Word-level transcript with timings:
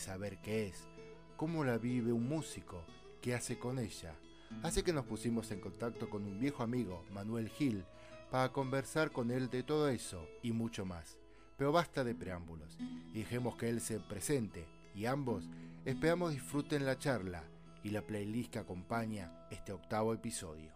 saber 0.00 0.38
qué 0.40 0.66
es, 0.66 0.88
cómo 1.36 1.64
la 1.64 1.78
vive 1.78 2.12
un 2.12 2.28
músico, 2.28 2.84
qué 3.20 3.34
hace 3.34 3.58
con 3.58 3.78
ella. 3.78 4.14
Así 4.62 4.82
que 4.82 4.92
nos 4.92 5.04
pusimos 5.04 5.50
en 5.52 5.60
contacto 5.60 6.10
con 6.10 6.24
un 6.24 6.40
viejo 6.40 6.62
amigo, 6.62 7.04
Manuel 7.12 7.48
Gil, 7.50 7.84
para 8.30 8.50
conversar 8.52 9.12
con 9.12 9.30
él 9.30 9.48
de 9.50 9.62
todo 9.62 9.88
eso 9.88 10.26
y 10.42 10.52
mucho 10.52 10.84
más. 10.84 11.18
Pero 11.56 11.72
basta 11.72 12.02
de 12.02 12.14
preámbulos, 12.14 12.78
dejemos 13.12 13.56
que 13.56 13.68
él 13.68 13.80
se 13.80 14.00
presente 14.00 14.66
y 14.94 15.06
ambos 15.06 15.44
esperamos 15.84 16.32
disfruten 16.32 16.86
la 16.86 16.98
charla 16.98 17.44
y 17.82 17.90
la 17.90 18.02
playlist 18.06 18.52
que 18.52 18.58
acompaña 18.58 19.46
este 19.50 19.72
octavo 19.72 20.14
episodio. 20.14 20.72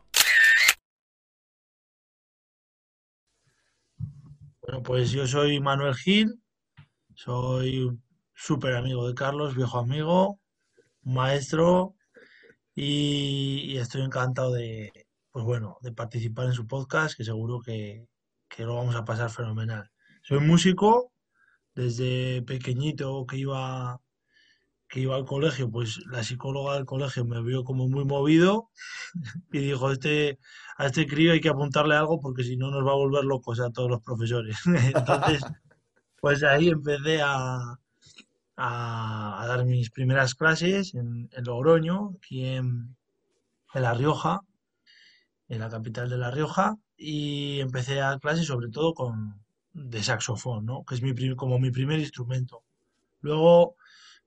Bueno, 4.61 4.83
pues 4.83 5.11
yo 5.11 5.27
soy 5.27 5.61
Manuel 5.61 5.95
Gil, 5.95 6.41
soy 7.15 7.91
súper 8.35 8.75
amigo 8.75 9.07
de 9.07 9.15
Carlos, 9.15 9.55
viejo 9.57 9.79
amigo, 9.79 10.41
maestro, 11.03 11.95
y, 12.75 13.77
estoy 13.79 14.03
encantado 14.03 14.53
de, 14.53 15.07
pues 15.31 15.45
bueno, 15.45 15.79
de 15.83 15.93
participar 15.93 16.47
en 16.47 16.53
su 16.53 16.67
podcast, 16.67 17.17
que 17.17 17.25
seguro 17.25 17.61
que, 17.61 18.09
que 18.49 18.65
lo 18.65 18.77
vamos 18.77 18.97
a 18.97 19.05
pasar 19.05 19.31
fenomenal. 19.31 19.91
Soy 20.23 20.41
músico, 20.41 21.13
desde 21.75 22.43
pequeñito 22.43 23.27
que 23.27 23.39
iba 23.39 24.01
que 24.89 25.01
iba 25.01 25.17
al 25.17 25.25
colegio, 25.25 25.71
pues 25.71 25.99
la 26.07 26.23
psicóloga 26.23 26.75
del 26.75 26.85
colegio 26.85 27.25
me 27.25 27.43
vio 27.43 27.65
como 27.65 27.89
muy 27.89 28.05
movido 28.05 28.71
y 29.53 29.59
dijo, 29.59 29.91
este, 29.91 30.39
a 30.77 30.87
este 30.87 31.07
crío 31.07 31.33
hay 31.33 31.41
que 31.41 31.49
apuntarle 31.49 31.97
algo 31.97 32.21
porque 32.21 32.45
si 32.45 32.57
no 32.57 32.71
nos 32.71 32.87
va 32.87 32.93
a 32.93 32.97
volver 32.97 33.25
locos 33.25 33.59
a 33.61 33.71
todos 33.71 33.91
los 33.91 34.03
profesores. 34.03 34.57
Entonces, 34.95 35.43
pues 36.21 36.45
ahí 36.45 36.69
empecé 36.69 37.21
a, 37.23 37.77
a, 38.57 39.45
dar 39.49 39.65
mis 39.65 39.91
primeras 39.91 40.35
clases 40.35 40.95
en, 40.95 41.31
Logroño, 41.45 42.15
aquí 42.17 42.45
en, 42.47 42.97
La 43.75 43.95
Rioja, 43.95 44.41
en 45.49 45.61
la 45.61 45.69
capital 45.69 46.09
de 46.09 46.19
La 46.19 46.31
Rioja, 46.31 46.77
y 46.97 47.61
empecé 47.61 48.01
a 48.01 48.19
clases 48.19 48.47
sobre 48.47 48.69
todo 48.69 48.95
con 48.95 49.43
de 49.73 50.03
saxofón, 50.03 50.65
¿no? 50.65 50.85
que 50.85 50.95
es 50.95 51.03
mi, 51.03 51.13
como 51.35 51.59
mi 51.59 51.71
primer 51.71 51.99
instrumento. 51.99 52.63
Luego 53.21 53.77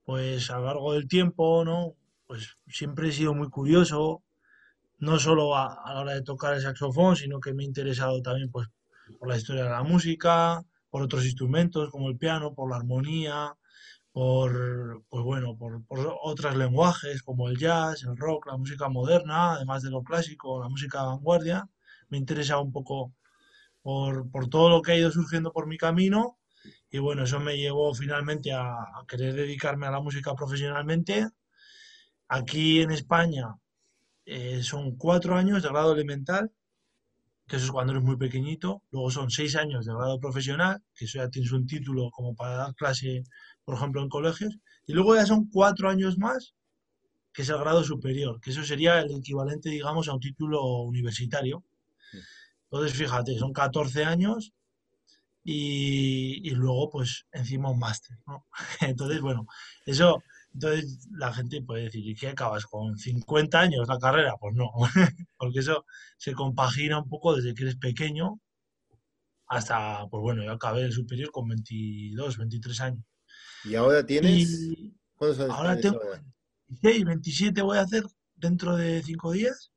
pues 0.08 0.50
a 0.50 0.56
lo 0.58 0.64
largo 0.64 0.94
del 0.94 1.06
tiempo, 1.06 1.66
¿no? 1.66 1.94
Pues 2.26 2.56
siempre 2.66 3.10
he 3.10 3.12
sido 3.12 3.34
muy 3.34 3.50
curioso, 3.50 4.22
no 4.96 5.18
solo 5.18 5.54
a, 5.54 5.82
la 5.84 6.00
hora 6.00 6.14
de 6.14 6.22
tocar 6.22 6.54
el 6.54 6.62
saxofón, 6.62 7.14
sino 7.14 7.40
que 7.40 7.52
me 7.52 7.62
he 7.62 7.66
interesado 7.66 8.22
también 8.22 8.50
pues 8.50 8.68
por 9.18 9.28
la 9.28 9.36
historia 9.36 9.64
de 9.64 9.68
la 9.70 9.82
música, 9.82 10.64
por 10.88 11.02
otros 11.02 11.26
instrumentos 11.26 11.90
como 11.90 12.08
el 12.08 12.16
piano, 12.16 12.54
por 12.54 12.70
la 12.70 12.76
armonía, 12.76 13.54
por 14.18 15.04
pues 15.08 15.22
bueno, 15.22 15.56
por, 15.56 15.80
otros 16.22 16.56
lenguajes 16.56 17.22
como 17.22 17.48
el 17.48 17.56
jazz, 17.56 18.02
el 18.02 18.16
rock, 18.16 18.46
la 18.46 18.56
música 18.56 18.88
moderna, 18.88 19.52
además 19.52 19.84
de 19.84 19.90
lo 19.90 20.02
clásico, 20.02 20.60
la 20.60 20.68
música 20.68 21.04
vanguardia. 21.04 21.68
Me 22.08 22.16
he 22.16 22.20
interesado 22.20 22.60
un 22.62 22.72
poco 22.72 23.14
por, 23.80 24.28
por 24.32 24.48
todo 24.48 24.70
lo 24.70 24.82
que 24.82 24.90
ha 24.90 24.96
ido 24.96 25.12
surgiendo 25.12 25.52
por 25.52 25.68
mi 25.68 25.78
camino 25.78 26.36
y 26.90 26.98
bueno, 26.98 27.22
eso 27.22 27.38
me 27.38 27.58
llevó 27.58 27.94
finalmente 27.94 28.52
a, 28.52 28.74
querer 29.06 29.34
dedicarme 29.34 29.86
a 29.86 29.92
la 29.92 30.00
música 30.00 30.34
profesionalmente. 30.34 31.28
Aquí 32.28 32.80
en 32.82 32.90
España 32.90 33.54
eh, 34.24 34.64
son 34.64 34.96
cuatro 34.96 35.36
años 35.36 35.62
de 35.62 35.68
grado 35.68 35.94
elemental, 35.94 36.52
que 37.48 37.56
eso 37.56 37.64
es 37.66 37.72
cuando 37.72 37.92
eres 37.92 38.04
muy 38.04 38.16
pequeñito. 38.16 38.82
Luego 38.90 39.10
son 39.10 39.30
seis 39.30 39.56
años 39.56 39.86
de 39.86 39.94
grado 39.94 40.20
profesional, 40.20 40.82
que 40.94 41.06
eso 41.06 41.18
ya 41.18 41.30
tienes 41.30 41.50
un 41.52 41.66
título 41.66 42.10
como 42.10 42.34
para 42.34 42.56
dar 42.56 42.74
clase, 42.74 43.24
por 43.64 43.76
ejemplo, 43.76 44.02
en 44.02 44.08
colegios. 44.08 44.58
Y 44.86 44.92
luego 44.92 45.16
ya 45.16 45.26
son 45.26 45.48
cuatro 45.50 45.88
años 45.88 46.18
más, 46.18 46.54
que 47.32 47.42
es 47.42 47.48
el 47.48 47.58
grado 47.58 47.82
superior, 47.84 48.40
que 48.40 48.50
eso 48.50 48.62
sería 48.64 49.00
el 49.00 49.10
equivalente, 49.16 49.70
digamos, 49.70 50.08
a 50.08 50.14
un 50.14 50.20
título 50.20 50.82
universitario. 50.82 51.64
Entonces, 52.70 52.96
fíjate, 52.96 53.38
son 53.38 53.52
14 53.52 54.04
años 54.04 54.52
y, 55.42 56.50
luego 56.50 56.90
pues 56.90 57.26
encima 57.32 57.70
un 57.70 57.78
máster, 57.78 58.18
¿no? 58.26 58.46
Entonces, 58.80 59.22
bueno, 59.22 59.46
eso, 59.86 60.22
entonces 60.58 61.08
la 61.12 61.32
gente 61.32 61.62
puede 61.62 61.84
decir, 61.84 62.04
¿y 62.04 62.16
qué 62.16 62.28
acabas 62.28 62.66
con 62.66 62.98
50 62.98 63.60
años 63.60 63.86
la 63.86 63.98
carrera? 63.98 64.34
Pues 64.40 64.56
no, 64.56 64.70
porque 65.38 65.60
eso 65.60 65.84
se 66.16 66.32
compagina 66.32 66.98
un 66.98 67.08
poco 67.08 67.36
desde 67.36 67.54
que 67.54 67.62
eres 67.62 67.76
pequeño 67.76 68.40
hasta, 69.46 70.06
pues 70.10 70.20
bueno, 70.20 70.42
yo 70.42 70.50
acabé 70.50 70.82
el 70.82 70.92
superior 70.92 71.30
con 71.30 71.46
22, 71.48 72.38
23 72.38 72.80
años. 72.80 73.04
¿Y 73.64 73.76
ahora 73.76 74.04
tienes? 74.04 74.68
¿Cuántos 75.14 75.40
años 75.40 75.54
ahora 75.56 75.78
tengo 75.78 76.00
26, 76.68 77.04
27 77.04 77.62
voy 77.62 77.78
a 77.78 77.82
hacer 77.82 78.04
dentro 78.34 78.76
de 78.76 79.02
5 79.02 79.32
días. 79.32 79.70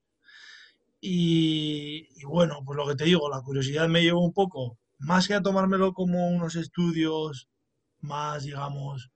Y, 1.00 2.08
y, 2.16 2.26
bueno, 2.26 2.64
pues 2.66 2.76
lo 2.76 2.88
que 2.88 2.96
te 2.96 3.06
digo, 3.06 3.30
la 3.30 3.42
curiosidad 3.42 3.88
me 3.88 4.02
llevó 4.02 4.26
un 4.26 4.34
poco 4.34 4.80
más 4.98 5.28
que 5.28 5.36
a 5.36 5.42
tomármelo 5.42 5.94
como 5.94 6.28
unos 6.28 6.56
estudios 6.56 7.50
más, 8.00 8.44
digamos, 8.44 9.11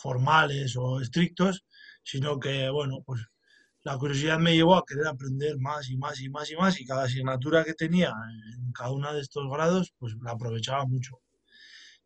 formales 0.00 0.76
o 0.76 1.00
estrictos, 1.00 1.64
sino 2.02 2.38
que, 2.40 2.70
bueno, 2.70 3.02
pues 3.04 3.22
la 3.82 3.96
curiosidad 3.98 4.38
me 4.38 4.54
llevó 4.54 4.76
a 4.76 4.84
querer 4.86 5.06
aprender 5.06 5.58
más 5.58 5.88
y 5.90 5.96
más 5.96 6.20
y 6.20 6.28
más 6.28 6.50
y 6.50 6.56
más 6.56 6.80
y 6.80 6.86
cada 6.86 7.04
asignatura 7.04 7.64
que 7.64 7.74
tenía 7.74 8.12
en 8.58 8.72
cada 8.72 8.90
uno 8.92 9.12
de 9.14 9.20
estos 9.20 9.50
grados, 9.50 9.92
pues 9.98 10.14
la 10.22 10.32
aprovechaba 10.32 10.84
mucho. 10.86 11.20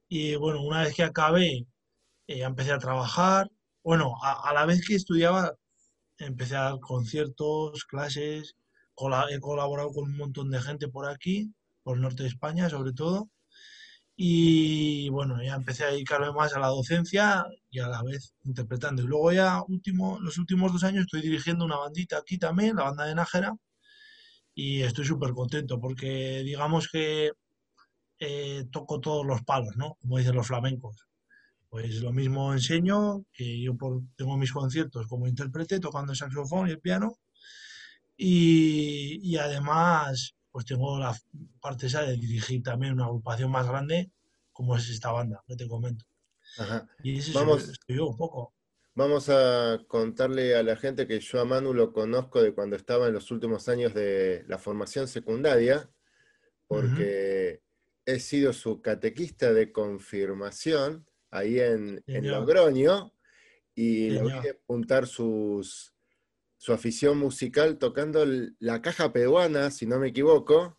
Y 0.08 0.36
bueno, 0.36 0.62
una 0.62 0.82
vez 0.82 0.94
que 0.94 1.02
acabé, 1.02 1.66
eh, 2.28 2.42
empecé 2.42 2.72
a 2.72 2.78
trabajar. 2.78 3.50
Bueno, 3.82 4.14
a, 4.22 4.52
la 4.54 4.66
vez 4.66 4.86
que 4.86 4.94
estudiaba, 4.94 5.54
empecé 6.18 6.56
a 6.56 6.64
dar 6.70 6.80
conciertos, 6.80 7.84
clases, 7.84 8.54
he 9.30 9.40
colaborado 9.40 9.90
con 9.92 10.04
un 10.04 10.16
montón 10.16 10.50
de 10.50 10.60
gente 10.60 10.88
por 10.88 11.06
aquí 11.08 11.52
por 11.82 11.96
el 11.96 12.02
norte 12.02 12.22
de 12.24 12.28
España 12.30 12.68
sobre 12.70 12.92
todo. 12.92 13.30
Y 14.16 15.08
bueno, 15.08 15.42
ya 15.42 15.54
empecé 15.54 15.84
a 15.84 15.90
dedicarme 15.90 16.32
más 16.32 16.54
a 16.54 16.60
la 16.60 16.68
docencia 16.68 17.44
y 17.70 17.80
a 17.80 17.88
la 17.88 18.02
vez 18.02 18.34
interpretando. 18.44 19.02
Y 19.02 19.06
luego 19.06 19.32
ya 19.32 19.62
último, 19.66 20.18
los 20.20 20.38
últimos 20.38 20.72
dos 20.72 20.84
años 20.84 21.04
estoy 21.04 21.22
dirigiendo 21.22 21.64
una 21.64 21.78
bandita 21.78 22.18
aquí 22.18 22.38
también, 22.38 22.76
la 22.76 22.84
banda 22.84 23.06
de 23.06 23.14
Nájera, 23.14 23.56
y 24.54 24.82
estoy 24.82 25.04
súper 25.04 25.32
contento 25.32 25.80
porque 25.80 26.42
digamos 26.44 26.88
que 26.88 27.32
eh, 28.20 28.64
toco 28.70 29.00
todos 29.00 29.26
los 29.26 29.42
palos, 29.42 29.76
¿no? 29.76 29.96
Como 30.00 30.18
dicen 30.18 30.36
los 30.36 30.46
flamencos. 30.46 31.06
Pues 31.68 32.00
lo 32.02 32.12
mismo 32.12 32.52
enseño, 32.52 33.24
yo 33.36 33.76
tengo 34.16 34.36
mis 34.36 34.52
conciertos 34.52 35.06
como 35.08 35.26
intérprete, 35.26 35.80
tocando 35.80 36.12
el 36.12 36.18
saxofón 36.18 36.68
y 36.68 36.72
el 36.72 36.80
piano. 36.80 37.16
Y, 38.16 39.18
y 39.22 39.36
además 39.38 40.34
pues 40.54 40.66
tengo 40.66 41.00
la 41.00 41.12
parte 41.60 41.88
esa 41.88 42.02
de 42.02 42.16
dirigir 42.16 42.62
también 42.62 42.92
una 42.92 43.06
agrupación 43.06 43.50
más 43.50 43.66
grande 43.66 44.12
como 44.52 44.76
es 44.76 44.88
esta 44.88 45.10
banda 45.10 45.42
que 45.48 45.56
te 45.56 45.66
comento. 45.66 46.04
Y 47.02 47.18
eso 47.18 47.36
vamos, 47.36 47.72
yo 47.88 48.06
un 48.06 48.16
poco. 48.16 48.54
Vamos 48.94 49.28
a 49.30 49.80
contarle 49.88 50.54
a 50.54 50.62
la 50.62 50.76
gente 50.76 51.08
que 51.08 51.18
yo 51.18 51.40
a 51.40 51.44
Manu 51.44 51.74
lo 51.74 51.92
conozco 51.92 52.40
de 52.40 52.54
cuando 52.54 52.76
estaba 52.76 53.08
en 53.08 53.14
los 53.14 53.32
últimos 53.32 53.68
años 53.68 53.94
de 53.94 54.44
la 54.46 54.58
formación 54.58 55.08
secundaria, 55.08 55.90
porque 56.68 57.60
he 58.06 58.20
sido 58.20 58.52
su 58.52 58.80
catequista 58.80 59.52
de 59.52 59.72
confirmación 59.72 61.04
ahí 61.32 61.58
en, 61.58 62.00
en 62.06 62.30
Logroño 62.30 63.12
y 63.74 64.10
le 64.10 64.22
voy 64.22 64.32
a 64.34 64.52
apuntar 64.52 65.08
sus 65.08 65.93
su 66.56 66.72
afición 66.72 67.18
musical 67.18 67.78
tocando 67.78 68.24
la 68.58 68.80
caja 68.80 69.12
peruana, 69.12 69.70
si 69.70 69.86
no 69.86 69.98
me 69.98 70.08
equivoco. 70.08 70.78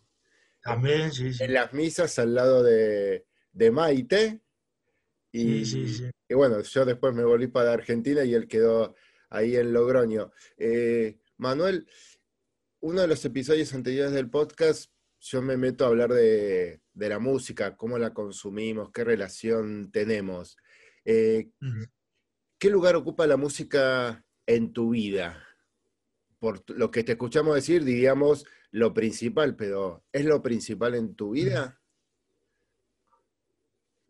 También, 0.60 1.12
sí, 1.12 1.32
sí. 1.32 1.44
En 1.44 1.52
las 1.52 1.72
misas 1.72 2.18
al 2.18 2.34
lado 2.34 2.62
de, 2.62 3.24
Maite. 3.72 4.40
Y, 5.32 5.64
sí, 5.64 5.88
sí, 5.88 6.10
y, 6.28 6.34
bueno, 6.34 6.62
yo 6.62 6.84
después 6.84 7.14
me 7.14 7.24
volví 7.24 7.46
para 7.46 7.72
Argentina 7.72 8.24
y 8.24 8.34
él 8.34 8.48
quedó 8.48 8.94
ahí 9.30 9.56
en 9.56 9.72
Logroño. 9.72 10.32
Eh, 10.56 11.18
Manuel, 11.36 11.86
uno 12.80 13.02
de 13.02 13.08
los 13.08 13.24
episodios 13.24 13.74
anteriores 13.74 14.12
del 14.12 14.30
podcast, 14.30 14.90
yo 15.20 15.42
me 15.42 15.56
meto 15.56 15.84
a 15.84 15.88
hablar 15.88 16.12
de, 16.12 16.80
la 16.94 17.18
música, 17.18 17.76
cómo 17.76 17.98
la 17.98 18.14
consumimos, 18.14 18.90
qué 18.92 19.04
relación 19.04 19.90
tenemos. 19.90 20.56
Eh, 21.04 21.50
¿Qué 22.58 22.70
lugar 22.70 22.96
ocupa 22.96 23.26
la 23.26 23.36
música 23.36 24.24
en 24.46 24.72
tu 24.72 24.90
vida? 24.90 25.45
Por 26.38 26.62
lo 26.70 26.90
que 26.90 27.04
te 27.04 27.12
escuchamos 27.12 27.54
decir, 27.54 27.84
diríamos 27.84 28.44
lo 28.70 28.92
principal, 28.92 29.56
pero 29.56 30.04
¿es 30.12 30.24
lo 30.24 30.42
principal 30.42 30.94
en 30.94 31.14
tu 31.14 31.30
vida? 31.30 31.80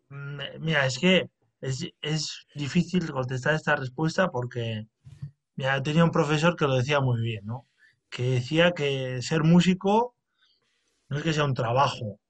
Mm, 0.08 0.38
mira, 0.60 0.86
es 0.86 0.98
que 0.98 1.30
es, 1.60 2.46
difícil 2.54 3.10
contestar 3.10 3.54
esta 3.54 3.76
respuesta 3.76 4.30
porque 4.30 4.86
mira, 5.56 5.82
tenía 5.82 6.04
un 6.04 6.10
profesor 6.10 6.56
que 6.56 6.66
lo 6.66 6.76
decía 6.76 7.00
muy 7.00 7.20
bien, 7.20 7.44
¿no? 7.46 7.66
Que 8.10 8.22
decía 8.30 8.72
que 8.72 9.20
ser 9.22 9.42
músico 9.44 10.14
no 11.08 11.18
es 11.18 11.24
que 11.24 11.32
sea 11.32 11.44
un 11.44 11.54
trabajo, 11.54 12.20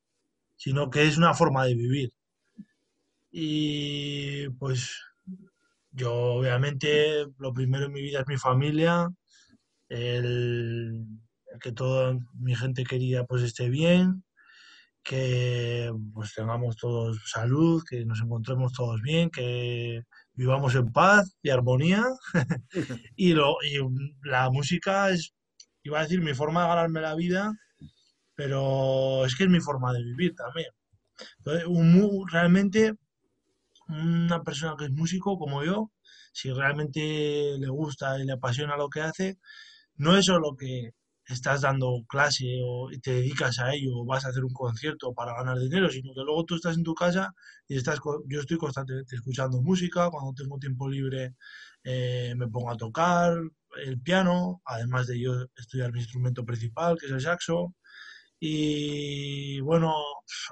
sino 0.56 0.90
que 0.90 1.06
es 1.06 1.18
una 1.18 1.34
forma 1.34 1.64
de 1.64 1.74
vivir. 1.74 2.12
Y 3.30 4.48
pues 4.50 5.02
yo 5.92 6.12
obviamente 6.14 7.26
lo 7.38 7.52
primero 7.52 7.86
en 7.86 7.92
mi 7.92 8.02
vida 8.02 8.20
es 8.20 8.28
mi 8.28 8.36
familia, 8.38 9.08
el, 9.88 11.06
que 11.60 11.72
toda 11.72 12.18
mi 12.34 12.54
gente 12.54 12.84
querida 12.84 13.24
pues 13.24 13.42
esté 13.42 13.68
bien, 13.68 14.24
que 15.02 15.92
pues 16.14 16.34
tengamos 16.34 16.76
todos 16.76 17.30
salud, 17.30 17.82
que 17.88 18.04
nos 18.04 18.20
encontremos 18.20 18.72
todos 18.72 19.00
bien, 19.02 19.30
que 19.30 20.02
vivamos 20.34 20.74
en 20.74 20.92
paz 20.92 21.36
y 21.42 21.50
armonía. 21.50 22.04
y, 23.16 23.32
lo, 23.32 23.56
y 23.62 23.78
la 24.24 24.50
música 24.50 25.10
es, 25.10 25.34
iba 25.82 26.00
a 26.00 26.02
decir, 26.02 26.20
mi 26.20 26.34
forma 26.34 26.62
de 26.62 26.68
ganarme 26.68 27.00
la 27.00 27.14
vida, 27.14 27.52
pero 28.34 29.24
es 29.24 29.34
que 29.36 29.44
es 29.44 29.50
mi 29.50 29.60
forma 29.60 29.92
de 29.92 30.02
vivir 30.02 30.34
también. 30.34 30.70
Entonces, 31.38 31.64
realmente 32.30 32.94
una 33.88 34.42
persona 34.42 34.74
que 34.78 34.86
es 34.86 34.90
músico 34.90 35.38
como 35.38 35.64
yo, 35.64 35.92
si 36.32 36.52
realmente 36.52 37.56
le 37.58 37.68
gusta 37.68 38.18
y 38.18 38.26
le 38.26 38.32
apasiona 38.32 38.76
lo 38.76 38.90
que 38.90 39.00
hace, 39.00 39.38
no 39.98 40.16
es 40.16 40.26
solo 40.26 40.56
que 40.56 40.92
estás 41.26 41.62
dando 41.62 42.04
clase 42.08 42.60
o 42.64 42.88
te 43.02 43.14
dedicas 43.14 43.58
a 43.58 43.74
ello 43.74 43.98
o 43.98 44.04
vas 44.04 44.24
a 44.24 44.28
hacer 44.28 44.44
un 44.44 44.52
concierto 44.52 45.12
para 45.12 45.34
ganar 45.34 45.58
dinero, 45.58 45.90
sino 45.90 46.14
que 46.14 46.22
luego 46.22 46.44
tú 46.44 46.54
estás 46.54 46.76
en 46.76 46.84
tu 46.84 46.94
casa 46.94 47.34
y 47.66 47.76
estás, 47.76 47.98
yo 48.28 48.40
estoy 48.40 48.58
constantemente 48.58 49.16
escuchando 49.16 49.60
música, 49.60 50.08
cuando 50.10 50.32
tengo 50.34 50.58
tiempo 50.58 50.88
libre 50.88 51.34
eh, 51.82 52.34
me 52.36 52.48
pongo 52.48 52.70
a 52.70 52.76
tocar 52.76 53.38
el 53.84 54.00
piano, 54.00 54.62
además 54.64 55.06
de 55.08 55.20
yo 55.20 55.32
estudiar 55.56 55.92
mi 55.92 56.00
instrumento 56.00 56.44
principal, 56.44 56.96
que 56.98 57.06
es 57.06 57.12
el 57.12 57.20
saxo, 57.20 57.74
y 58.38 59.60
bueno, 59.60 59.94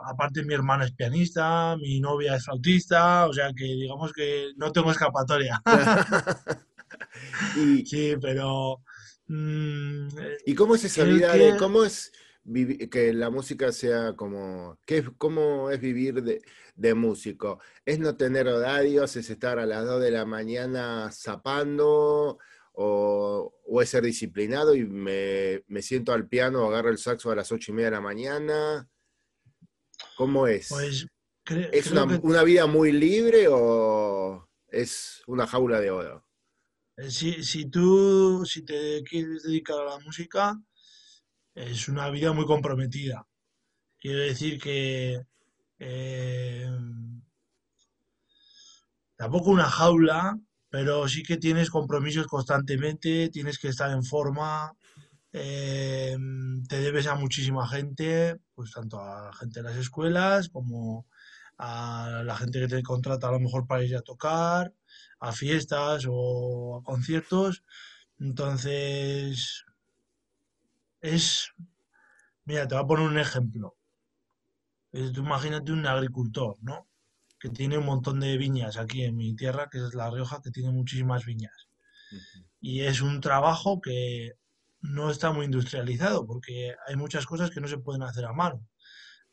aparte 0.07 0.45
mi 0.45 0.55
hermana 0.55 0.85
es 0.87 0.93
pianista, 0.93 1.77
mi 1.77 2.01
novia 2.01 2.37
es 2.37 2.45
flautista, 2.45 3.27
o 3.27 3.33
sea 3.33 3.53
que 3.55 3.65
digamos 3.65 4.13
que 4.13 4.53
no 4.57 4.73
tengo 4.73 4.91
escapatoria. 4.91 5.61
sí, 7.85 8.15
pero... 8.21 8.83
Mm, 9.27 10.09
¿Y 10.47 10.55
cómo 10.55 10.75
es 10.75 10.85
esa 10.85 11.05
vida 11.05 11.33
de, 11.35 11.57
cómo 11.57 11.85
es 11.85 12.13
que 12.91 13.13
la 13.15 13.31
música 13.31 13.73
sea 13.73 14.15
como, 14.15 14.79
¿qué, 14.85 15.03
cómo 15.17 15.71
es 15.71 15.81
vivir 15.81 16.23
de, 16.23 16.43
de, 16.75 16.95
músico? 16.95 17.59
¿Es 17.87 17.99
no 17.99 18.17
tener 18.17 18.49
horarios, 18.49 19.17
es 19.17 19.31
estar 19.31 19.59
a 19.59 19.67
las 19.67 19.85
2 19.87 20.03
de 20.03 20.11
la 20.11 20.27
mañana 20.27 21.11
zapando? 21.11 22.39
o, 22.77 23.81
es 23.81 23.89
ser 23.89 24.05
disciplinado 24.05 24.75
y 24.75 24.85
me, 24.85 25.83
siento 25.83 26.13
al 26.13 26.29
piano, 26.29 26.67
agarro 26.67 26.91
el 26.91 26.99
saxo 26.99 27.31
a 27.31 27.37
las 27.37 27.51
ocho 27.53 27.73
y 27.73 27.75
media 27.75 27.91
de 27.91 27.97
la 27.97 28.01
mañana. 28.01 28.89
¿Cómo 30.17 30.47
es? 30.47 30.69
Pues, 30.69 31.07
¿Es 31.73 31.91
una, 31.91 32.43
vida 32.43 32.67
muy 32.67 32.93
libre 32.93 33.47
o 33.49 34.49
es 34.69 35.23
una 35.27 35.47
jaula 35.47 35.81
de 35.81 35.91
oro? 35.91 36.24
Eh, 36.97 37.11
si, 37.11 37.65
tú 37.71 38.45
si 38.47 38.63
te 38.65 39.03
quieres 39.03 39.43
dedicar 39.43 39.79
a 39.81 39.85
la 39.85 39.99
música, 39.99 40.61
es 41.55 41.89
una 41.89 42.11
vida 42.11 42.33
muy 42.33 42.47
comprometida. 42.47 43.27
Quiero 43.99 44.21
decir 44.21 44.61
que 44.61 45.23
eh, 45.79 46.69
tampoco 49.17 49.51
una 49.51 49.65
jaula, 49.65 50.39
pero 50.71 51.09
sí 51.09 51.23
que 51.23 51.37
tienes 51.37 51.71
compromisos 51.71 52.27
constantemente, 52.27 53.29
tienes 53.31 53.59
que 53.59 53.69
estar 53.69 53.91
en 53.91 54.05
forma, 54.05 54.77
eh, 55.33 56.17
te 56.69 56.81
debes 56.81 57.07
a 57.09 57.17
muchísima 57.17 57.67
gente, 57.69 58.37
pues 58.55 58.73
tanto 58.73 59.01
a 59.01 59.27
la 59.27 59.33
gente 59.33 59.63
de 59.63 59.69
las 59.71 59.79
escuelas 59.79 60.49
como 60.49 61.07
a 61.59 62.23
la 62.25 62.37
gente 62.37 62.61
que 62.61 62.69
te 62.69 62.83
contrata 62.83 63.29
a 63.29 63.33
lo 63.33 63.41
mejor 63.41 63.67
para 63.67 63.85
ir 63.85 63.97
a 63.97 64.03
tocar, 64.03 64.73
a 65.21 65.33
fiestas 65.33 66.07
o 66.09 66.79
a 66.79 66.83
conciertos. 66.85 67.63
Entonces, 68.19 69.65
es, 71.01 71.53
mira, 72.45 72.67
te 72.69 72.75
voy 72.75 72.85
a 72.85 72.87
poner 72.87 73.07
un 73.07 73.19
ejemplo. 73.19 73.77
Tú 74.93 75.21
imagínate 75.21 75.73
un 75.73 75.87
agricultor, 75.87 76.57
¿no? 76.63 76.89
que 77.45 77.51
tiene 77.51 77.77
un 77.77 77.85
montón 77.85 78.21
de 78.21 78.39
viñas 78.39 78.79
aquí 78.79 79.03
en 79.05 79.17
mi 79.17 79.37
tierra, 79.37 79.69
que 79.71 79.77
es 79.77 79.93
La 79.95 80.11
Rioja, 80.11 80.41
que 80.43 80.51
tiene 80.51 80.71
muchísimas 80.71 81.27
viñas. 81.27 81.69
Y 82.59 82.81
es 82.81 83.03
un 83.03 83.21
trabajo 83.21 83.83
que 83.83 84.33
no 84.81 85.11
está 85.11 85.31
muy 85.31 85.45
industrializado, 85.45 86.27
porque 86.27 86.75
hay 86.87 86.97
muchas 86.97 87.27
cosas 87.27 87.51
que 87.51 87.61
no 87.61 87.69
se 87.69 87.77
pueden 87.77 88.03
hacer 88.03 88.25
a 88.25 88.33
mano. 88.33 88.67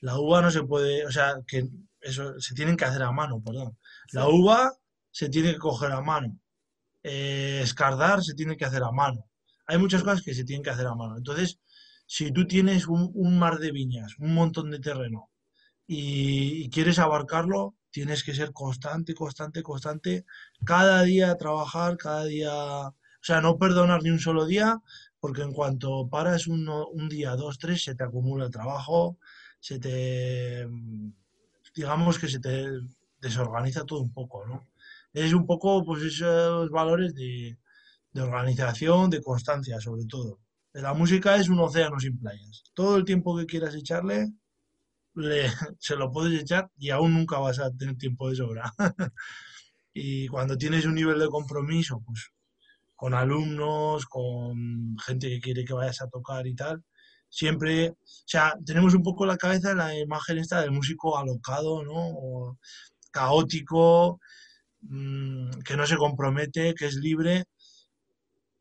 La 0.02 0.20
uva 0.20 0.42
no 0.42 0.52
se 0.52 0.64
puede, 0.64 1.06
o 1.06 1.12
sea, 1.12 1.36
que 1.48 1.70
eso 2.02 2.38
se 2.38 2.54
tienen 2.54 2.76
que 2.76 2.84
hacer 2.84 3.02
a 3.02 3.14
mano, 3.14 3.42
perdón. 3.42 3.78
La 4.12 4.28
uva 4.28 4.74
se 5.12 5.30
tiene 5.30 5.54
que 5.54 5.60
coger 5.60 5.92
a 5.92 6.02
mano. 6.02 6.40
Eh, 7.04 7.62
escardar 7.64 8.24
se 8.24 8.34
tiene 8.34 8.58
que 8.58 8.66
hacer 8.66 8.84
a 8.84 8.92
mano. 8.92 9.28
Hay 9.68 9.78
muchas 9.78 10.04
cosas 10.04 10.22
que 10.22 10.34
se 10.34 10.44
tienen 10.44 10.64
que 10.64 10.70
hacer 10.70 10.88
a 10.88 10.96
mano. 10.96 11.18
Entonces, 11.18 11.60
si 12.06 12.32
tú 12.32 12.48
tienes 12.48 12.88
un, 12.88 13.40
mar 13.40 13.60
de 13.60 13.72
viñas, 13.72 14.18
un 14.20 14.34
montón 14.34 14.72
de 14.72 14.80
terreno, 14.80 15.30
y 15.88 16.70
quieres 16.70 17.00
abarcarlo, 17.00 17.76
tienes 17.92 18.24
que 18.24 18.34
ser 18.34 18.54
constante, 18.54 19.14
constante, 19.14 19.62
constante, 19.62 20.26
cada 20.66 21.04
día 21.04 21.36
trabajar, 21.38 21.98
cada 21.98 22.26
día, 22.26 22.54
o 22.54 22.96
sea, 23.22 23.42
no 23.42 23.58
perdonar 23.58 24.02
ni 24.02 24.10
un 24.10 24.20
solo 24.20 24.46
día, 24.46 24.82
porque 25.20 25.42
en 25.44 25.54
cuanto 25.54 26.08
paras 26.10 26.48
uno, 26.48 26.88
un 26.88 27.10
día, 27.10 27.36
dos, 27.36 27.60
tres, 27.60 27.84
se 27.84 27.96
te 27.96 28.04
acumula 28.04 28.46
el 28.46 28.52
trabajo, 28.52 29.18
se 29.60 29.78
te, 29.80 30.68
digamos 31.76 32.18
que 32.18 32.28
se 32.28 32.40
te 32.40 32.66
desorganiza 33.20 33.86
todo 33.86 34.02
un 34.02 34.14
poco, 34.14 34.46
¿no? 34.48 34.68
Es 35.14 35.34
un 35.34 35.46
poco, 35.46 35.84
pues, 35.86 36.04
esos 36.04 36.70
valores 36.70 37.14
de, 37.16 37.58
de 38.14 38.22
organización, 38.22 39.10
de 39.10 39.22
constancia, 39.22 39.80
sobre 39.80 40.06
todo. 40.06 40.40
La 40.74 40.94
música 40.94 41.36
es 41.36 41.50
un 41.50 41.60
océano 41.60 42.00
sin 42.00 42.18
playas. 42.18 42.64
Todo 42.74 42.98
el 42.98 43.06
tiempo 43.06 43.38
que 43.38 43.46
quieras 43.46 43.76
echarle, 43.76 44.32
se 45.80 45.96
lo 45.96 46.12
puedes 46.12 46.42
echar 46.42 46.70
y 46.78 46.90
aún 46.90 47.14
nunca 47.14 47.40
vas 47.40 47.60
a 47.60 47.72
tener 47.72 47.98
tiempo 47.98 48.30
de 48.30 48.36
sobra. 48.38 48.72
y 49.94 50.28
cuando 50.28 50.58
tienes 50.58 50.86
un 50.86 50.96
nivel 50.96 51.20
de 51.20 51.28
compromiso, 51.28 52.02
pues 52.06 52.32
con 52.96 53.14
alumnos, 53.14 54.06
con 54.06 54.96
gente 55.00 55.28
que 55.30 55.42
quiere 55.42 55.66
que 55.66 55.74
vayas 55.74 56.02
a 56.02 56.08
tocar 56.08 56.46
y 56.46 56.54
tal, 56.56 56.84
siempre, 57.30 57.90
o 57.90 57.96
sea, 58.26 58.54
tenemos 58.66 58.94
un 58.94 59.02
poco 59.04 59.26
la 59.26 59.38
cabeza 59.38 59.74
la 59.74 59.98
imagen 59.98 60.38
esta 60.38 60.62
del 60.62 60.72
músico 60.72 61.18
alocado, 61.18 61.84
¿no? 61.84 62.60
caótico, 63.12 64.20
mm, 64.82 65.62
que 65.66 65.78
no 65.78 65.86
se 65.86 65.98
compromete, 65.98 66.74
que 66.76 66.86
es 66.86 66.96
libre, 66.96 67.46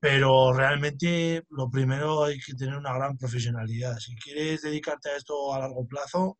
pero 0.00 0.52
realmente 0.52 1.44
lo 1.50 1.70
primero 1.70 2.24
hay 2.24 2.38
que 2.38 2.54
tener 2.54 2.76
una 2.76 2.94
gran 2.94 3.18
profesionalidad. 3.18 3.98
Si 3.98 4.14
quieres 4.16 4.62
dedicarte 4.62 5.10
a 5.10 5.16
esto 5.16 5.52
a 5.54 5.58
largo 5.58 5.86
plazo, 5.86 6.38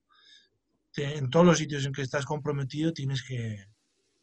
en 0.97 1.31
todos 1.31 1.47
los 1.47 1.59
sitios 1.59 1.85
en 1.87 1.93
que 1.93 2.03
estás 2.03 2.27
comprometido 2.27 2.93
tienes 2.93 3.23
que, 3.23 3.65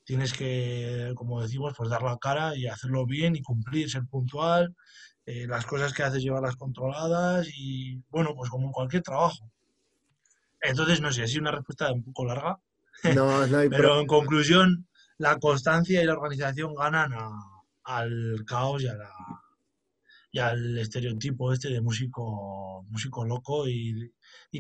tienes 0.04 0.34
que, 0.34 1.12
como 1.16 1.42
decimos, 1.42 1.74
pues 1.78 1.90
dar 1.90 2.02
la 2.02 2.18
cara 2.18 2.56
y 2.56 2.68
hacerlo 2.68 3.06
bien 3.06 3.36
y 3.36 3.42
cumplir, 3.42 3.90
ser 3.90 4.04
puntual, 4.10 4.76
eh, 5.26 5.46
las 5.48 5.66
cosas 5.66 5.94
que 5.94 6.04
haces 6.04 6.24
llevarlas 6.24 6.56
controladas 6.56 7.48
y, 7.54 8.02
bueno, 8.10 8.34
pues 8.34 8.50
como 8.50 8.68
en 8.68 8.72
cualquier 8.72 9.04
trabajo. 9.04 9.52
Entonces, 10.62 11.02
no 11.02 11.12
sé, 11.12 11.24
ha 11.24 11.28
sido 11.28 11.42
una 11.42 11.52
respuesta 11.52 11.92
un 11.92 12.04
poco 12.04 12.26
larga. 12.26 12.58
No, 13.14 13.46
no 13.48 13.58
hay 13.58 13.70
Pero 13.70 14.00
en 14.00 14.08
conclusión, 14.08 14.88
la 15.18 15.40
constancia 15.40 16.02
y 16.02 16.06
la 16.06 16.14
organización 16.14 16.76
ganan 16.76 17.14
a, 17.14 17.30
al 17.84 18.44
caos 18.46 18.84
y, 18.84 18.88
a 18.88 18.96
la, 18.96 19.12
y 20.32 20.40
al 20.40 20.78
estereotipo 20.78 21.54
este 21.54 21.70
de 21.70 21.82
músico, 21.82 22.86
músico 22.90 23.26
loco 23.26 23.68
y, 23.68 24.12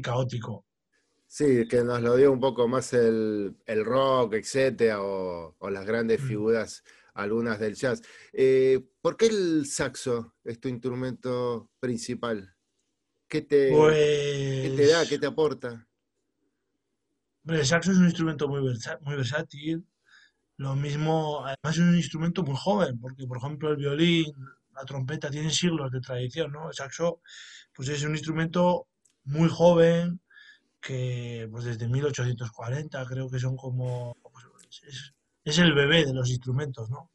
caótico. 0.02 0.66
Sí, 1.28 1.68
que 1.68 1.84
nos 1.84 2.02
lo 2.02 2.16
dio 2.16 2.32
un 2.32 2.40
poco 2.40 2.68
más 2.68 2.94
el, 2.94 3.56
rock, 3.84 4.36
etcétera, 4.36 5.02
o, 5.02 5.70
las 5.70 5.86
grandes 5.86 6.22
mm. 6.22 6.28
figuras, 6.28 6.84
algunas 7.14 7.60
del 7.60 7.76
jazz. 7.76 8.02
Eh, 8.32 8.80
¿Por 9.02 9.18
qué 9.18 9.28
el 9.28 9.66
saxo 9.66 10.36
es 10.44 10.60
tu 10.60 10.70
instrumento 10.70 11.70
principal? 11.80 12.56
¿Qué 13.28 13.42
te, 13.42 13.70
¿qué 13.70 14.74
te 14.78 14.88
da? 14.88 15.06
¿Qué 15.06 15.20
te 15.20 15.26
aporta? 15.26 15.86
El 17.46 17.66
saxo 17.66 17.92
es 17.92 17.98
un 17.98 18.06
instrumento 18.06 18.48
muy, 18.48 18.62
muy 18.62 19.16
versátil, 19.16 19.86
lo 20.58 20.76
mismo, 20.76 21.46
además 21.46 21.78
es 21.78 21.80
un 21.80 21.96
instrumento 21.96 22.44
muy 22.44 22.56
joven, 22.56 23.00
porque 23.00 23.28
por 23.28 23.38
ejemplo 23.38 23.70
el 23.72 23.78
violín, 23.78 24.34
la 24.76 24.86
trompeta 24.86 25.30
tienen 25.30 25.52
siglos 25.52 25.92
de 25.92 26.02
tradición, 26.02 26.52
¿no? 26.52 26.70
El 26.70 26.76
saxo, 26.76 27.22
pues 27.74 27.90
es 27.90 28.04
un 28.04 28.12
instrumento 28.12 28.88
muy 29.26 29.50
joven, 29.50 30.20
que 30.82 31.48
pues 31.52 31.66
desde 31.66 31.88
1840 31.88 33.06
creo 33.06 33.30
que 33.30 33.40
son 33.40 33.56
como, 33.58 34.16
pues, 34.22 34.46
es, 34.84 35.14
es, 35.44 35.58
el 35.60 35.74
bebé 35.74 36.06
de 36.06 36.14
los 36.14 36.30
instrumentos, 36.30 36.90
¿no? 36.90 37.12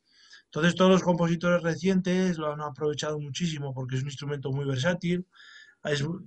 Entonces 0.46 0.75
todos 0.75 0.90
los 0.90 1.02
compositores 1.02 1.62
recientes 1.62 2.38
lo 2.38 2.52
han 2.52 2.61
aprovechado 2.61 3.18
muchísimo 3.18 3.72
porque 3.75 3.96
es 3.96 4.02
un 4.02 4.08
instrumento 4.08 4.52
muy 4.52 4.66
versátil, 4.66 5.26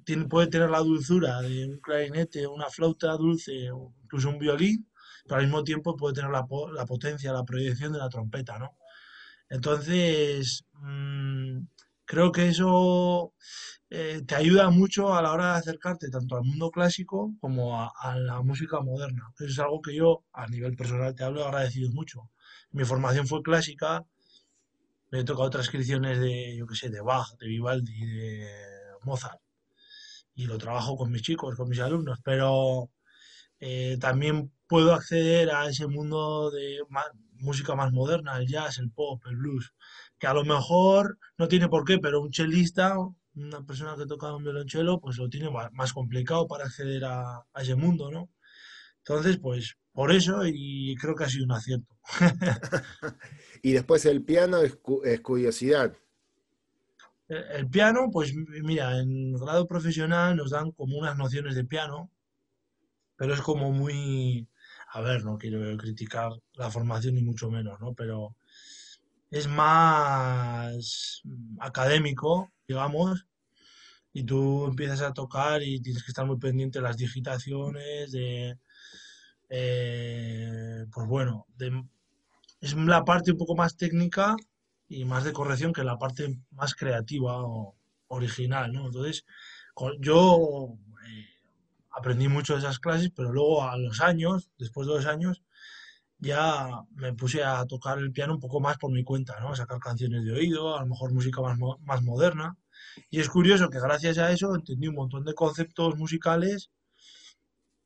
tiene, 0.03 0.25
puede 0.25 0.47
tener 0.47 0.69
la 0.69 0.79
dulzura 0.79 1.41
de 1.41 1.65
un 1.65 1.79
clarinete, 1.79 2.47
una 2.47 2.69
flauta 2.69 3.13
dulce 3.13 3.71
o 3.71 3.93
incluso 4.03 4.29
un 4.29 4.39
violín, 4.39 4.87
pero 5.27 5.37
al 5.39 5.45
mismo 5.45 5.63
tiempo 5.63 5.95
puede 5.95 6.15
tener 6.15 6.31
la, 6.31 6.45
la 6.73 6.85
potencia, 6.85 7.33
la 7.33 7.43
proyección 7.43 7.93
de 7.93 7.99
la 7.99 8.09
trompeta, 8.09 8.59
¿no? 8.59 8.77
Entonces, 9.49 10.65
mmm, 10.73 11.59
creo 12.05 12.31
que 12.31 12.49
eso 12.49 13.33
eh, 13.89 14.23
te 14.27 14.35
ayuda 14.35 14.69
mucho 14.69 15.13
a 15.13 15.21
la 15.21 15.31
hora 15.33 15.53
de 15.53 15.59
acercarte 15.59 16.09
tanto 16.09 16.35
al 16.35 16.43
mundo 16.43 16.71
clásico 16.71 17.33
como 17.39 17.79
a, 17.81 18.17
la 18.17 18.41
música 18.41 18.79
moderna. 18.81 19.31
Eso 19.39 19.45
es 19.49 19.59
algo 19.59 19.81
que 19.81 19.95
yo, 19.95 20.25
a 20.33 20.47
nivel 20.47 20.75
personal, 20.75 21.15
te 21.15 21.23
hablo 21.23 21.45
agradecido 21.45 21.91
mucho. 21.91 22.29
Mi 22.71 22.83
formación 22.85 23.27
fue 23.27 23.41
clásica, 23.43 24.03
me 25.11 25.19
he 25.21 25.23
tocado 25.23 25.49
transcripciones 25.49 26.19
de, 26.19 26.57
yo 26.57 26.67
qué 26.67 26.75
sé, 26.75 26.89
de 26.89 27.01
Bach, 27.01 27.37
de 27.39 27.47
Vivaldi, 27.47 28.05
de 28.05 28.49
Mozart, 29.03 29.39
y 30.35 30.45
lo 30.45 30.57
trabajo 30.57 30.97
con 30.97 31.11
mis 31.11 31.21
chicos, 31.21 31.55
con 31.55 31.69
mis 31.69 31.79
alumnos, 31.79 32.19
pero 32.23 32.91
eh, 33.59 33.97
también 33.99 34.51
puedo 34.67 34.93
acceder 34.93 35.51
a 35.51 35.67
ese 35.69 35.87
mundo 35.87 36.51
de 36.51 36.79
música 37.39 37.75
más 37.75 37.91
moderna, 37.91 38.37
el 38.37 38.47
jazz, 38.47 38.79
el 38.79 38.91
pop, 38.91 39.21
el 39.27 39.37
blues, 39.37 39.73
que 40.19 40.27
a 40.27 40.33
lo 40.33 40.43
mejor 40.43 41.17
no 41.37 41.47
tiene 41.47 41.69
por 41.69 41.85
qué, 41.85 41.99
pero 41.99 42.21
un 42.21 42.31
chelista, 42.31 42.95
una 43.35 43.65
persona 43.65 43.95
que 43.97 44.05
toca 44.05 44.33
un 44.33 44.43
violonchelo, 44.43 44.99
pues 44.99 45.17
lo 45.17 45.29
tiene 45.29 45.49
más 45.73 45.93
complicado 45.93 46.47
para 46.47 46.65
acceder 46.65 47.03
a, 47.05 47.45
ese 47.55 47.75
mundo, 47.75 48.11
¿no? 48.11 48.29
Entonces, 48.99 49.37
pues 49.37 49.77
por 49.91 50.11
eso 50.11 50.41
y 50.45 50.95
creo 50.99 51.15
que 51.15 51.25
ha 51.25 51.29
sido 51.29 51.45
un 51.45 51.51
acierto. 51.51 51.97
y 53.61 53.73
después 53.73 54.05
el 54.05 54.23
piano 54.23 54.57
es, 54.61 54.77
curiosidad. 55.21 55.95
El, 57.27 57.67
piano, 57.69 58.09
pues 58.11 58.33
mira, 58.35 58.99
en 58.99 59.33
grado 59.33 59.67
profesional 59.67 60.35
nos 60.35 60.51
dan 60.51 60.71
como 60.71 60.97
unas 60.97 61.17
nociones 61.17 61.55
de 61.55 61.65
piano, 61.65 62.11
pero 63.15 63.33
es 63.33 63.41
como 63.41 63.71
muy, 63.71 64.47
a 64.95 65.01
ver, 65.01 65.25
no 65.25 65.37
quiero 65.37 65.75
criticar 65.77 66.31
la 66.53 66.71
formación 66.71 67.15
ni 67.15 67.21
mucho 67.21 67.51
menos, 67.51 67.81
¿no? 67.81 67.93
Pero 67.93 68.33
es 69.29 69.45
más 69.45 71.21
académico, 71.59 72.49
digamos, 72.65 73.27
y 74.13 74.23
tú 74.23 74.65
empiezas 74.67 75.01
a 75.01 75.13
tocar 75.13 75.61
y 75.63 75.81
tienes 75.81 76.01
que 76.01 76.11
estar 76.11 76.25
muy 76.25 76.37
pendiente 76.37 76.79
de 76.79 76.83
las 76.83 76.95
digitaciones, 76.95 78.13
de, 78.13 78.57
eh, 79.49 80.85
pues 80.93 81.07
bueno, 81.07 81.45
es 82.61 82.73
la 82.73 83.03
parte 83.03 83.33
un 83.33 83.37
poco 83.37 83.57
más 83.57 83.75
técnica 83.75 84.37
y 84.87 85.03
más 85.03 85.25
de 85.25 85.33
corrección 85.33 85.73
que 85.73 85.83
la 85.83 85.97
parte 85.97 86.39
más 86.51 86.73
creativa 86.73 87.43
o 87.43 87.75
original, 88.07 88.71
¿no? 88.71 88.85
Entonces, 88.85 89.25
yo 89.99 90.77
aprendí 91.95 92.27
mucho 92.27 92.53
de 92.53 92.59
esas 92.59 92.79
clases, 92.79 93.11
pero 93.15 93.31
luego 93.31 93.63
a 93.63 93.77
los 93.77 94.01
años, 94.01 94.49
después 94.57 94.87
de 94.87 94.93
dos 94.93 95.05
años, 95.05 95.43
ya 96.19 96.69
me 96.95 97.13
puse 97.13 97.43
a 97.43 97.65
tocar 97.65 97.99
el 97.99 98.11
piano 98.11 98.33
un 98.33 98.39
poco 98.39 98.59
más 98.59 98.77
por 98.77 98.91
mi 98.91 99.03
cuenta, 99.03 99.39
¿no? 99.39 99.49
A 99.51 99.55
sacar 99.55 99.79
canciones 99.79 100.25
de 100.25 100.33
oído, 100.33 100.77
a 100.77 100.81
lo 100.81 100.87
mejor 100.87 101.13
música 101.13 101.41
más, 101.41 101.57
más 101.81 102.01
moderna. 102.03 102.57
Y 103.09 103.19
es 103.19 103.29
curioso 103.29 103.69
que 103.69 103.79
gracias 103.79 104.17
a 104.17 104.31
eso 104.31 104.55
entendí 104.55 104.87
un 104.87 104.95
montón 104.95 105.25
de 105.25 105.33
conceptos 105.33 105.95
musicales 105.97 106.71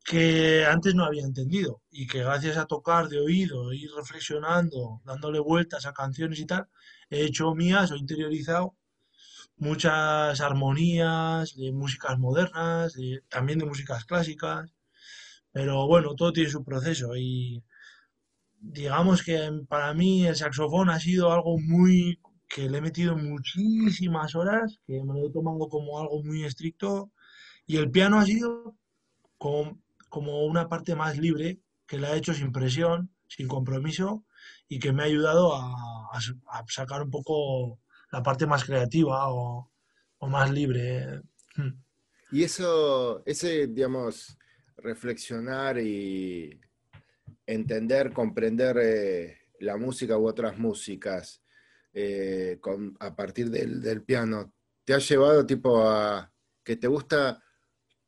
que 0.04 0.66
antes 0.66 0.96
no 0.96 1.06
había 1.06 1.24
entendido 1.24 1.84
y 1.92 2.08
que 2.08 2.24
gracias 2.24 2.58
a 2.58 2.66
tocar 2.66 3.10
de 3.10 3.20
oído, 3.20 3.74
ir 3.74 3.92
reflexionando, 3.96 5.02
dándole 5.06 5.40
vueltas 5.40 5.86
a 5.86 5.94
canciones 5.94 6.40
y 6.40 6.46
tal, 6.46 6.68
he 7.12 7.24
hecho 7.26 7.54
mías 7.54 7.92
o 7.92 7.96
interiorizado 7.96 8.76
muchas 9.60 10.42
armonías 10.42 11.56
de 11.56 11.72
músicas 11.72 12.18
modernas, 12.18 12.96
también 13.30 13.60
de 13.60 13.66
músicas 13.66 14.06
clásicas, 14.06 14.72
pero 15.52 15.88
bueno, 15.88 16.16
todo 16.16 16.34
tiene 16.34 16.50
su 16.50 16.64
proceso 16.64 17.16
y 17.16 17.64
digamos 18.62 19.24
que 19.24 19.52
para 19.68 19.94
mí 19.94 20.26
el 20.28 20.36
saxofón 20.36 20.90
ha 20.90 21.00
sido 21.00 21.32
algo 21.32 21.58
muy 21.60 22.20
que 22.50 22.70
le 22.70 22.80
he 22.80 22.82
metido 22.82 23.16
muchísimas 23.16 24.36
horas, 24.36 24.80
que 24.88 25.04
me 25.04 25.14
lo 25.14 25.28
he 25.28 25.32
tomado 25.32 25.70
como 25.70 26.00
algo 26.00 26.24
muy 26.24 26.44
estricto, 26.44 27.12
y 27.68 27.78
el 27.78 27.92
piano 27.92 28.20
ha 28.20 28.26
sido 28.26 28.76
como, 29.38 29.80
como 30.10 30.46
una 30.46 30.68
parte 30.68 30.96
más 30.96 31.18
libre, 31.18 31.60
que 31.86 32.00
la 32.00 32.14
he 32.14 32.18
hecho 32.18 32.34
sin 32.34 32.52
presión, 32.52 33.12
sin 33.28 33.48
compromiso, 33.48 34.26
y 34.68 34.80
que 34.80 34.92
me 34.94 35.04
ha 35.04 35.06
ayudado 35.06 35.56
a, 35.56 36.10
a 36.12 36.64
sacar 36.68 37.04
un 37.04 37.12
poco 37.12 37.80
la 38.12 38.24
parte 38.24 38.46
más 38.46 38.64
creativa 38.64 39.30
o, 39.32 39.72
o 40.18 40.28
más 40.28 40.52
libre. 40.52 41.22
Hmm. 41.56 41.82
Y 42.32 42.44
eso, 42.44 43.24
ese, 43.26 43.68
digamos, 43.68 44.38
reflexionar 44.78 45.80
y 45.80 46.60
entender, 47.46 48.14
comprender 48.14 48.78
eh, 48.82 49.38
la 49.60 49.78
música 49.78 50.18
u 50.18 50.28
otras 50.28 50.58
músicas 50.58 51.42
eh, 51.94 52.60
a 53.00 53.16
partir 53.16 53.50
del, 53.50 54.04
piano, 54.04 54.54
¿te 54.86 54.94
ha 54.94 55.00
llevado 55.00 55.46
tipo 55.46 55.82
a 55.90 56.32
que 56.64 56.76
te 56.76 56.88
gusta 56.88 57.44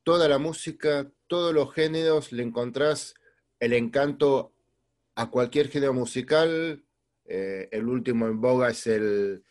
toda 0.04 0.28
la 0.28 0.38
música, 0.38 1.12
todos 1.28 1.54
los 1.54 1.74
géneros, 1.74 2.32
le 2.32 2.44
encontrás 2.44 3.16
el 3.60 3.74
encanto 3.74 4.54
a 5.16 5.32
cualquier 5.32 5.70
género 5.70 5.94
musical? 5.94 6.86
Eh, 7.26 7.70
el 7.72 7.88
último 7.88 8.28
en 8.28 8.40
boga 8.40 8.70
es 8.70 8.86
el, 8.86 9.44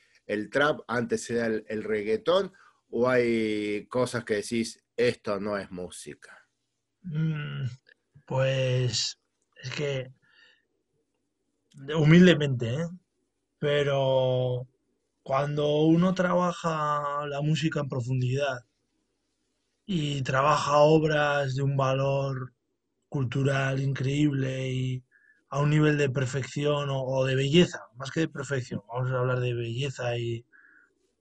trap, 0.51 0.81
antes 0.87 1.29
era 1.31 1.47
el, 1.47 1.65
el 1.69 1.83
reggaetón, 1.85 2.53
o 2.91 3.09
hay 3.09 3.87
cosas 3.87 4.25
que 4.25 4.35
decís, 4.35 4.83
esto 4.97 5.41
no 5.41 5.57
es 5.57 5.71
música? 5.71 6.37
Mm, 7.03 7.65
pues 8.27 9.19
es 9.63 9.71
que, 9.71 10.13
humildemente, 11.95 12.75
¿eh? 12.75 12.89
pero 13.59 14.67
cuando 15.23 15.83
uno 15.83 16.15
trabaja 16.15 17.27
la 17.27 17.41
música 17.41 17.81
en 17.81 17.89
profundidad 17.89 18.59
y 19.87 20.23
trabaja 20.23 20.79
obras 20.79 21.55
de 21.55 21.63
un 21.63 21.77
valor 21.77 22.55
cultural 23.09 23.81
increíble 23.81 24.71
y 24.71 25.05
a 25.51 25.61
un 25.61 25.71
nivel 25.71 25.99
de 25.99 26.09
perfección 26.09 26.89
o, 26.91 27.25
de 27.25 27.35
belleza, 27.35 27.81
más 27.97 28.11
que 28.11 28.21
de 28.21 28.29
perfección, 28.29 28.83
vamos 28.89 29.11
a 29.11 29.19
hablar 29.19 29.41
de 29.41 29.55
belleza 29.55 30.17
y, 30.17 30.45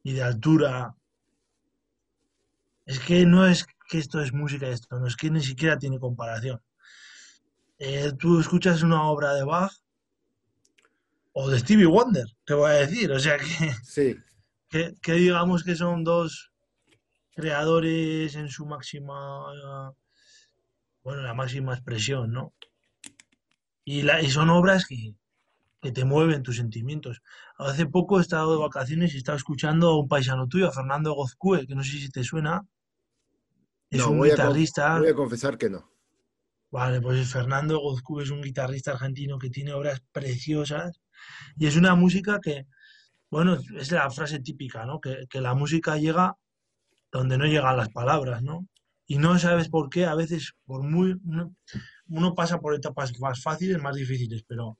y 0.03 0.13
de 0.13 0.23
altura, 0.23 0.95
es 2.85 2.99
que 2.99 3.25
no 3.25 3.45
es 3.45 3.65
que 3.87 3.97
esto 3.97 4.21
es 4.21 4.33
música, 4.33 4.67
esto 4.67 4.99
no 4.99 5.07
es 5.07 5.15
que 5.15 5.29
ni 5.29 5.41
siquiera 5.41 5.77
tiene 5.77 5.99
comparación. 5.99 6.61
Eh, 7.79 8.11
tú 8.19 8.39
escuchas 8.39 8.83
una 8.83 9.03
obra 9.03 9.33
de 9.33 9.43
Bach 9.43 9.71
o 11.31 11.49
de 11.49 11.59
Stevie 11.59 11.85
Wonder, 11.85 12.25
te 12.45 12.53
voy 12.53 12.71
a 12.71 12.73
decir. 12.73 13.11
O 13.11 13.19
sea 13.19 13.37
que, 13.37 13.73
sí. 13.83 14.15
que, 14.69 15.13
digamos 15.13 15.63
que 15.63 15.75
son 15.75 16.03
dos 16.03 16.51
creadores 17.35 18.35
en 18.35 18.49
su 18.49 18.65
máxima, 18.65 19.93
bueno, 21.03 21.21
la 21.21 21.33
máxima 21.33 21.73
expresión, 21.73 22.31
¿no? 22.31 22.53
Y, 23.89 24.03
la, 24.03 24.21
y 24.21 24.29
son 24.29 24.51
obras 24.51 24.85
que, 24.85 25.15
que 25.81 25.91
te 25.91 26.05
mueven 26.05 26.43
tus 26.43 26.57
sentimientos. 26.57 27.23
Hace 27.57 27.87
poco 27.87 28.19
he 28.19 28.21
estado 28.21 28.51
de 28.51 28.59
vacaciones 28.59 29.15
y 29.15 29.17
estaba 29.17 29.35
escuchando 29.35 29.89
a 29.89 29.99
un 29.99 30.07
paisano 30.07 30.47
tuyo, 30.47 30.67
a 30.67 30.71
Fernando 30.71 31.13
Gozcue, 31.13 31.65
que 31.65 31.73
no 31.73 31.83
sé 31.83 31.97
si 31.97 32.09
te 32.11 32.23
suena. 32.23 32.63
Es 33.89 34.05
un 34.05 34.21
guitarrista. 34.21 34.99
voy 34.99 35.09
a 35.09 35.15
confesar 35.15 35.57
que 35.57 35.71
no. 35.71 35.89
Vale, 36.69 37.01
pues 37.01 37.31
Fernando 37.33 37.79
Gozcú 37.79 38.19
es 38.19 38.29
un 38.29 38.43
guitarrista 38.43 38.91
argentino 38.91 39.39
que 39.39 39.49
tiene 39.49 39.73
obras 39.73 40.03
preciosas 40.11 41.01
y 41.57 41.65
es 41.65 41.75
una 41.75 41.95
música 41.95 42.39
que, 42.39 42.67
bueno, 43.31 43.57
es 43.75 43.91
la 43.91 44.07
frase 44.11 44.39
típica, 44.39 44.85
¿no? 44.85 45.01
Que, 45.01 45.41
la 45.41 45.55
música 45.55 45.97
llega 45.97 46.37
donde 47.11 47.39
no 47.39 47.45
llegan 47.45 47.75
las 47.75 47.89
palabras, 47.89 48.43
¿no? 48.43 48.67
Y 49.07 49.17
no 49.17 49.39
sabes 49.39 49.67
por 49.67 49.89
qué, 49.89 50.05
a 50.05 50.13
veces 50.13 50.53
por 50.67 50.83
muy 50.83 51.15
uno, 52.09 52.35
pasa 52.35 52.59
por 52.59 52.75
etapas 52.75 53.17
más 53.19 53.41
fáciles, 53.41 53.81
más 53.81 53.95
difíciles, 53.95 54.43
pero 54.47 54.77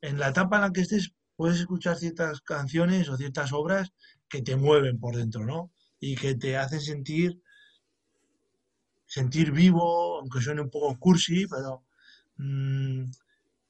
en 0.00 0.18
la 0.18 0.28
etapa 0.28 0.56
en 0.56 0.62
la 0.62 0.72
que 0.72 0.82
estés 0.82 1.12
puedes 1.36 1.60
escuchar 1.60 1.96
ciertas 1.96 2.40
canciones 2.40 3.08
o 3.08 3.16
ciertas 3.16 3.52
obras 3.52 3.92
que 4.28 4.42
te 4.42 4.56
mueven 4.56 4.98
por 4.98 5.16
dentro, 5.16 5.44
¿no? 5.44 5.70
Y 6.00 6.16
que 6.16 6.34
te 6.34 6.56
hacen 6.56 6.80
sentir 6.80 7.40
sentir 9.06 9.52
vivo, 9.52 10.20
aunque 10.20 10.40
suene 10.40 10.62
un 10.62 10.70
poco 10.70 10.98
cursi, 10.98 11.46
pero 11.46 11.84
mm, 12.36 13.04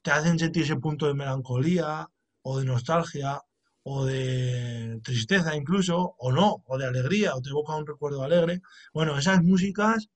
te 0.01 0.11
hacen 0.11 0.39
sentir 0.39 0.63
ese 0.63 0.77
punto 0.77 1.07
de 1.07 1.13
melancolía 1.15 2.07
o 2.43 2.59
de 2.59 2.65
nostalgia 2.65 3.41
o 3.83 4.05
de 4.05 5.01
tristeza 5.03 5.55
incluso, 5.55 6.15
o 6.17 6.31
no, 6.31 6.63
o 6.67 6.77
de 6.77 6.87
alegría, 6.87 7.35
o 7.35 7.41
te 7.41 7.49
evoca 7.49 7.75
un 7.75 7.85
recuerdo 7.85 8.23
alegre. 8.23 8.61
Bueno, 8.93 9.17
esas 9.17 9.43
músicas 9.43 10.09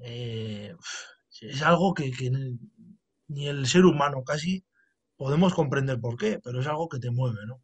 eh, 0.00 0.74
es 1.42 1.62
algo 1.62 1.94
que, 1.94 2.10
que, 2.12 2.30
ni 3.28 3.48
el 3.48 3.66
ser 3.66 3.84
humano 3.84 4.24
casi 4.24 4.64
podemos 5.16 5.54
comprender 5.54 6.00
por 6.00 6.16
qué, 6.16 6.40
pero 6.42 6.60
es 6.60 6.66
algo 6.66 6.88
que 6.88 6.98
te 6.98 7.10
mueve, 7.10 7.46
¿no? 7.46 7.62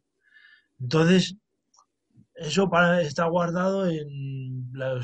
Entonces, 0.79 1.35
eso 2.35 2.69
está 3.01 3.25
guardado 3.25 3.87
en 3.87 4.71
el 4.75 5.01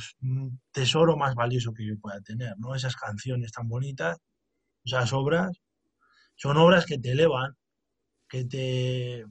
tesoro 0.71 1.17
más 1.17 1.35
valioso 1.35 1.73
que 1.73 1.87
yo 1.87 1.97
pueda 1.99 2.19
tener, 2.21 2.57
¿no? 2.59 2.75
Esas 2.75 2.95
canciones 2.95 3.51
tan 3.53 3.69
bonitas 3.69 4.17
esas 4.83 5.13
obras, 5.13 5.51
son 6.35 6.57
obras 6.57 6.85
que 6.85 6.97
te 6.97 7.11
elevan, 7.11 7.55
que 8.27 8.45
te, 8.45 9.25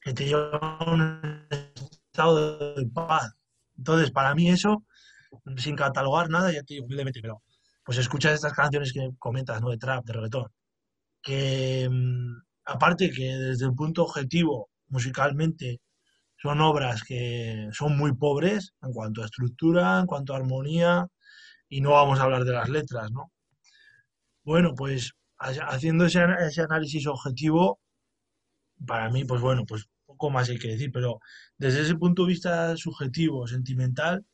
que 0.00 0.12
te 0.12 0.26
llevan 0.26 0.60
a 0.62 0.92
un 0.92 1.46
estado 1.50 2.74
de 2.74 2.86
paz. 2.86 3.32
Entonces, 3.78 4.10
para 4.10 4.34
mí 4.34 4.50
eso, 4.50 4.84
sin 5.56 5.76
catalogar 5.76 6.28
nada, 6.28 6.52
ya 6.52 6.62
te 6.62 6.74
digo, 6.74 6.86
humildemente, 6.86 7.20
pero 7.22 7.42
pues 7.84 7.98
escuchas 7.98 8.34
estas 8.34 8.52
canciones 8.54 8.92
que 8.92 9.10
comentas, 9.18 9.60
¿no? 9.60 9.70
De 9.70 9.78
trap, 9.78 10.04
de 10.04 10.12
reggaetón, 10.12 10.46
que 11.22 11.88
mm, 11.90 12.42
aparte 12.66 13.10
que 13.10 13.24
desde 13.36 13.66
el 13.66 13.74
punto 13.74 14.04
objetivo, 14.04 14.70
musicalmente, 14.88 15.80
son 16.36 16.60
obras 16.60 17.04
que 17.04 17.68
son 17.72 17.96
muy 17.96 18.14
pobres 18.14 18.74
en 18.82 18.92
cuanto 18.92 19.22
a 19.22 19.26
estructura, 19.26 20.00
en 20.00 20.06
cuanto 20.06 20.34
a 20.34 20.38
armonía, 20.38 21.06
y 21.68 21.80
no 21.80 21.92
vamos 21.92 22.20
a 22.20 22.24
hablar 22.24 22.44
de 22.44 22.52
las 22.52 22.68
letras, 22.68 23.10
¿no? 23.12 23.30
Bueno, 24.44 24.74
pues 24.74 25.12
haciendo 25.38 26.06
ese, 26.06 26.20
ese 26.46 26.62
análisis 26.62 27.06
objetivo, 27.06 27.80
para 28.86 29.10
mí, 29.10 29.24
pues 29.24 29.40
bueno, 29.40 29.64
pues 29.66 29.86
poco 30.06 30.30
más 30.30 30.48
hay 30.50 30.58
que 30.58 30.68
decir, 30.68 30.90
pero 30.92 31.18
desde 31.58 31.82
ese 31.82 31.94
punto 31.96 32.22
de 32.22 32.28
vista 32.28 32.76
subjetivo, 32.76 33.46
sentimental, 33.46 34.24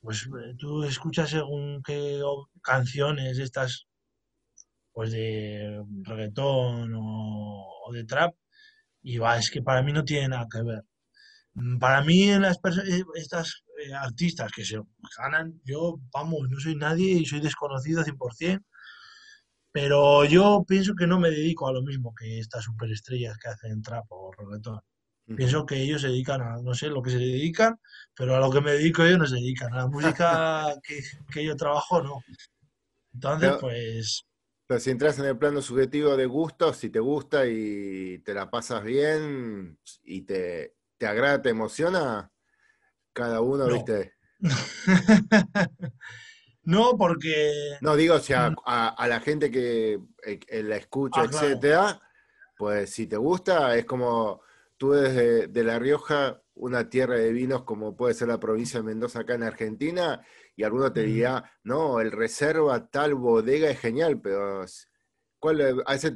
pues 0.00 0.26
eh, 0.26 0.54
tú 0.58 0.84
escuchas 0.84 1.30
según 1.30 1.82
qué 1.82 2.22
canciones 2.62 3.38
estas, 3.38 3.86
pues 4.92 5.12
de 5.12 5.82
reggaetón 6.02 6.92
o, 6.96 7.90
de 7.92 8.04
trap, 8.04 8.34
y 9.02 9.18
va, 9.18 9.38
es 9.38 9.50
que 9.50 9.62
para 9.62 9.82
mí 9.82 9.92
no 9.92 10.04
tiene 10.04 10.28
nada 10.28 10.46
que 10.52 10.62
ver. 10.62 10.84
Mm, 11.54 11.78
para 11.78 12.02
mí, 12.04 12.26
las 12.38 12.58
eh, 12.86 13.04
estas 13.14 13.64
eh, 13.84 13.94
artistas 13.94 14.52
que 14.52 14.64
se 14.64 14.80
ganan, 15.18 15.60
yo, 15.64 16.00
vamos, 16.12 16.48
no 16.50 16.60
soy 16.60 16.76
nadie 16.76 17.12
y 17.14 17.26
soy 17.26 17.40
desconocido 17.40 18.04
100%, 18.04 18.64
pero 19.72 20.24
yo 20.24 20.64
pienso 20.66 20.94
que 20.96 21.06
no 21.06 21.18
me 21.20 21.30
dedico 21.30 21.68
a 21.68 21.72
lo 21.72 21.82
mismo 21.82 22.14
que 22.14 22.40
estas 22.40 22.64
superestrellas 22.64 23.38
que 23.38 23.48
hacen 23.48 23.82
trap 23.82 24.06
o 24.10 24.32
reggaetón. 24.32 24.80
Pienso 25.36 25.64
que 25.64 25.76
ellos 25.76 26.00
se 26.00 26.08
dedican 26.08 26.40
a, 26.40 26.56
no 26.60 26.74
sé, 26.74 26.88
lo 26.88 27.02
que 27.02 27.10
se 27.10 27.18
dedican, 27.18 27.78
pero 28.16 28.34
a 28.34 28.40
lo 28.40 28.50
que 28.50 28.60
me 28.60 28.72
dedico 28.72 29.06
yo 29.06 29.16
no 29.16 29.26
se 29.26 29.36
dedican. 29.36 29.72
A 29.72 29.78
la 29.78 29.86
música 29.86 30.66
que, 31.32 31.44
yo 31.44 31.56
trabajo, 31.56 32.02
no. 32.02 32.22
Entonces, 33.14 33.52
pues... 33.60 34.26
Pero 34.66 34.80
si 34.80 34.90
entras 34.90 35.18
en 35.18 35.26
el 35.26 35.38
plano 35.38 35.62
subjetivo 35.62 36.16
de 36.16 36.26
gusto, 36.26 36.72
si 36.72 36.90
te 36.90 37.00
gusta 37.00 37.46
y 37.46 38.18
te 38.18 38.34
la 38.34 38.50
pasas 38.50 38.84
bien 38.84 39.78
y 40.04 40.22
te, 40.22 40.76
te 40.96 41.06
agrada, 41.06 41.42
te 41.42 41.50
emociona, 41.50 42.30
cada 43.12 43.40
uno, 43.40 43.66
¿viste? 43.66 44.14
no, 46.62 46.96
porque... 46.96 47.76
No, 47.80 47.96
digo, 47.96 48.14
o 48.14 48.20
sea, 48.20 48.50
mm. 48.50 48.56
a, 48.64 49.06
la 49.08 49.20
gente 49.20 49.50
que 49.50 50.00
eh, 50.24 50.62
la 50.62 50.76
escucha, 50.76 51.22
ah, 51.22 51.24
etcétera, 51.24 52.00
pues 52.56 52.90
si 52.90 53.06
te 53.06 53.16
gusta, 53.16 53.76
es 53.76 53.84
como 53.84 54.42
tú 54.80 54.92
desde 54.92 55.46
de 55.46 55.62
La 55.62 55.78
Rioja, 55.78 56.40
una 56.54 56.88
tierra 56.88 57.16
de 57.16 57.30
vinos 57.32 57.64
como 57.64 57.94
puede 57.94 58.14
ser 58.14 58.28
la 58.28 58.40
provincia 58.40 58.80
de 58.80 58.86
Mendoza 58.86 59.20
acá 59.20 59.34
en 59.34 59.42
Argentina, 59.42 60.24
y 60.56 60.62
alguno 60.62 60.90
te 60.90 61.02
diría, 61.02 61.44
no, 61.64 62.00
el 62.00 62.10
reserva 62.10 62.88
tal 62.88 63.14
bodega 63.14 63.68
es 63.68 63.78
genial, 63.78 64.22
pero 64.22 64.64
¿cuál, 65.38 65.82
a 65.84 65.92
veces 65.92 66.14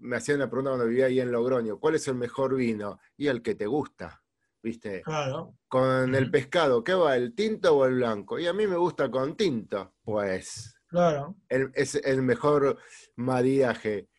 me 0.00 0.16
hacían 0.16 0.40
la 0.40 0.50
pregunta 0.50 0.72
cuando 0.72 0.86
vivía 0.86 1.06
ahí 1.06 1.18
en 1.18 1.32
Logroño, 1.32 1.80
¿cuál 1.80 1.94
es 1.94 2.06
el 2.06 2.16
mejor 2.16 2.54
vino? 2.56 3.00
Y 3.16 3.28
el 3.28 3.40
que 3.40 3.54
te 3.54 3.64
gusta, 3.64 4.22
¿viste? 4.62 5.00
Claro. 5.00 5.56
Con 5.66 6.14
el 6.14 6.30
pescado, 6.30 6.84
¿qué 6.84 6.92
va, 6.92 7.16
el 7.16 7.34
tinto 7.34 7.74
o 7.74 7.86
el 7.86 7.94
blanco? 7.94 8.38
Y 8.38 8.46
a 8.46 8.52
mí 8.52 8.66
me 8.66 8.76
gusta 8.76 9.10
con 9.10 9.34
tinto, 9.34 9.94
pues. 10.04 10.78
Claro. 10.88 11.36
es 11.48 11.94
el 11.94 12.20
mejor 12.20 12.78
maridaje. 13.16 14.10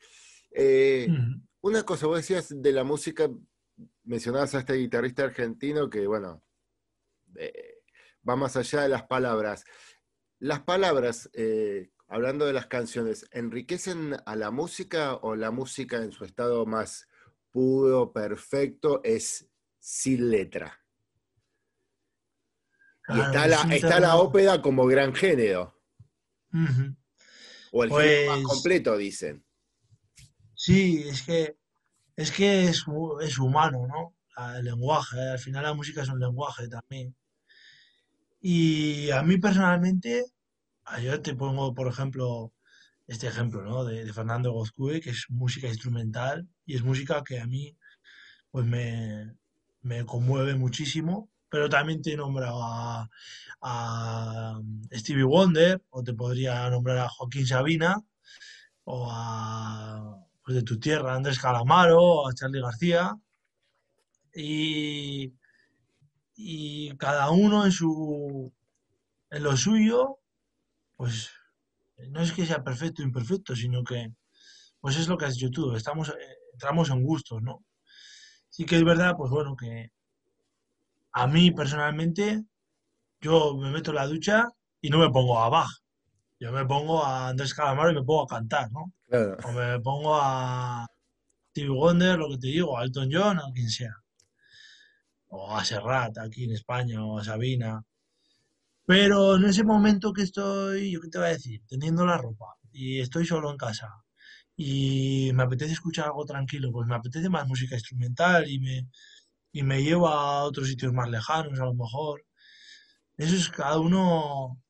Eh, 0.50 1.08
una 1.62 1.84
cosa, 1.84 2.08
vos 2.08 2.18
decías 2.18 2.50
de 2.50 2.72
la 2.72 2.84
música, 2.84 3.30
mencionabas 4.06 4.56
a 4.56 4.60
este 4.60 4.74
guitarrista 4.74 5.24
argentino 5.24 5.90
que, 5.90 6.08
bueno, 6.08 6.44
eh, 7.36 7.82
va 8.28 8.36
más 8.36 8.56
allá 8.56 8.84
de 8.84 8.90
las 8.90 9.04
palabras. 9.04 9.66
Las 10.40 10.62
palabras, 10.62 11.30
eh, 11.34 11.92
hablando 12.08 12.46
de 12.46 12.54
las 12.54 12.68
canciones, 12.68 13.28
¿enriquecen 13.32 14.16
a 14.26 14.36
la 14.36 14.52
música 14.52 15.16
o 15.16 15.36
la 15.36 15.52
música 15.52 15.98
en 15.98 16.12
su 16.12 16.26
estado 16.26 16.66
más 16.66 17.08
puro, 17.52 18.12
perfecto, 18.12 19.02
es 19.04 19.50
sin 19.80 20.30
letra? 20.30 20.82
y 23.08 23.20
está, 23.20 23.48
la, 23.48 23.62
está 23.76 24.00
la 24.00 24.16
ópera 24.16 24.62
como 24.62 24.86
gran 24.88 25.14
género. 25.14 25.80
O 27.72 27.84
el 27.84 27.92
género 27.92 28.32
más 28.32 28.40
pues 28.42 28.48
completo, 28.48 28.98
dicen. 28.98 29.46
Sí, 30.56 31.06
es 31.08 31.22
que 31.24 31.60
es 32.16 32.32
que 32.32 32.66
es, 32.66 32.86
es 33.22 33.40
humano, 33.40 33.88
¿no? 33.88 34.16
El 34.58 34.66
lenguaje, 34.66 35.20
al 35.32 35.40
final 35.40 35.64
la 35.64 35.74
música 35.74 36.02
es 36.02 36.10
un 36.10 36.20
lenguaje 36.20 36.68
también. 36.68 37.16
Y 38.42 39.10
a 39.12 39.24
mí 39.24 39.38
personalmente, 39.38 40.26
yo 41.02 41.22
te 41.22 41.36
pongo, 41.36 41.74
por 41.74 41.88
ejemplo, 41.88 42.54
este 43.08 43.28
ejemplo, 43.28 43.64
¿no? 43.64 43.84
De, 43.86 44.12
Fernando 44.14 44.52
Gozcue, 44.52 45.02
que 45.02 45.12
es 45.12 45.26
música 45.30 45.68
instrumental 45.68 46.48
y 46.66 46.76
es 46.76 46.84
música 46.84 47.24
que 47.24 47.40
a 47.40 47.48
mí, 47.48 47.78
pues 48.52 48.66
me, 48.66 49.36
me 49.82 50.06
conmueve 50.06 50.56
muchísimo, 50.56 51.30
pero 51.50 51.70
también 51.70 52.02
te 52.02 52.14
he 52.14 52.18
nombrado 52.18 52.62
a, 52.64 53.10
a 53.62 54.60
Stevie 54.94 55.24
Wonder, 55.24 55.84
o 55.90 56.04
te 56.04 56.14
podría 56.14 56.70
nombrar 56.70 56.98
a 57.00 57.10
Joaquín 57.10 57.48
Sabina, 57.48 58.04
o 58.84 59.10
a 59.12 60.26
pues 60.46 60.56
de 60.56 60.64
tu 60.64 60.80
tierra, 60.80 61.16
Andrés 61.16 61.40
Calamaro, 61.40 62.28
a 62.28 62.34
Charlie 62.34 62.62
García, 62.62 63.16
y, 64.34 65.34
y 66.36 66.96
cada 66.98 67.32
uno 67.32 67.66
en 67.66 67.72
su 67.72 68.54
en 69.32 69.44
lo 69.44 69.58
suyo, 69.58 70.20
pues 70.96 71.32
no 72.10 72.22
es 72.22 72.32
que 72.32 72.46
sea 72.46 72.64
perfecto 72.64 73.02
o 73.02 73.06
imperfecto, 73.06 73.56
sino 73.56 73.84
que 73.84 74.14
pues 74.80 74.98
es 74.98 75.08
lo 75.08 75.18
que 75.18 75.26
has 75.26 75.34
dicho 75.34 75.50
tú, 75.50 75.76
estamos, 75.76 76.10
eh, 76.10 76.14
entramos 76.54 76.90
en 76.92 77.04
gustos, 77.04 77.42
¿no? 77.42 77.66
Sí 78.50 78.66
que 78.66 78.76
es 78.76 78.84
verdad, 78.84 79.16
pues 79.18 79.32
bueno, 79.32 79.56
que 79.56 79.92
a 81.14 81.28
mí 81.28 81.52
personalmente, 81.52 82.44
yo 83.20 83.58
me 83.58 83.72
meto 83.72 83.92
en 83.92 83.96
la 83.96 84.08
ducha 84.08 84.50
y 84.80 84.90
no 84.90 85.00
me 85.00 85.10
pongo 85.10 85.40
a 85.40 85.50
Bach, 85.50 85.72
yo 86.40 86.52
me 86.52 86.66
pongo 86.66 87.04
a 87.04 87.30
Andrés 87.30 87.54
Calamaro 87.54 87.92
y 87.92 87.96
me 87.96 88.04
pongo 88.04 88.24
a 88.24 88.28
cantar, 88.28 88.72
¿no? 88.72 88.94
O 89.44 89.52
me 89.52 89.80
pongo 89.80 90.16
a 90.16 90.88
Stevie 91.52 91.70
Wonder, 91.70 92.18
lo 92.20 92.30
que 92.30 92.38
te 92.38 92.48
digo, 92.48 92.78
a 92.78 92.84
Elton 92.84 93.10
John, 93.12 93.40
a 93.40 93.52
quien 93.54 93.70
sea. 93.70 93.96
O 95.28 95.56
a 95.56 95.64
Serrat 95.64 96.18
aquí 96.18 96.44
en 96.46 96.52
España, 96.52 97.04
o 97.06 97.20
a 97.20 97.24
Sabina. 97.24 97.84
Pero 98.86 99.36
en 99.38 99.46
ese 99.46 99.64
momento 99.64 100.14
que 100.14 100.24
estoy, 100.24 100.92
yo 100.92 101.02
qué 101.02 101.10
te 101.10 101.18
voy 101.18 101.28
a 101.28 101.32
decir, 101.32 101.62
teniendo 101.68 102.06
la 102.06 102.18
ropa 102.18 102.56
y 102.72 103.00
estoy 103.00 103.26
solo 103.26 103.50
en 103.52 103.58
casa 103.58 103.90
y 104.56 105.32
me 105.34 105.44
apetece 105.44 105.74
escuchar 105.74 106.06
algo 106.06 106.26
tranquilo, 106.26 106.72
pues 106.72 106.88
me 106.88 106.96
apetece 106.96 107.30
más 107.30 107.48
música 107.48 107.76
instrumental 107.76 108.50
y 108.50 108.60
me, 108.60 108.90
y 109.52 109.64
me 109.64 109.84
lleva 109.84 110.12
a 110.40 110.44
otros 110.44 110.68
sitios 110.68 110.94
más 110.94 111.10
lejanos 111.10 111.60
a 111.60 111.66
lo 111.66 111.74
mejor. 111.74 112.26
Eso 113.18 113.36
es 113.36 113.50
cada 113.50 113.80
uno 113.80 114.62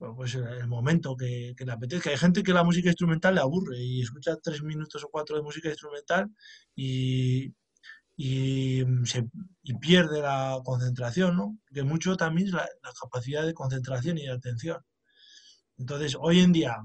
pues 0.00 0.34
el 0.34 0.66
momento 0.66 1.14
que, 1.16 1.54
le 1.58 1.72
apetezca. 1.72 2.10
Hay 2.10 2.16
gente 2.16 2.42
que 2.42 2.54
la 2.54 2.64
música 2.64 2.88
instrumental 2.88 3.34
le 3.34 3.42
aburre 3.42 3.78
y 3.78 4.00
escucha 4.00 4.36
tres 4.42 4.62
minutos 4.62 5.04
o 5.04 5.08
cuatro 5.10 5.36
de 5.36 5.42
música 5.42 5.68
instrumental 5.68 6.30
y, 6.74 7.52
y, 8.16 8.82
se, 9.04 9.28
pierde 9.80 10.22
la 10.22 10.58
concentración, 10.64 11.36
¿no? 11.36 11.58
Que 11.74 11.82
mucho 11.82 12.16
también 12.16 12.48
es 12.48 12.54
la, 12.54 12.68
capacidad 13.00 13.44
de 13.44 13.54
concentración 13.54 14.16
y 14.18 14.22
de 14.22 14.32
atención. 14.32 14.78
Entonces, 15.78 16.16
hoy 16.18 16.40
en 16.40 16.52
día 16.52 16.76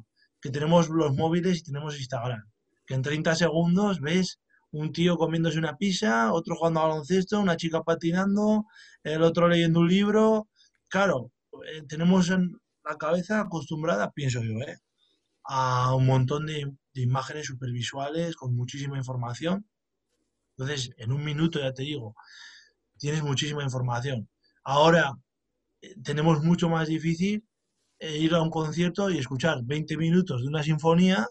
que 0.41 0.49
tenemos 0.51 0.89
los 0.89 1.15
móviles 1.15 1.59
y 1.59 1.63
tenemos 1.63 1.97
Instagram, 1.97 2.43
que 2.85 2.95
en 2.95 3.01
30 3.01 3.35
segundos 3.35 4.01
ves 4.01 4.39
un 4.71 4.91
tío 4.91 5.17
comiéndose 5.17 5.57
una 5.57 5.77
pizza, 5.77 6.33
otro 6.33 6.55
jugando 6.55 6.81
al 6.81 6.89
baloncesto, 6.89 7.39
una 7.39 7.57
chica 7.57 7.81
patinando, 7.83 8.65
el 9.03 9.23
otro 9.23 9.47
leyendo 9.47 9.79
un 9.79 9.87
libro. 9.87 10.49
Claro, 10.89 11.31
eh, 11.67 11.83
tenemos 11.87 12.29
en, 12.29 12.59
la 12.85 12.97
cabeza 12.97 13.41
acostumbrada, 13.41 14.11
pienso 14.11 14.41
yo, 14.43 14.59
¿eh? 14.59 14.77
a 15.43 15.93
un 15.95 16.05
montón 16.05 16.45
de, 16.45 16.71
imágenes 16.93 17.47
supervisuales 17.47 18.35
con 18.35 18.55
muchísima 18.55 18.97
información. 18.97 19.67
Entonces, 20.57 20.91
en 20.97 21.11
un 21.11 21.23
minuto, 21.23 21.59
ya 21.59 21.73
te 21.73 21.83
digo, 21.83 22.15
tienes 22.97 23.21
muchísima 23.21 23.63
información. 23.63 24.29
Ahora 24.63 25.13
eh, 25.81 25.95
tenemos 26.03 26.41
mucho 26.43 26.69
más 26.69 26.87
difícil 26.87 27.45
eh, 27.99 28.17
ir 28.17 28.33
a 28.33 28.41
un 28.41 28.49
concierto 28.49 29.09
y 29.09 29.17
escuchar 29.17 29.59
20 29.63 29.97
minutos 29.97 30.41
de 30.41 30.47
una 30.47 30.63
sinfonía 30.63 31.27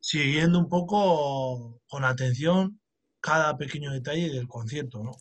siguiendo 0.00 0.58
un 0.58 0.68
poco 0.68 1.80
con 1.86 2.04
atención 2.04 2.80
cada 3.20 3.56
pequeño 3.56 3.92
detalle 3.92 4.30
del 4.30 4.48
concierto, 4.48 5.02
¿no? 5.02 5.12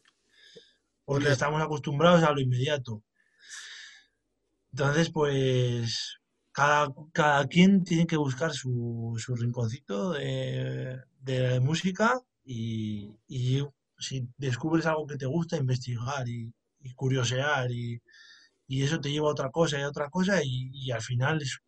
Porque 1.06 1.30
estamos 1.30 1.62
acostumbrados 1.62 2.24
a 2.24 2.32
lo 2.32 2.40
inmediato. 2.40 3.04
Entonces, 4.74 5.12
pues, 5.12 6.18
cada, 6.52 6.92
cada 7.14 7.48
quien 7.48 7.84
tiene 7.84 8.08
que 8.08 8.18
buscar 8.18 8.52
su, 8.54 9.14
su 9.18 9.36
rinconcito 9.36 10.14
de, 10.14 11.00
de 11.22 11.60
música 11.60 12.20
y, 12.44 13.12
y 13.28 13.64
si 14.00 14.28
descubres 14.38 14.88
algo 14.88 15.06
que 15.06 15.18
te 15.18 15.28
gusta, 15.28 15.58
investigar 15.58 16.28
y, 16.28 16.52
curiosear 16.96 17.72
y, 17.72 18.02
y, 18.68 18.84
eso 18.84 19.00
te 19.00 19.12
lleva 19.12 19.30
a 19.30 19.32
otra 19.32 19.52
cosa 19.52 19.80
y 19.80 19.84
a 19.84 19.90
otra 19.90 20.10
cosa 20.10 20.42
y, 20.44 20.92
al 20.92 21.02
final 21.02 21.42
es 21.42 21.60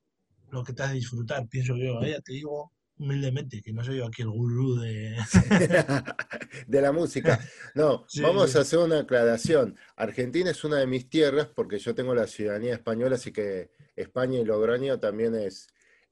lo 0.50 0.64
que 0.64 0.74
te 0.74 0.84
hace 0.84 0.96
disfrutar, 0.96 1.48
pienso 1.48 1.76
yo. 1.78 2.02
¿eh? 2.02 2.20
Te 2.26 2.34
digo 2.34 2.72
humildemente 2.98 3.62
que 3.62 3.74
no 3.74 3.84
soy 3.84 3.98
yo 3.98 4.06
aquí 4.06 4.22
el 4.22 4.30
gurú 4.30 4.80
de... 4.80 5.18
de 6.68 6.82
la 6.82 6.92
música. 6.92 7.40
No, 7.74 8.06
sí, 8.08 8.22
vamos 8.22 8.52
sí. 8.52 8.58
a 8.58 8.62
hacer 8.62 8.80
una 8.80 9.00
aclaración. 9.00 9.76
Argentina 9.96 10.52
es 10.52 10.64
una 10.64 10.78
de 10.78 10.88
mis 10.88 11.10
tierras 11.10 11.48
porque 11.48 11.80
yo 11.80 11.94
tengo 11.94 12.16
la 12.16 12.28
ciudadanía 12.28 12.74
española, 12.74 13.16
así 13.16 13.32
que 13.32 13.72
España 13.96 14.40
y 14.40 14.46
Logroño 14.46 15.00
también 15.00 15.36
es, 15.36 15.68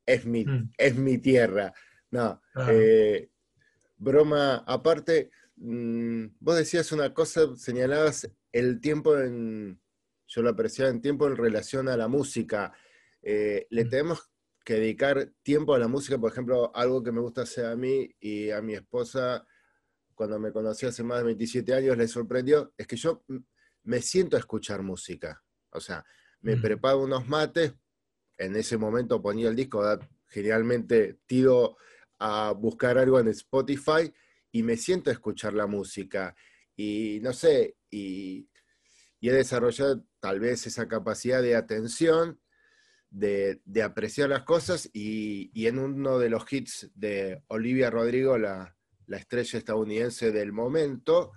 es, 0.06 0.26
mi, 0.26 0.46
mm. 0.46 0.72
es 0.78 0.96
mi 0.96 1.18
tierra. 1.18 1.74
No, 2.12 2.42
eh, 2.70 3.30
broma 3.98 4.64
aparte, 4.68 5.32
mmm, 5.56 6.26
vos 6.40 6.58
decías 6.58 6.92
una 6.92 7.14
cosa, 7.14 7.56
señalabas 7.56 8.30
el 8.52 8.82
tiempo 8.82 9.18
en, 9.18 9.82
yo 10.28 10.42
lo 10.42 10.50
apreciaba 10.50 10.92
en 10.92 11.02
tiempo 11.02 11.28
en 11.28 11.38
relación 11.38 11.88
a 11.88 11.98
la 11.98 12.08
música. 12.08 12.74
Eh, 13.22 13.68
le 13.70 13.86
tenemos 13.86 14.33
que 14.64 14.76
dedicar 14.76 15.32
tiempo 15.44 15.74
a 15.74 15.80
la 15.80 15.88
música, 15.88 16.18
por 16.18 16.32
ejemplo, 16.32 16.72
algo 16.76 17.04
que 17.04 17.12
me 17.12 17.20
gusta 17.20 17.42
hacer 17.42 17.66
a 17.66 17.76
mí 17.76 18.10
y 18.20 18.50
a 18.50 18.62
mi 18.62 18.74
esposa, 18.74 19.46
cuando 20.16 20.40
me 20.40 20.52
conocí 20.52 20.86
hace 20.86 21.04
más 21.04 21.20
de 21.20 21.26
27 21.26 21.74
años, 21.74 21.98
le 21.98 22.08
sorprendió, 22.08 22.74
es 22.78 22.88
que 22.88 22.96
yo 22.96 23.24
me 23.84 24.02
siento 24.02 24.38
a 24.38 24.40
escuchar 24.40 24.82
música. 24.82 25.44
O 25.72 25.80
sea, 25.80 26.06
me 26.42 26.56
mm. 26.56 26.62
preparo 26.62 27.02
unos 27.02 27.28
mates, 27.28 27.74
en 28.38 28.56
ese 28.56 28.78
momento 28.78 29.22
ponía 29.22 29.50
el 29.50 29.56
disco, 29.56 29.84
generalmente 30.28 31.20
tiro 31.26 31.78
a 32.20 32.52
buscar 32.52 32.98
algo 32.98 33.20
en 33.20 33.28
Spotify 33.30 34.12
y 34.52 34.64
me 34.64 34.78
siento 34.78 35.10
a 35.10 35.14
escuchar 35.14 35.54
la 35.54 35.68
música. 35.68 36.36
Y 36.76 37.20
no 37.22 37.34
sé, 37.34 37.76
y, 37.90 38.50
y 39.20 39.30
he 39.30 39.34
desarrollado 39.34 40.06
tal 40.20 40.40
vez 40.40 40.66
esa 40.68 40.88
capacidad 40.88 41.42
de 41.42 41.56
atención, 41.56 42.40
de, 43.14 43.62
de 43.64 43.84
apreciar 43.84 44.30
las 44.30 44.42
cosas, 44.42 44.90
y, 44.92 45.52
y, 45.54 45.68
en 45.68 45.78
uno 45.78 46.18
de 46.18 46.30
los 46.30 46.52
hits 46.52 46.90
de 46.96 47.44
Olivia 47.48 47.92
Rodrigo, 47.92 48.40
la, 48.40 48.76
la 49.06 49.18
estrella 49.18 49.60
estadounidense 49.60 50.32
del 50.32 50.52
momento, 50.52 51.32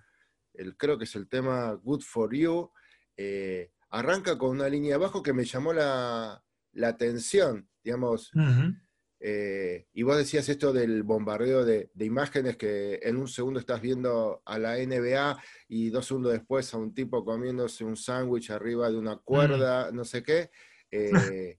el, 0.54 0.74
creo 0.76 0.96
que 0.96 1.04
es 1.04 1.14
el 1.16 1.28
tema 1.28 1.72
Good 1.74 2.00
for 2.00 2.34
You, 2.34 2.70
eh, 3.16 3.72
arranca 3.90 4.38
con 4.38 4.50
una 4.50 4.68
línea 4.68 4.96
abajo 4.96 5.22
que 5.22 5.34
me 5.34 5.44
llamó 5.44 5.74
la, 5.74 6.42
la 6.72 6.88
atención, 6.88 7.68
digamos. 7.84 8.34
Uh 8.34 8.38
-huh. 8.38 8.80
eh, 9.20 9.86
y 9.92 10.02
vos 10.02 10.16
decías 10.16 10.48
esto 10.48 10.72
del 10.72 11.02
bombardeo 11.02 11.62
de, 11.66 11.90
de, 11.92 12.04
imágenes 12.06 12.56
que 12.56 13.00
en 13.02 13.18
un 13.18 13.28
segundo 13.28 13.60
estás 13.60 13.82
viendo 13.82 14.40
a 14.46 14.58
la 14.58 14.76
NBA 14.78 15.42
y 15.68 15.90
dos 15.90 16.06
segundos 16.06 16.32
después 16.32 16.72
a 16.72 16.78
un 16.78 16.94
tipo 16.94 17.22
comiéndose 17.22 17.84
un 17.84 17.96
sándwich 17.96 18.50
arriba 18.50 18.90
de 18.90 18.96
una 18.96 19.16
cuerda, 19.16 19.88
uh 19.88 19.90
-huh. 19.90 19.94
no 19.94 20.04
sé 20.06 20.22
qué. 20.22 20.50
Eh, 20.92 21.56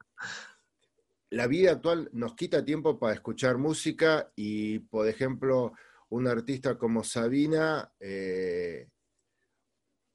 la 1.29 1.47
vida 1.47 1.71
actual 1.73 2.09
nos 2.13 2.35
quita 2.35 2.63
tiempo 2.63 2.99
para 2.99 3.13
escuchar 3.13 3.57
música 3.57 4.31
y, 4.35 4.79
por 4.79 5.07
ejemplo, 5.07 5.73
un 6.09 6.27
artista 6.27 6.77
como 6.77 7.03
Sabina 7.03 7.91
eh, 7.99 8.87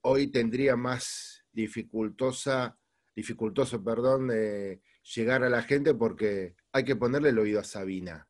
hoy 0.02 0.28
tendría 0.28 0.74
más 0.76 1.44
dificultosa, 1.52 2.78
dificultoso, 3.14 3.84
perdón, 3.84 4.30
llegar 5.14 5.44
a 5.44 5.50
la 5.50 5.62
gente 5.62 5.94
porque 5.94 6.56
hay 6.72 6.84
que 6.84 6.96
ponerle 6.96 7.28
el 7.28 7.38
oído 7.38 7.60
a 7.60 7.64
Sabina. 7.64 8.26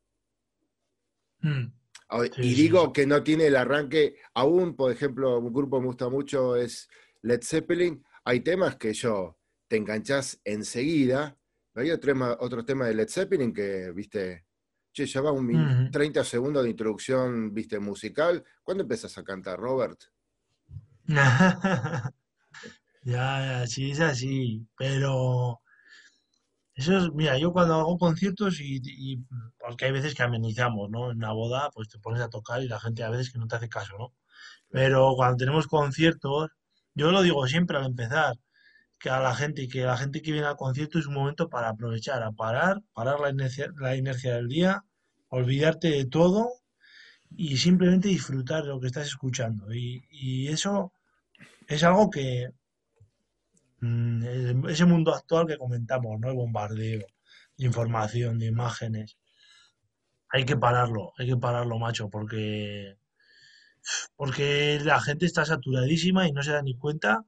Mm. 1.41 1.67
Sí, 2.13 2.43
y 2.43 2.55
digo 2.55 2.93
que 2.93 3.07
no 3.07 3.23
tiene 3.23 3.47
el 3.47 3.57
arranque, 3.57 4.17
aún, 4.35 4.77
por 4.77 4.93
ejemplo, 4.93 5.39
un 5.39 5.53
grupo 5.53 5.79
que 5.79 5.81
me 5.81 5.87
gusta 5.87 6.09
mucho 6.09 6.57
es 6.57 6.89
Led 7.23 7.41
Zeppelin. 7.43 8.05
Hay 8.25 8.41
temas 8.41 8.77
que 8.77 8.93
yo 8.93 9.39
te 9.67 9.77
enganchás 9.77 10.41
enseguida. 10.45 11.39
Hay 11.75 11.91
otro 11.91 12.13
tema, 12.13 12.37
otro 12.41 12.65
tema 12.65 12.87
de 12.87 12.95
Led 12.95 13.09
Zeppelin 13.09 13.53
que, 13.53 13.93
viste, 13.93 14.45
che, 14.93 15.07
ya 15.07 15.21
va 15.23 15.33
un 15.33 15.47
uh 15.47 15.59
-huh. 15.59 15.91
30 15.91 16.23
segundos 16.25 16.63
de 16.65 16.71
introducción, 16.71 17.53
viste, 17.55 17.79
musical. 17.81 18.45
¿Cuándo 18.63 18.83
empiezas 18.83 19.17
a 19.17 19.25
cantar, 19.25 19.59
Robert? 19.59 20.01
ya, 23.05 23.05
ya, 23.05 23.67
sí, 23.67 23.91
es 23.91 24.01
así, 24.01 24.67
pero 24.77 25.61
eso 26.75 26.97
es, 26.99 27.13
mira, 27.13 27.39
yo 27.39 27.53
cuando 27.53 27.75
hago 27.75 27.99
conciertos 27.99 28.61
y, 28.61 28.81
y, 28.83 29.19
porque 29.59 29.87
hay 29.87 29.93
veces 29.93 30.15
que 30.15 30.23
amenizamos, 30.23 30.91
¿no? 30.91 31.11
En 31.11 31.19
una 31.19 31.33
boda, 31.33 31.71
pues 31.75 31.89
te 31.89 31.99
pones 31.99 32.23
a 32.23 32.29
tocar 32.31 32.63
y 32.63 32.69
la 32.69 32.81
gente 32.81 33.03
a 33.03 33.11
veces 33.11 33.33
que 33.33 33.39
no 33.39 33.47
te 33.47 33.57
hace 33.57 33.69
caso, 33.69 33.97
¿no? 33.99 34.15
Pero 34.71 35.15
cuando 35.17 35.37
tenemos 35.37 35.67
conciertos, 35.67 36.51
yo 36.95 37.13
lo 37.13 37.23
digo 37.23 37.47
siempre 37.47 37.77
al 37.77 37.87
empezar, 37.87 38.37
que 39.03 39.11
a 39.11 39.21
la 39.21 39.35
gente, 39.35 39.69
que 39.69 39.83
la 39.83 39.97
gente 39.97 40.23
que 40.23 40.33
viene 40.33 40.47
al 40.47 40.57
concierto 40.57 40.99
es 40.99 41.07
un 41.07 41.15
momento 41.15 41.49
para 41.49 41.71
aprovechar, 41.71 42.23
a 42.23 42.33
parar, 42.33 42.83
parar 42.95 43.21
la 43.21 43.31
inercia, 43.31 43.73
la 43.79 43.97
inercia 43.97 44.35
del 44.37 44.49
día, 44.49 44.85
olvidarte 45.29 45.89
de 45.91 46.07
todo 46.07 46.51
y 47.37 47.57
simplemente 47.57 48.09
disfrutar 48.09 48.63
de 48.63 48.69
lo 48.71 48.81
que 48.81 48.89
estás 48.89 49.09
escuchando. 49.09 49.73
Y, 49.75 50.05
y 50.11 50.49
eso 50.49 50.93
es 51.69 51.83
algo 51.85 52.11
que, 52.11 52.53
Mm, 53.83 54.69
ese 54.69 54.85
mundo 54.87 55.13
actual 55.15 55.47
que 55.47 55.59
comentamos, 55.59 56.19
¿no? 56.21 56.29
El 56.31 56.37
bombardeo 56.37 57.01
de 57.57 57.67
información, 57.67 58.39
de 58.39 58.47
imágenes. 58.47 59.17
Hay 60.31 60.45
que 60.45 60.57
pararlo, 60.57 61.13
hay 61.19 61.27
que 61.29 61.37
pararlo, 61.37 61.79
macho, 61.79 62.09
porque 62.11 62.97
porque 64.17 64.79
la 64.85 65.01
gente 65.01 65.27
está 65.27 65.45
saturadísima 65.45 66.29
y 66.29 66.33
no 66.33 66.43
se 66.43 66.53
da 66.53 66.63
ni 66.63 66.77
cuenta. 66.77 67.25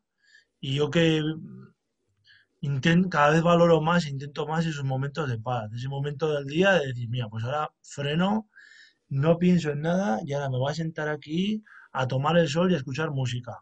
Y 0.67 0.77
yo 0.77 0.91
que 0.91 1.23
intento, 2.63 3.11
cada 3.11 3.33
vez 3.33 3.43
valoro 3.43 3.83
más, 3.83 4.07
intento 4.07 4.47
más 4.47 4.65
esos 4.65 4.83
momentos 4.83 5.29
de 5.29 5.39
paz, 5.39 5.71
ese 5.75 5.89
momento 5.89 6.33
del 6.33 6.47
día 6.47 6.73
de 6.73 6.87
decir, 6.87 7.07
mira, 7.11 7.29
pues 7.29 7.45
ahora 7.45 7.71
freno, 7.83 8.49
no 9.11 9.39
pienso 9.39 9.73
en 9.73 9.83
nada 9.83 10.21
y 10.25 10.33
ahora 10.33 10.49
me 10.49 10.57
voy 10.57 10.73
a 10.73 10.75
sentar 10.75 11.09
aquí 11.11 11.63
a 11.93 12.09
tomar 12.09 12.39
el 12.39 12.49
sol 12.49 12.71
y 12.71 12.75
a 12.75 12.79
escuchar 12.79 13.11
música. 13.11 13.59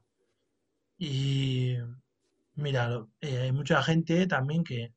Y, 0.97 1.77
Mira, 2.55 3.05
eh, 3.21 3.39
hay 3.39 3.53
mucha 3.53 3.83
gente 3.83 4.29
también 4.29 4.63
que 4.63 4.95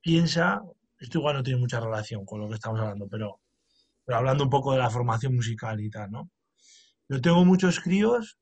piensa, 0.00 0.62
esto 0.98 1.18
igual 1.18 1.36
no 1.36 1.42
tiene 1.42 1.60
mucha 1.60 1.78
relación 1.80 2.24
con 2.24 2.40
lo 2.40 2.48
que 2.48 2.54
estamos 2.54 2.80
hablando, 2.80 3.06
pero, 3.06 3.40
pero 4.06 4.16
hablando 4.16 4.44
un 4.44 4.50
poco 4.50 4.72
de 4.72 4.78
la 4.78 4.88
formación 4.88 5.34
musical 5.34 5.78
y 5.78 5.90
tal, 5.90 6.10
¿no? 6.10 6.30
Yo 7.06 7.20
tengo 7.20 7.44
muchos 7.44 7.80
críos 7.80 8.38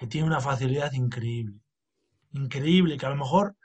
que 0.00 0.06
tienen 0.06 0.30
una 0.30 0.40
facilidad 0.40 0.92
increíble, 0.94 1.60
increíble, 2.32 2.96
que 2.96 3.06
a 3.06 3.10
lo 3.10 3.16
mejor 3.16 3.56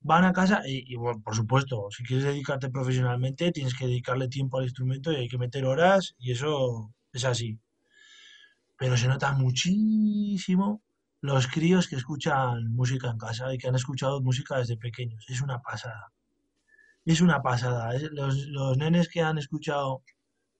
van 0.00 0.24
a 0.24 0.32
casa 0.32 0.62
y, 0.66 0.92
y 0.92 0.96
bueno, 0.96 1.22
por 1.22 1.36
supuesto, 1.36 1.88
si 1.90 2.02
quieres 2.04 2.24
dedicarte 2.26 2.68
profesionalmente, 2.68 3.52
tienes 3.52 3.74
que 3.74 3.86
dedicarle 3.86 4.28
tiempo 4.28 4.58
al 4.58 4.64
instrumento 4.64 5.12
y 5.12 5.16
hay 5.16 5.28
que 5.28 5.38
meter 5.38 5.64
horas 5.64 6.14
y 6.18 6.32
eso 6.32 6.92
es 7.12 7.24
así. 7.24 7.60
Pero 8.76 8.96
se 8.96 9.06
nota 9.06 9.32
muchísimo 9.32 10.82
los 11.20 11.46
críos 11.46 11.86
que 11.88 11.96
escuchan 11.96 12.74
música 12.74 13.08
en 13.08 13.18
casa 13.18 13.54
y 13.54 13.58
que 13.58 13.68
han 13.68 13.76
escuchado 13.76 14.20
música 14.20 14.58
desde 14.58 14.76
pequeños. 14.76 15.24
Es 15.28 15.40
una 15.42 15.60
pasada. 15.62 16.12
Es 17.04 17.20
una 17.20 17.40
pasada. 17.40 17.92
Los, 18.10 18.46
los 18.48 18.76
nenes 18.78 19.08
que 19.08 19.22
han 19.22 19.38
escuchado 19.38 20.02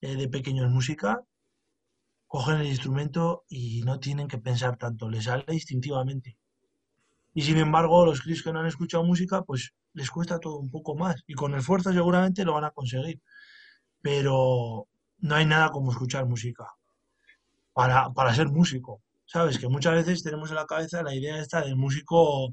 eh, 0.01 0.15
de 0.17 0.29
pequeños 0.29 0.71
música 0.71 1.23
cogen 2.35 2.57
el 2.57 2.67
instrumento 2.67 3.45
y 3.49 3.83
no 3.83 4.01
tienen 4.01 4.27
que 4.27 4.39
pensar 4.39 4.77
tanto, 4.77 5.09
les 5.09 5.27
sale 5.27 5.45
instintivamente. 5.51 6.37
Y 7.33 7.43
sin 7.43 7.59
embargo, 7.59 8.05
los 8.05 8.23
críos 8.23 8.43
que 8.43 8.53
no 8.53 8.59
han 8.59 8.67
escuchado 8.67 9.05
música, 9.05 9.43
pues 9.43 9.73
les 9.93 10.11
cuesta 10.11 10.41
todo 10.41 10.57
un 10.59 10.69
poco 10.69 10.97
más. 10.97 11.23
Y 11.29 11.35
con 11.35 11.55
esfuerzo 11.55 11.93
seguramente 11.93 12.45
lo 12.45 12.55
van 12.55 12.65
a 12.65 12.73
conseguir. 12.73 13.23
Pero 14.03 14.89
no 15.19 15.35
hay 15.37 15.47
nada 15.47 15.71
como 15.71 15.93
escuchar 15.93 16.27
música 16.27 16.67
para, 17.73 18.13
para 18.13 18.35
ser 18.35 18.49
músico. 18.49 19.01
¿Sabes? 19.27 19.57
Que 19.57 19.69
muchas 19.69 19.95
veces 19.95 20.25
tenemos 20.25 20.51
en 20.51 20.57
la 20.57 20.67
cabeza 20.67 21.05
la 21.05 21.15
idea 21.15 21.39
esta 21.39 21.61
del 21.61 21.77
músico 21.77 22.53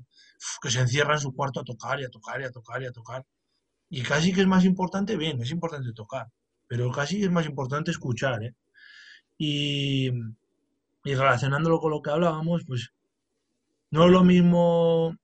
que 0.62 0.70
se 0.70 0.82
encierra 0.82 1.16
en 1.16 1.22
su 1.22 1.34
cuarto 1.34 1.62
a 1.62 1.64
tocar 1.64 2.00
y 2.00 2.04
a 2.04 2.10
tocar 2.10 2.40
y 2.40 2.44
a 2.44 2.52
tocar 2.52 2.84
y 2.84 2.86
a 2.86 2.92
tocar. 2.92 3.26
Y 3.90 4.04
casi 4.04 4.32
que 4.32 4.42
es 4.42 4.48
más 4.48 4.64
importante, 4.64 5.18
bien, 5.18 5.42
es 5.42 5.50
importante 5.50 5.92
tocar, 5.92 6.28
pero 6.68 6.92
casi 6.92 7.24
es 7.24 7.32
más 7.32 7.48
importante 7.48 7.90
escuchar, 7.90 8.44
¿eh? 8.44 8.54
Y, 9.44 10.12
y 11.04 11.16
relacionándolo 11.16 11.80
con 11.80 11.90
lo 11.90 12.04
que 12.04 12.12
hablábamos, 12.12 12.64
pues 12.64 12.92
no 13.90 14.06
es 14.06 14.12
lo 14.12 14.24
mismo, 14.24 15.18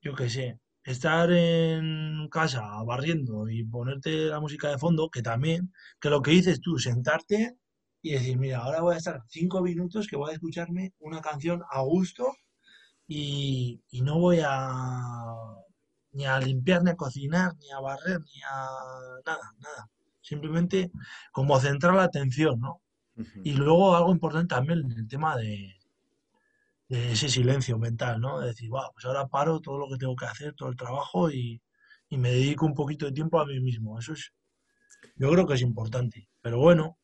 yo 0.00 0.14
qué 0.14 0.30
sé, 0.30 0.60
estar 0.84 1.32
en 1.32 2.28
casa 2.30 2.62
barriendo 2.84 3.48
y 3.48 3.64
ponerte 3.64 4.26
la 4.26 4.38
música 4.38 4.68
de 4.70 4.78
fondo, 4.78 5.10
que 5.10 5.22
también, 5.22 5.72
que 6.00 6.08
lo 6.08 6.22
que 6.22 6.30
dices 6.30 6.60
tú, 6.60 6.78
sentarte 6.78 7.56
y 8.00 8.12
decir, 8.12 8.38
mira, 8.38 8.58
ahora 8.58 8.80
voy 8.80 8.94
a 8.94 8.98
estar 8.98 9.22
cinco 9.28 9.60
minutos 9.60 10.06
que 10.06 10.16
voy 10.16 10.30
a 10.30 10.34
escucharme 10.34 10.92
una 11.00 11.20
canción 11.20 11.62
a 11.68 11.80
gusto 11.82 12.36
y, 13.08 13.82
y 13.90 14.02
no 14.02 14.20
voy 14.20 14.38
a 14.44 14.60
ni 16.12 16.26
a 16.26 16.38
limpiar, 16.38 16.84
ni 16.84 16.90
a 16.90 16.96
cocinar, 16.96 17.56
ni 17.56 17.72
a 17.72 17.80
barrer, 17.80 18.20
ni 18.20 18.40
a 18.42 18.68
nada, 19.26 19.52
nada. 19.58 19.90
Simplemente 20.20 20.92
como 21.32 21.58
centrar 21.58 21.94
la 21.94 22.04
atención, 22.04 22.60
¿no? 22.60 22.82
Y 23.44 23.54
luego 23.54 23.96
algo 23.96 24.12
importante 24.12 24.54
también, 24.54 24.90
el 24.96 25.08
tema 25.08 25.36
de, 25.36 25.76
ese 26.88 27.28
silencio 27.28 27.78
mental, 27.78 28.20
¿no? 28.20 28.40
De 28.40 28.48
decir, 28.48 28.70
wow, 28.70 28.92
pues 28.92 29.04
ahora 29.04 29.26
paro 29.26 29.60
todo 29.60 29.78
lo 29.78 29.88
que 29.88 29.98
tengo 29.98 30.16
que 30.16 30.26
hacer, 30.26 30.54
todo 30.54 30.68
el 30.68 30.76
trabajo 30.76 31.30
y, 31.30 31.60
me 32.10 32.30
dedico 32.30 32.64
un 32.64 32.74
poquito 32.74 33.04
de 33.04 33.12
tiempo 33.12 33.38
a 33.38 33.44
mí 33.44 33.60
mismo. 33.60 33.98
Eso 33.98 34.14
es, 34.14 34.32
yo 35.16 35.30
creo 35.30 35.46
que 35.46 35.54
es 35.54 35.60
importante. 35.62 36.28
Pero 36.40 36.58
bueno, 36.58 36.96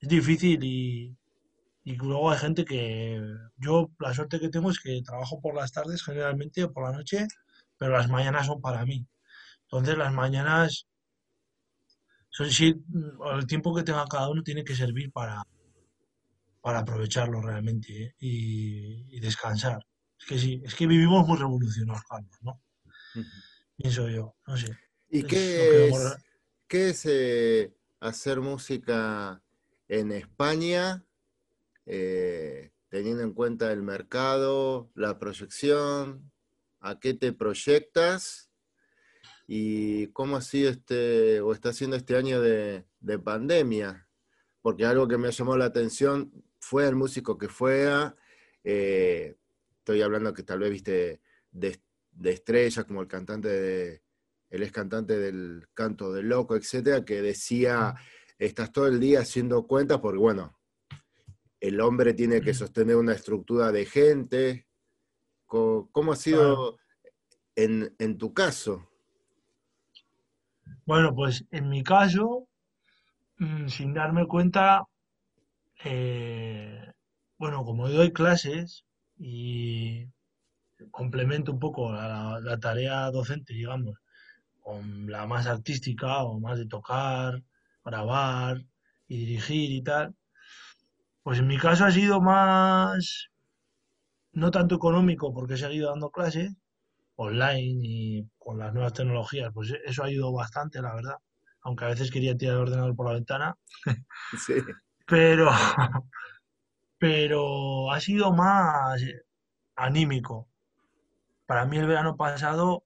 es 0.00 0.08
difícil 0.08 0.64
y, 0.64 1.16
y 1.84 1.96
luego 1.96 2.30
hay 2.30 2.38
gente 2.38 2.64
que 2.64 3.22
yo 3.56 3.90
la 4.00 4.12
suerte 4.14 4.40
que 4.40 4.48
tengo 4.48 4.70
es 4.70 4.80
que 4.80 5.00
trabajo 5.02 5.40
por 5.40 5.54
las 5.54 5.70
tardes 5.72 6.02
generalmente 6.02 6.64
o 6.64 6.72
por 6.72 6.84
la 6.90 6.96
noche, 6.96 7.28
pero 7.76 7.92
las 7.92 8.08
mañanas 8.08 8.46
son 8.46 8.60
para 8.60 8.84
mí. 8.84 9.06
Entonces 9.62 9.96
las 9.96 10.12
mañanas 10.12 10.88
son 12.30 12.50
sí, 12.50 12.74
el 13.34 13.46
tiempo 13.46 13.74
que 13.74 13.82
tenga 13.82 14.06
cada 14.06 14.28
uno 14.28 14.42
tiene 14.42 14.64
que 14.64 14.76
servir 14.76 15.10
para, 15.12 15.42
para 16.60 16.80
aprovecharlo 16.80 17.40
realmente 17.40 18.02
¿eh? 18.02 18.14
y, 18.20 19.20
descansar. 19.20 19.84
Es 20.18 20.26
que 20.26 20.38
sí, 20.38 20.62
es 20.64 20.74
que 20.74 20.86
vivimos 20.86 21.26
muy 21.26 21.38
revolucionados, 21.38 22.02
¿no? 22.42 22.60
Pienso 23.76 24.08
yo, 24.08 24.36
no 24.46 24.56
sé. 24.56 24.76
¿Y 25.10 25.22
qué 25.22 25.88
es, 25.88 26.16
qué 26.66 26.90
es 26.90 27.06
eh, 27.06 27.74
hacer 28.00 28.40
música 28.40 29.42
en 29.88 30.12
España 30.12 31.04
eh, 31.90 32.70
teniendo 32.90 33.22
en 33.22 33.32
cuenta 33.32 33.72
el 33.72 33.82
mercado, 33.82 34.90
la 34.94 35.18
proyección, 35.18 36.30
a 36.80 37.00
qué 37.00 37.14
te 37.14 37.32
proyectas 37.32 38.47
y 39.50 40.08
cómo 40.08 40.36
ha 40.36 40.42
sido 40.42 40.70
este 40.70 41.40
o 41.40 41.54
está 41.54 41.72
siendo 41.72 41.96
este 41.96 42.16
año 42.16 42.40
de, 42.40 42.84
pandemia. 43.24 44.06
Porque 44.60 44.84
algo 44.84 45.08
que 45.08 45.16
me 45.16 45.32
llamó 45.32 45.56
la 45.56 45.64
atención 45.64 46.30
fue 46.60 46.86
el 46.86 46.94
músico 46.94 47.38
que 47.38 47.48
fue, 47.48 47.88
eh, 48.62 49.36
estoy 49.78 50.02
hablando 50.02 50.34
que 50.34 50.42
tal 50.42 50.58
vez 50.58 50.70
viste 50.70 51.22
de, 51.50 51.80
estrellas 52.24 52.84
como 52.84 53.00
el 53.00 53.08
cantante 53.08 53.48
de, 53.48 54.02
él 54.50 54.62
es 54.62 54.70
cantante 54.70 55.18
del 55.18 55.66
canto 55.72 56.12
del 56.12 56.28
loco, 56.28 56.54
etcétera, 56.54 57.04
que 57.04 57.22
decía, 57.22 57.94
estás 58.38 58.70
todo 58.70 58.86
el 58.86 59.00
día 59.00 59.20
haciendo 59.20 59.66
cuentas 59.66 59.98
porque, 60.00 60.18
bueno, 60.18 60.58
el 61.58 61.80
hombre 61.80 62.12
tiene 62.12 62.42
que 62.42 62.52
sostener 62.52 62.96
una 62.96 63.14
estructura 63.14 63.72
de 63.72 63.86
gente. 63.86 64.66
¿Cómo, 65.46 66.12
ha 66.12 66.16
sido 66.16 66.78
en, 67.56 68.18
tu 68.18 68.34
caso? 68.34 68.90
Bueno, 70.86 71.14
pues 71.14 71.44
en 71.50 71.68
mi 71.68 71.82
caso, 71.82 72.48
mm, 73.38 73.68
sin 73.68 73.94
darme 73.94 74.26
cuenta, 74.26 74.84
eh, 75.84 76.92
bueno, 77.38 77.64
como 77.64 77.88
doy 77.88 78.12
clases 78.12 78.84
y 79.18 80.06
complemento 80.90 81.52
un 81.52 81.60
poco 81.60 81.92
la, 81.92 82.40
la, 82.42 82.58
tarea 82.58 83.10
docente, 83.10 83.54
digamos, 83.54 83.96
con 84.60 85.10
la 85.10 85.26
más 85.26 85.46
artística 85.46 86.24
o 86.24 86.40
más 86.40 86.58
de 86.58 86.66
tocar, 86.66 87.42
grabar 87.84 88.64
y 89.08 89.18
dirigir 89.18 89.72
y 89.72 89.82
tal, 89.82 90.14
pues 91.22 91.38
en 91.40 91.46
mi 91.46 91.58
caso 91.58 91.84
ha 91.84 91.90
sido 91.92 92.20
más, 92.20 93.30
no 94.32 94.50
tanto 94.50 94.76
económico, 94.76 95.32
porque 95.34 95.54
he 95.54 95.58
seguido 95.58 95.90
dando 95.90 96.10
clases 96.10 96.54
online 97.18 97.80
y 97.82 98.30
con 98.38 98.58
las 98.58 98.72
nuevas 98.72 98.92
tecnologías, 98.92 99.50
pues 99.52 99.72
eso 99.84 100.02
ha 100.02 100.06
ayudado 100.06 100.32
bastante, 100.32 100.80
la 100.80 100.94
verdad. 100.94 101.16
Aunque 101.62 101.84
a 101.84 101.88
veces 101.88 102.10
quería 102.10 102.36
tirar 102.36 102.54
el 102.54 102.62
ordenador 102.62 102.96
por 102.96 103.06
la 103.06 103.14
ventana. 103.14 103.56
Sí. 104.46 104.54
Pero, 105.06 105.50
pero 106.98 107.90
ha 107.90 108.00
sido 108.00 108.32
más 108.32 109.02
anímico. 109.74 110.48
Para 111.46 111.64
mí 111.64 111.78
el 111.78 111.86
verano 111.86 112.16
pasado, 112.16 112.84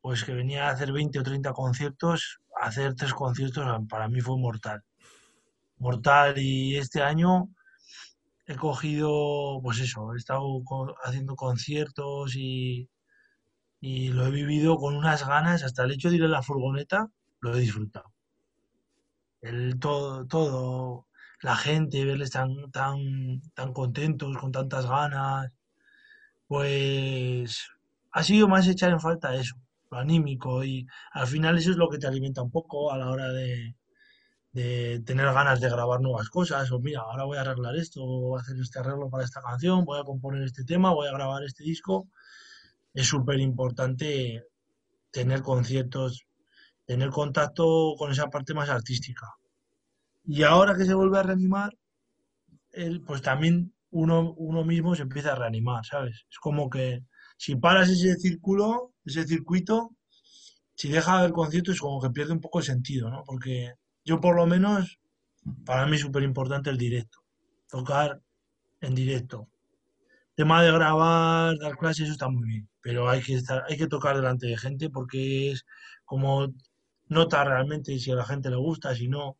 pues 0.00 0.24
que 0.24 0.32
venía 0.32 0.68
a 0.68 0.72
hacer 0.72 0.92
20 0.92 1.18
o 1.18 1.22
30 1.22 1.52
conciertos, 1.52 2.40
hacer 2.60 2.94
tres 2.94 3.12
conciertos 3.14 3.64
para 3.88 4.08
mí 4.08 4.20
fue 4.20 4.38
mortal. 4.38 4.82
Mortal 5.76 6.38
y 6.38 6.76
este 6.76 7.02
año 7.02 7.48
he 8.46 8.56
cogido, 8.56 9.60
pues 9.62 9.78
eso, 9.80 10.14
he 10.14 10.18
estado 10.18 10.62
haciendo 11.04 11.36
conciertos 11.36 12.34
y, 12.34 12.88
y 13.82 14.08
lo 14.10 14.26
he 14.26 14.30
vivido 14.30 14.76
con 14.78 14.96
unas 14.96 15.26
ganas, 15.26 15.64
hasta 15.64 15.82
el 15.84 15.92
hecho 15.92 16.08
de 16.08 16.16
ir 16.16 16.22
en 16.22 16.30
la 16.30 16.42
furgoneta, 16.42 17.10
lo 17.40 17.54
he 17.54 17.60
disfrutado. 17.60 18.12
El 19.40 19.78
todo, 19.80 20.24
todo, 20.26 21.08
la 21.42 21.56
gente, 21.56 22.04
verles 22.04 22.30
tan, 22.30 22.70
tan, 22.70 23.42
tan 23.54 23.72
contentos, 23.72 24.38
con 24.38 24.52
tantas 24.52 24.86
ganas, 24.86 25.52
pues 26.46 27.68
ha 28.12 28.22
sido 28.22 28.46
más 28.48 28.68
echar 28.68 28.92
en 28.92 29.00
falta 29.00 29.34
eso, 29.34 29.56
lo 29.90 29.98
anímico, 29.98 30.64
y 30.64 30.86
al 31.12 31.26
final 31.26 31.58
eso 31.58 31.72
es 31.72 31.76
lo 31.76 31.88
que 31.90 31.98
te 31.98 32.06
alimenta 32.06 32.42
un 32.42 32.52
poco 32.52 32.92
a 32.92 32.98
la 32.98 33.10
hora 33.10 33.32
de, 33.32 33.74
de 34.52 35.00
tener 35.06 35.26
ganas 35.32 35.60
de 35.60 35.70
grabar 35.70 36.00
nuevas 36.00 36.28
cosas, 36.28 36.70
o 36.72 36.78
mira, 36.78 37.00
ahora 37.00 37.24
voy 37.24 37.38
a 37.38 37.40
arreglar 37.42 37.76
esto, 37.76 38.04
voy 38.04 38.38
a 38.38 38.42
hacer 38.42 38.56
este 38.60 38.78
arreglo 38.78 39.10
para 39.10 39.24
esta 39.24 39.42
canción, 39.42 39.84
voy 39.84 40.00
a 40.00 40.04
componer 40.04 40.42
este 40.44 40.64
tema, 40.64 40.92
voy 40.94 41.08
a 41.08 41.12
grabar 41.12 41.42
este 41.44 41.64
disco. 41.64 42.08
Es 42.94 43.06
súper 43.06 43.40
importante 43.40 44.44
tener 45.10 45.42
conciertos, 45.42 46.26
tener 46.84 47.10
contacto 47.10 47.94
con 47.98 48.12
esa 48.12 48.28
parte 48.28 48.54
más 48.54 48.68
artística. 48.68 49.28
Y 50.24 50.42
ahora 50.42 50.76
que 50.76 50.84
se 50.84 50.94
vuelve 50.94 51.18
a 51.18 51.22
reanimar, 51.22 51.76
pues 53.06 53.22
también 53.22 53.74
uno, 53.90 54.34
uno 54.36 54.64
mismo 54.64 54.94
se 54.94 55.02
empieza 55.02 55.32
a 55.32 55.36
reanimar, 55.36 55.84
¿sabes? 55.84 56.26
Es 56.30 56.38
como 56.38 56.70
que 56.70 57.04
si 57.36 57.56
paras 57.56 57.88
ese 57.90 58.14
círculo, 58.16 58.94
ese 59.04 59.26
circuito, 59.26 59.90
si 60.74 60.88
deja 60.88 61.24
el 61.24 61.32
concierto 61.32 61.72
es 61.72 61.80
como 61.80 62.00
que 62.00 62.10
pierde 62.10 62.32
un 62.32 62.40
poco 62.40 62.60
el 62.60 62.64
sentido, 62.64 63.10
¿no? 63.10 63.24
Porque 63.24 63.74
yo 64.04 64.20
por 64.20 64.36
lo 64.36 64.46
menos, 64.46 64.98
para 65.64 65.86
mí 65.86 65.96
es 65.96 66.02
súper 66.02 66.22
importante 66.22 66.70
el 66.70 66.78
directo, 66.78 67.18
tocar 67.68 68.20
en 68.80 68.94
directo. 68.94 69.48
Tema 70.34 70.62
de 70.62 70.72
grabar, 70.72 71.58
dar 71.58 71.76
clases, 71.76 72.04
eso 72.04 72.12
está 72.12 72.28
muy 72.28 72.46
bien, 72.48 72.68
pero 72.80 73.08
hay 73.08 73.20
que, 73.20 73.34
estar, 73.34 73.64
hay 73.68 73.76
que 73.76 73.86
tocar 73.86 74.16
delante 74.16 74.46
de 74.46 74.56
gente 74.56 74.88
porque 74.88 75.52
es 75.52 75.66
como 76.04 76.48
nota 77.08 77.44
realmente 77.44 77.98
si 77.98 78.10
a 78.10 78.14
la 78.16 78.24
gente 78.24 78.50
le 78.50 78.56
gusta, 78.56 78.94
si 78.94 79.08
no, 79.08 79.36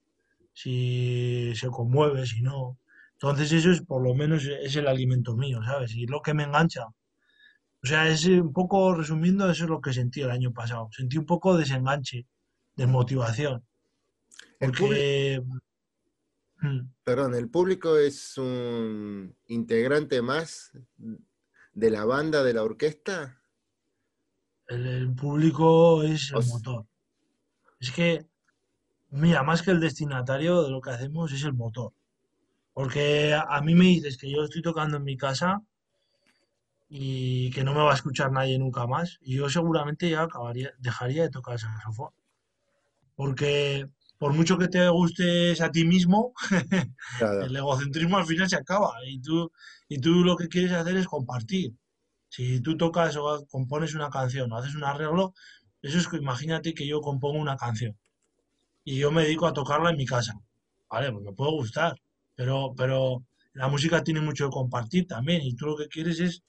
si 0.52 1.52
se 1.54 1.68
conmueve, 1.68 2.26
si 2.26 2.42
no. 2.42 2.78
Entonces 3.12 3.52
eso 3.52 3.70
es 3.70 3.82
por 3.82 4.02
lo 4.02 4.14
menos 4.14 4.44
es 4.44 4.76
el 4.76 4.88
alimento 4.88 5.36
mío, 5.36 5.60
¿sabes? 5.64 5.94
Y 5.94 6.06
lo 6.06 6.20
que 6.20 6.34
me 6.34 6.44
engancha. 6.44 6.86
O 7.84 7.86
sea, 7.86 8.08
es 8.08 8.26
un 8.26 8.52
poco 8.52 8.94
resumiendo, 8.94 9.50
eso 9.50 9.64
es 9.64 9.70
lo 9.70 9.80
que 9.80 9.92
sentí 9.92 10.20
el 10.20 10.30
año 10.30 10.52
pasado. 10.52 10.88
Sentí 10.92 11.18
un 11.18 11.26
poco 11.26 11.56
desenganche, 11.56 12.26
desmotivación. 12.76 13.64
El 14.60 14.70
mm. 14.70 15.60
Perdón, 17.02 17.34
¿el 17.34 17.48
público 17.48 17.96
es 17.96 18.38
un 18.38 19.34
integrante 19.48 20.22
más 20.22 20.72
de 21.72 21.90
la 21.90 22.04
banda, 22.04 22.44
de 22.44 22.54
la 22.54 22.62
orquesta? 22.62 23.42
El, 24.68 25.12
público 25.14 26.02
es 26.04 26.30
el 26.30 26.46
motor. 26.46 26.86
Es 27.80 27.90
que, 27.90 28.26
mira, 29.10 29.42
más 29.42 29.62
que 29.62 29.72
el 29.72 29.80
destinatario 29.80 30.62
de 30.62 30.70
lo 30.70 30.80
que 30.80 30.90
hacemos 30.90 31.32
es 31.32 31.42
el 31.42 31.52
motor. 31.52 31.92
Porque 32.72 33.34
a, 33.34 33.60
mí 33.60 33.74
me 33.74 33.84
dices 33.84 34.16
que 34.16 34.30
yo 34.30 34.44
estoy 34.44 34.62
tocando 34.62 34.96
en 34.96 35.04
mi 35.04 35.16
casa 35.16 35.62
y 36.88 37.50
que 37.50 37.64
no 37.64 37.74
me 37.74 37.80
va 37.80 37.92
a 37.92 37.96
escuchar 37.96 38.30
nadie 38.30 38.58
nunca 38.58 38.86
más, 38.86 39.18
y 39.22 39.36
yo 39.36 39.48
seguramente 39.48 40.10
ya 40.10 40.22
acabaría, 40.22 40.72
dejaría 40.78 41.22
de 41.22 41.30
tocar 41.30 41.54
el 41.54 41.60
saxofón. 41.60 42.10
Porque 43.14 43.88
por 44.22 44.34
mucho 44.34 44.56
que 44.56 44.68
te 44.68 44.88
gustes 44.88 45.60
a 45.60 45.72
ti 45.72 45.84
mismo, 45.84 46.32
el 47.44 47.56
egocentrismo 47.56 48.18
al 48.18 48.24
final 48.24 48.48
se 48.48 48.54
acaba 48.54 48.92
y 49.04 49.20
tú, 49.20 49.50
y 49.88 49.98
tú 49.98 50.22
lo 50.22 50.36
que 50.36 50.46
quieres 50.46 50.70
hacer 50.70 50.96
es 50.96 51.08
compartir. 51.08 51.72
Si 52.28 52.60
tú 52.60 52.76
tocas 52.76 53.16
o 53.16 53.44
compones 53.50 53.96
una 53.96 54.10
canción 54.10 54.52
o 54.52 54.56
haces 54.56 54.76
un 54.76 54.84
arreglo, 54.84 55.34
eso 55.82 55.98
es 55.98 56.06
que 56.06 56.18
imagínate 56.18 56.72
que 56.72 56.86
yo 56.86 57.00
compongo 57.00 57.40
una 57.40 57.56
canción 57.56 57.98
y 58.84 58.96
yo 58.96 59.10
me 59.10 59.24
dedico 59.24 59.48
a 59.48 59.52
tocarla 59.52 59.90
en 59.90 59.96
mi 59.96 60.06
casa. 60.06 60.34
Vale, 60.88 61.10
pues 61.10 61.24
me 61.24 61.32
puede 61.32 61.50
gustar, 61.50 62.00
pero, 62.36 62.74
pero 62.76 63.24
la 63.54 63.66
música 63.66 64.04
tiene 64.04 64.20
mucho 64.20 64.44
que 64.44 64.54
compartir 64.54 65.08
también 65.08 65.42
y 65.42 65.56
tú 65.56 65.66
lo 65.66 65.76
que 65.76 65.88
quieres 65.88 66.20
es 66.20 66.44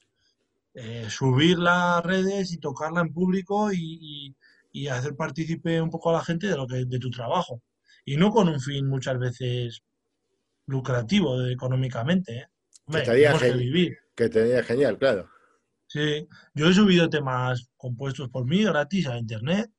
eh, 0.76 1.08
subirla 1.10 1.98
a 1.98 2.02
redes 2.02 2.54
y 2.54 2.60
tocarla 2.60 3.02
en 3.02 3.12
público 3.12 3.74
y, 3.74 3.98
y 4.00 4.36
hacer 4.88 5.16
partícipe 5.16 5.82
un 5.82 5.90
poco 5.90 6.10
a 6.10 6.14
la 6.14 6.24
gente 6.24 6.48
de 6.48 6.58
lo 6.58 6.68
que 6.68 6.86
de 6.86 7.00
tu 7.00 7.10
trabajo 7.10 7.62
y 8.06 8.18
no 8.18 8.32
con 8.32 8.50
un 8.50 8.60
fin 8.60 8.88
muchas 8.88 9.18
veces 9.20 9.84
lucrativo 10.66 11.46
económicamente 11.46 12.38
¿eh? 12.38 12.48
que 12.92 12.98
estaría 12.98 13.34
vivir. 13.54 13.98
que 14.16 14.64
genial 14.66 14.98
claro 14.98 15.30
Sí, 15.88 16.28
yo 16.56 16.70
he 16.70 16.74
subido 16.74 17.08
temas 17.08 17.70
compuestos 17.78 18.30
por 18.30 18.46
mí 18.46 18.64
gratis 18.64 19.06
a 19.08 19.18
internet 19.18 19.70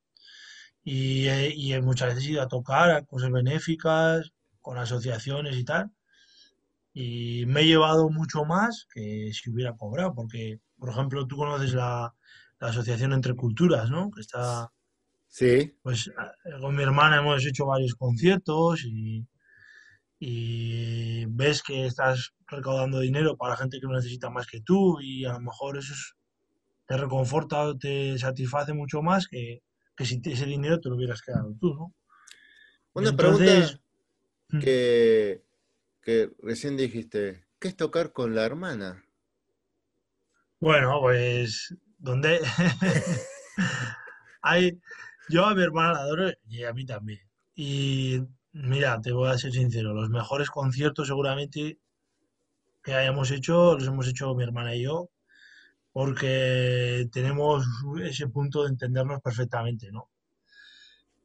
y, 0.84 1.28
y 1.28 1.80
muchas 1.80 2.10
veces 2.14 2.28
he 2.28 2.32
ido 2.32 2.42
a 2.42 2.46
tocar 2.46 2.90
a 2.90 3.04
cosas 3.04 3.32
benéficas 3.32 4.32
con 4.60 4.78
asociaciones 4.78 5.56
y 5.56 5.64
tal. 5.64 5.90
Y 6.92 7.44
me 7.46 7.62
he 7.62 7.66
llevado 7.66 8.08
mucho 8.10 8.44
más 8.44 8.86
que 8.94 9.30
si 9.32 9.50
hubiera 9.50 9.76
cobrado, 9.76 10.14
porque, 10.14 10.60
por 10.78 10.90
ejemplo, 10.90 11.26
tú 11.26 11.36
conoces 11.36 11.74
la, 11.74 12.14
la 12.60 12.68
Asociación 12.68 13.12
Entre 13.12 13.34
Culturas, 13.34 13.90
¿no? 13.90 14.10
Que 14.10 14.20
está... 14.20 14.70
Sí. 15.34 15.76
Pues 15.82 16.12
con 16.60 16.76
mi 16.76 16.84
hermana 16.84 17.18
hemos 17.18 17.44
hecho 17.44 17.66
varios 17.66 17.96
conciertos 17.96 18.84
y, 18.84 19.26
y 20.20 21.26
ves 21.26 21.60
que 21.60 21.86
estás 21.86 22.32
recaudando 22.46 23.00
dinero 23.00 23.36
para 23.36 23.56
gente 23.56 23.80
que 23.80 23.86
lo 23.88 23.96
necesita 23.96 24.30
más 24.30 24.46
que 24.46 24.60
tú 24.60 25.00
y 25.00 25.24
a 25.24 25.32
lo 25.32 25.40
mejor 25.40 25.76
eso 25.76 25.92
te 26.86 26.96
reconforta 26.96 27.62
o 27.62 27.76
te 27.76 28.16
satisface 28.16 28.74
mucho 28.74 29.02
más 29.02 29.26
que, 29.26 29.64
si 29.98 30.22
ese 30.24 30.46
dinero 30.46 30.78
te 30.78 30.88
lo 30.88 30.94
hubieras 30.94 31.20
quedado 31.20 31.52
tú, 31.60 31.74
¿no? 31.74 31.94
Una 32.92 33.16
pregunta 33.16 33.80
mm. 34.50 34.60
que, 34.60 35.42
que 36.00 36.30
recién 36.44 36.76
dijiste, 36.76 37.44
¿qué 37.58 37.66
es 37.66 37.76
tocar 37.76 38.12
con 38.12 38.36
la 38.36 38.44
hermana? 38.44 39.04
Bueno, 40.60 41.00
pues 41.00 41.74
donde 41.98 42.38
hay 44.42 44.80
yo 45.28 45.46
a 45.46 45.54
mi 45.54 45.62
hermana 45.62 45.92
la 45.94 45.98
adoro 46.00 46.30
y 46.46 46.64
a 46.64 46.72
mí 46.72 46.84
también. 46.86 47.20
Y 47.54 48.20
Mira, 48.54 49.00
te 49.00 49.10
voy 49.10 49.28
a 49.30 49.36
ser 49.36 49.50
sincero, 49.50 49.92
los 49.92 50.10
mejores 50.10 50.48
conciertos 50.48 51.08
seguramente 51.08 51.80
que 52.84 52.94
hayamos 52.94 53.32
hecho 53.32 53.74
los 53.74 53.88
hemos 53.88 54.06
hecho 54.06 54.32
mi 54.36 54.44
hermana 54.44 54.76
y 54.76 54.84
yo, 54.84 55.10
porque 55.92 57.08
tenemos 57.12 57.66
ese 58.04 58.28
punto 58.28 58.62
de 58.62 58.68
entendernos 58.68 59.20
perfectamente, 59.20 59.90
¿no? 59.90 60.08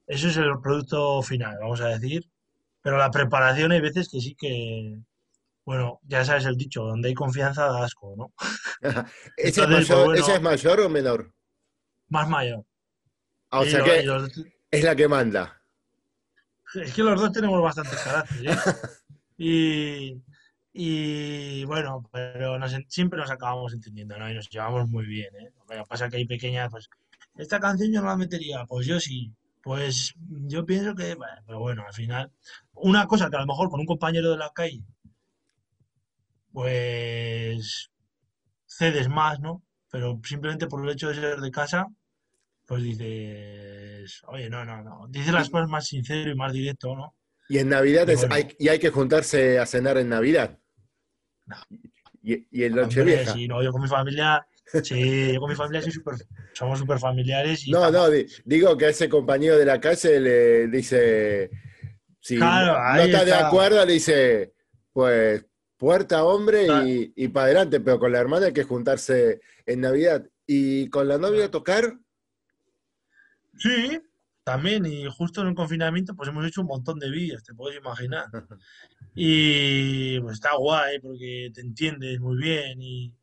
Eso 0.08 0.30
es 0.30 0.38
el 0.38 0.60
producto 0.60 1.22
final, 1.22 1.60
vamos 1.62 1.82
a 1.82 1.90
decir, 1.90 2.28
pero 2.82 2.98
la 2.98 3.12
preparación 3.12 3.74
hay 3.74 3.82
veces 3.82 4.10
que 4.10 4.22
sí 4.22 4.36
que, 4.36 4.98
bueno, 5.66 6.00
ya 6.08 6.26
sabes 6.26 6.46
el 6.46 6.58
dicho, 6.58 6.84
donde 6.84 7.10
hay 7.10 7.14
confianza 7.14 7.68
da 7.68 7.84
asco, 7.84 8.16
¿no? 8.18 8.34
¿Esa, 9.38 9.64
es 9.66 9.70
mayor, 9.70 10.06
pues 10.06 10.28
es 10.28 10.42
mayor 10.42 10.80
o 10.80 10.90
menor? 10.90 11.32
Más 12.08 12.28
mayor. 12.28 12.66
Ah, 13.52 13.62
o 13.62 13.66
sea 13.66 13.84
que 13.84 14.06
es 14.72 14.84
la 14.84 14.96
que 14.96 15.08
manda. 15.08 15.62
Es 16.76 16.94
que 16.94 17.02
los 17.02 17.20
dos 17.20 17.32
tenemos 17.32 17.62
bastante 17.62 17.96
carácter, 18.04 18.48
¿eh? 18.48 18.56
Y, 20.72 21.66
bueno, 21.66 22.08
pero 22.12 22.58
siempre 22.88 23.20
nos 23.20 23.32
acabamos 23.32 23.74
entendiendo, 23.74 24.18
¿no? 24.18 24.30
Y 24.30 24.36
nos 24.36 24.50
llevamos 24.50 24.88
muy 24.88 25.06
bien, 25.06 25.36
¿eh? 25.36 25.52
Lo 25.68 25.84
que 25.84 25.84
pasa 25.90 26.10
que 26.10 26.18
hay 26.18 26.26
pequeñas, 26.26 26.70
pues, 26.70 26.90
esta 27.36 27.60
canción 27.60 27.92
yo 27.92 28.02
no 28.02 28.08
la 28.08 28.16
metería, 28.16 28.66
pues 28.66 28.86
yo 28.86 29.00
sí. 29.00 29.34
Pues 29.62 30.14
yo 30.48 30.66
pienso 30.66 30.96
que, 30.96 31.16
bueno, 31.16 31.42
pero 31.46 31.60
bueno, 31.60 31.84
al 31.86 31.94
final, 31.94 32.32
una 32.74 33.08
cosa 33.08 33.30
que 33.30 33.36
a 33.36 33.42
lo 33.42 33.48
mejor 33.48 33.70
con 33.70 33.80
un 33.82 33.86
compañero 33.86 34.32
de 34.32 34.38
la 34.38 34.52
calle, 34.54 34.84
pues 36.52 37.92
cedes 38.66 39.10
más, 39.10 39.40
¿no? 39.40 39.64
Pero 39.92 40.20
simplemente 40.24 40.68
por 40.68 40.84
el 40.84 40.92
hecho 40.92 41.10
de 41.10 41.16
ser 41.16 41.40
de 41.42 41.52
casa, 41.52 41.88
pues 42.70 42.84
dices, 42.84 44.22
oye, 44.28 44.48
no, 44.48 44.64
no, 44.64 44.84
no. 44.84 45.08
Dices 45.10 45.34
las 45.34 45.50
cosas 45.50 45.68
más 45.68 45.88
sincero 45.88 46.30
y 46.30 46.36
más 46.36 46.54
directo, 46.54 46.96
¿no? 46.96 47.16
Y 47.50 47.58
en 47.58 47.68
Navidad 47.68 48.08
hay, 48.30 48.56
y 48.60 48.68
hay 48.68 48.78
que 48.78 48.92
juntarse 48.92 49.58
a 49.58 49.66
cenar 49.66 49.98
en 49.98 50.10
Navidad. 50.10 50.56
No. 51.48 51.56
Y, 52.22 52.46
y 52.52 52.64
en 52.66 52.76
Nochevieja. 52.76 53.34
Sí, 53.34 53.48
no, 53.48 53.64
yo 53.64 53.72
con 53.72 53.82
mi 53.82 53.88
familia, 53.88 54.46
sí, 54.84 55.34
yo 55.34 55.40
con 55.40 55.50
mi 55.50 55.56
familia 55.56 55.82
super, 55.82 56.14
somos 56.54 56.78
súper 56.78 57.00
familiares. 57.00 57.68
Y 57.68 57.72
no, 57.72 57.90
no, 57.90 58.06
digo 58.46 58.78
que 58.78 58.86
a 58.86 58.90
ese 58.90 59.10
compañero 59.10 59.58
de 59.58 59.66
la 59.66 59.82
calle 59.82 60.20
le 60.20 60.68
dice, 60.68 61.50
si 62.20 62.38
no 62.38 62.96
está, 62.98 63.26
de 63.26 63.34
acuerdo, 63.34 63.84
le 63.84 63.94
dice, 63.94 64.54
pues 64.94 65.44
puerta 65.76 66.24
hombre 66.24 66.68
y, 66.86 67.14
y 67.16 67.30
para 67.30 67.46
adelante, 67.46 67.80
pero 67.80 67.98
con 67.98 68.12
la 68.12 68.20
hermana 68.20 68.46
hay 68.48 68.54
que 68.54 68.64
juntarse 68.64 69.42
en 69.66 69.82
Navidad. 69.82 70.24
Y 70.46 70.88
con 70.90 71.08
la 71.08 71.18
novia 71.18 71.50
tocar, 71.50 71.98
Sí, 73.60 74.00
también, 74.43 74.86
y 74.86 75.06
justo 75.06 75.41
en 75.41 75.50
el 75.50 75.56
confinamiento, 75.56 76.15
pues 76.15 76.30
hemos 76.30 76.45
hecho 76.45 76.62
un 76.62 76.67
montón 76.67 76.98
de 77.00 77.10
vídeos, 77.10 77.43
te 77.43 77.54
puedes 77.54 77.78
imaginar. 77.80 78.28
Y 79.15 80.19
pues 80.22 80.36
está 80.36 80.56
guay 80.56 81.00
porque 81.00 81.52
te 81.54 81.62
entiendes 81.62 82.19
muy 82.22 82.38
bien 82.38 82.82
y, 82.82 83.13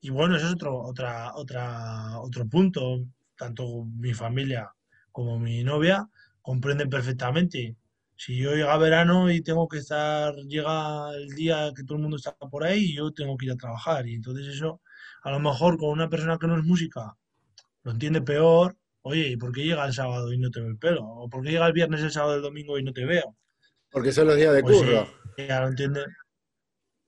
y 0.00 0.10
bueno, 0.10 0.36
eso 0.36 0.46
es 0.46 0.52
otro, 0.54 0.78
otra, 0.80 1.34
otra, 1.36 2.20
otro 2.20 2.48
punto. 2.48 3.04
Tanto 3.36 3.84
mi 3.84 4.14
familia 4.14 4.72
como 5.12 5.38
mi 5.38 5.64
novia 5.64 6.08
comprenden 6.42 6.88
perfectamente. 6.90 7.76
Si 8.16 8.38
yo 8.38 8.54
llega 8.54 8.76
verano 8.78 9.30
y 9.30 9.42
tengo 9.42 9.68
que 9.68 9.78
estar, 9.78 10.34
llega 10.48 11.12
el 11.14 11.28
día 11.30 11.72
que 11.76 11.84
todo 11.84 11.96
el 11.96 12.02
mundo 12.02 12.16
está 12.16 12.34
por 12.36 12.64
ahí, 12.64 12.94
yo 12.94 13.12
tengo 13.12 13.36
que 13.36 13.46
ir 13.46 13.52
a 13.52 13.56
trabajar. 13.56 14.06
Y 14.08 14.14
entonces 14.14 14.46
eso, 14.48 14.80
a 15.22 15.30
lo 15.30 15.40
mejor 15.40 15.78
con 15.78 15.90
una 15.90 16.08
persona 16.08 16.38
que 16.38 16.46
no 16.46 16.56
es 16.58 16.64
música, 16.64 17.16
lo 17.84 17.92
entiende 17.92 18.22
peor 18.22 18.76
Oye, 19.06 19.28
¿y 19.28 19.36
por 19.36 19.52
qué 19.52 19.64
llega 19.64 19.84
el 19.84 19.92
sábado 19.92 20.32
y 20.32 20.38
no 20.38 20.50
te 20.50 20.60
veo 20.60 20.70
el 20.70 20.78
pelo? 20.78 21.04
¿O 21.04 21.28
por 21.28 21.44
qué 21.44 21.50
llega 21.50 21.66
el 21.66 21.74
viernes, 21.74 22.00
el 22.00 22.10
sábado, 22.10 22.36
el 22.36 22.42
domingo 22.42 22.78
y 22.78 22.82
no 22.82 22.92
te 22.92 23.04
veo? 23.04 23.36
Porque 23.90 24.12
son 24.12 24.28
los 24.28 24.36
días 24.36 24.54
de 24.54 24.62
pues 24.62 24.78
curro. 24.78 25.06
ya 25.36 25.60
lo 25.60 25.68
entiendes. 25.68 26.06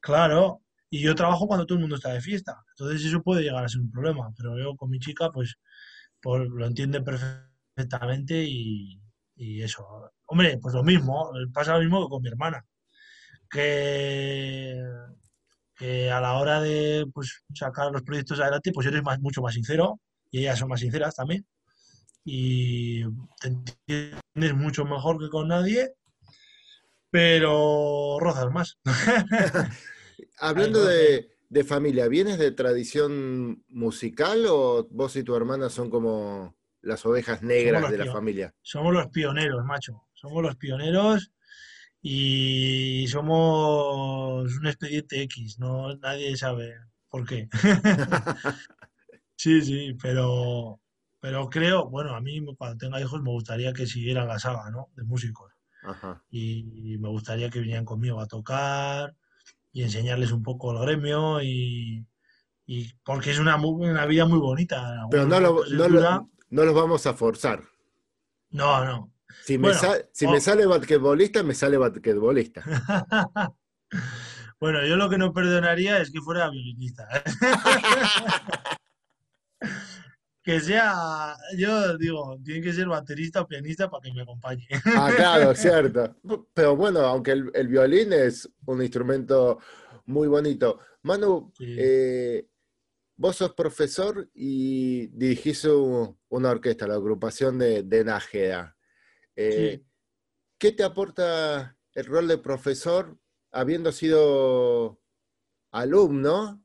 Claro, 0.01 0.61
y 0.91 1.01
yo 1.01 1.15
trabajo 1.15 1.47
cuando 1.47 1.65
todo 1.65 1.77
el 1.77 1.81
mundo 1.81 1.97
está 1.97 2.13
de 2.13 2.21
fiesta. 2.21 2.63
Entonces 2.77 3.03
eso 3.03 3.23
puede 3.23 3.43
llegar 3.43 3.65
a 3.65 3.69
ser 3.69 3.81
un 3.81 3.91
problema. 3.91 4.31
Pero 4.37 4.59
yo 4.59 4.77
con 4.77 4.91
mi 4.91 4.99
chica, 4.99 5.31
pues, 5.33 5.57
pues 6.21 6.47
lo 6.51 6.67
entiende 6.67 7.01
perfectamente 7.01 8.45
y, 8.45 9.01
eso. 9.63 10.13
Hombre, 10.27 10.59
pues 10.61 10.75
lo 10.75 10.85
mismo, 10.85 11.33
pasa 11.55 11.75
lo 11.75 11.81
mismo 11.81 12.05
que 12.05 12.11
con 12.11 12.23
mi 12.23 12.29
hermana. 12.29 12.63
Que, 13.51 14.83
a 16.13 16.21
la 16.21 16.35
hora 16.35 16.61
de 16.61 17.07
pues, 17.15 17.43
sacar 17.55 17.91
los 17.91 18.03
proyectos 18.03 18.39
adelante, 18.39 18.71
pues 18.73 18.87
eres 18.87 19.03
más, 19.03 19.19
mucho 19.19 19.41
más 19.41 19.55
sincero 19.55 19.99
y 20.31 20.41
ellas 20.41 20.59
son 20.59 20.69
más 20.69 20.81
sinceras 20.81 21.15
también 21.15 21.47
y 22.29 23.05
te 23.41 23.49
entiendes 23.49 24.55
mucho 24.57 24.85
mejor 24.85 25.21
que 25.21 25.31
con 25.31 25.47
nadie, 25.47 25.95
pero 27.09 28.19
rozas 28.19 28.51
más. 28.51 28.79
Hablando 30.39 30.85
de, 30.85 31.31
familia, 31.65 32.09
¿vienes 32.09 32.39
de 32.39 32.51
tradición 32.51 33.65
musical 33.69 34.45
o 34.49 34.89
vos 34.91 35.15
y 35.15 35.23
tu 35.23 35.37
hermana 35.37 35.71
son 35.71 35.89
como 35.89 36.57
las 36.83 37.07
ovejas 37.07 37.43
negras 37.43 37.89
de 37.93 37.99
la 37.99 38.13
familia? 38.13 38.53
Somos 38.61 38.93
los 38.93 39.07
pioneros, 39.07 39.65
macho. 39.65 40.03
Somos 40.13 40.43
los 40.43 40.57
pioneros 40.57 41.31
y 42.03 43.07
somos 43.07 44.53
un 44.53 44.67
expediente 44.67 45.23
X, 45.23 45.61
no 45.61 45.97
nadie 45.99 46.37
sabe 46.37 46.75
por 47.09 47.25
qué. 47.25 47.49
sí, 49.37 49.63
sí, 49.63 49.97
pero 50.03 50.81
pero 51.27 51.51
creo, 51.51 51.89
bueno, 51.89 52.15
a 52.15 52.21
mí 52.21 52.41
cuando 52.57 52.77
tenga 52.77 53.01
hijos 53.01 53.21
me 53.21 53.31
gustaría 53.31 53.73
que 53.73 53.85
siguieran 53.85 54.29
la 54.29 54.39
saga, 54.39 54.71
¿no? 54.71 54.91
De 54.95 55.03
músicos. 55.03 55.53
Y 56.31 56.97
me 57.01 57.09
gustaría 57.09 57.51
que 57.51 57.59
vinieran 57.59 57.85
conmigo 57.85 58.21
a 58.21 58.29
tocar 58.29 59.13
y 59.73 59.83
enseñarles 59.83 60.31
un 60.31 60.45
poco 60.45 60.71
el 60.71 60.79
gremio 60.79 61.43
y, 61.43 62.07
porque 63.03 63.33
es 63.33 63.41
una, 63.41 63.57
una 63.57 64.07
vida 64.07 64.25
muy 64.25 64.39
bonita. 64.39 65.05
Pero 65.11 65.27
no, 65.27 65.41
lo, 65.41 65.65
no, 65.69 66.65
los 66.65 66.75
vamos 66.75 67.05
a 67.09 67.15
forzar. 67.15 67.61
No, 68.51 68.85
no. 68.85 69.13
Si, 69.43 69.59
me, 69.59 69.71
si 70.13 70.29
me 70.29 70.41
sale 70.41 70.65
basquetbolista, 70.65 71.43
me 71.43 71.55
sale 71.55 71.77
basquetbolista. 71.77 72.63
bueno, 74.61 74.87
yo 74.87 74.95
lo 74.95 75.11
que 75.11 75.19
no 75.19 75.33
perdonaría 75.33 75.99
es 75.99 76.13
que 76.13 76.21
fuera 76.21 76.49
violinista. 76.51 77.09
que 80.47 80.61
sea, 80.61 81.37
yo 81.57 81.99
digo, 81.99 82.39
tiene 82.45 82.61
que 82.61 82.73
ser 82.73 82.87
baterista 82.87 83.41
o 83.41 83.49
pianista 83.49 83.91
para 83.91 84.01
que 84.01 84.13
me 84.13 84.23
acompañe. 84.23 84.69
Ah, 84.85 85.11
claro, 85.17 85.53
cierto. 85.57 86.15
Pero 86.55 86.77
bueno, 86.77 87.01
aunque 87.01 87.33
el, 87.33 87.67
violín 87.67 88.13
es 88.13 88.49
un 88.65 88.81
instrumento 88.81 89.59
muy 90.05 90.29
bonito. 90.29 90.79
Manu, 91.03 91.53
eh, 91.59 92.47
vos 93.17 93.35
sos 93.35 93.55
profesor 93.55 94.31
y 94.35 95.09
dirigís 95.09 95.65
una 95.65 96.51
orquesta, 96.51 96.87
la 96.87 96.95
agrupación 96.95 97.59
de, 97.59 97.83
de 97.83 98.05
Nájeda. 98.05 98.77
Eh, 99.35 99.83
¿Qué 100.59 100.71
te 100.71 100.85
aporta 100.85 101.77
el 101.93 102.05
rol 102.07 102.29
de 102.29 102.39
profesor 102.39 103.19
habiendo 103.51 103.91
sido 103.91 105.01
alumno 105.73 106.63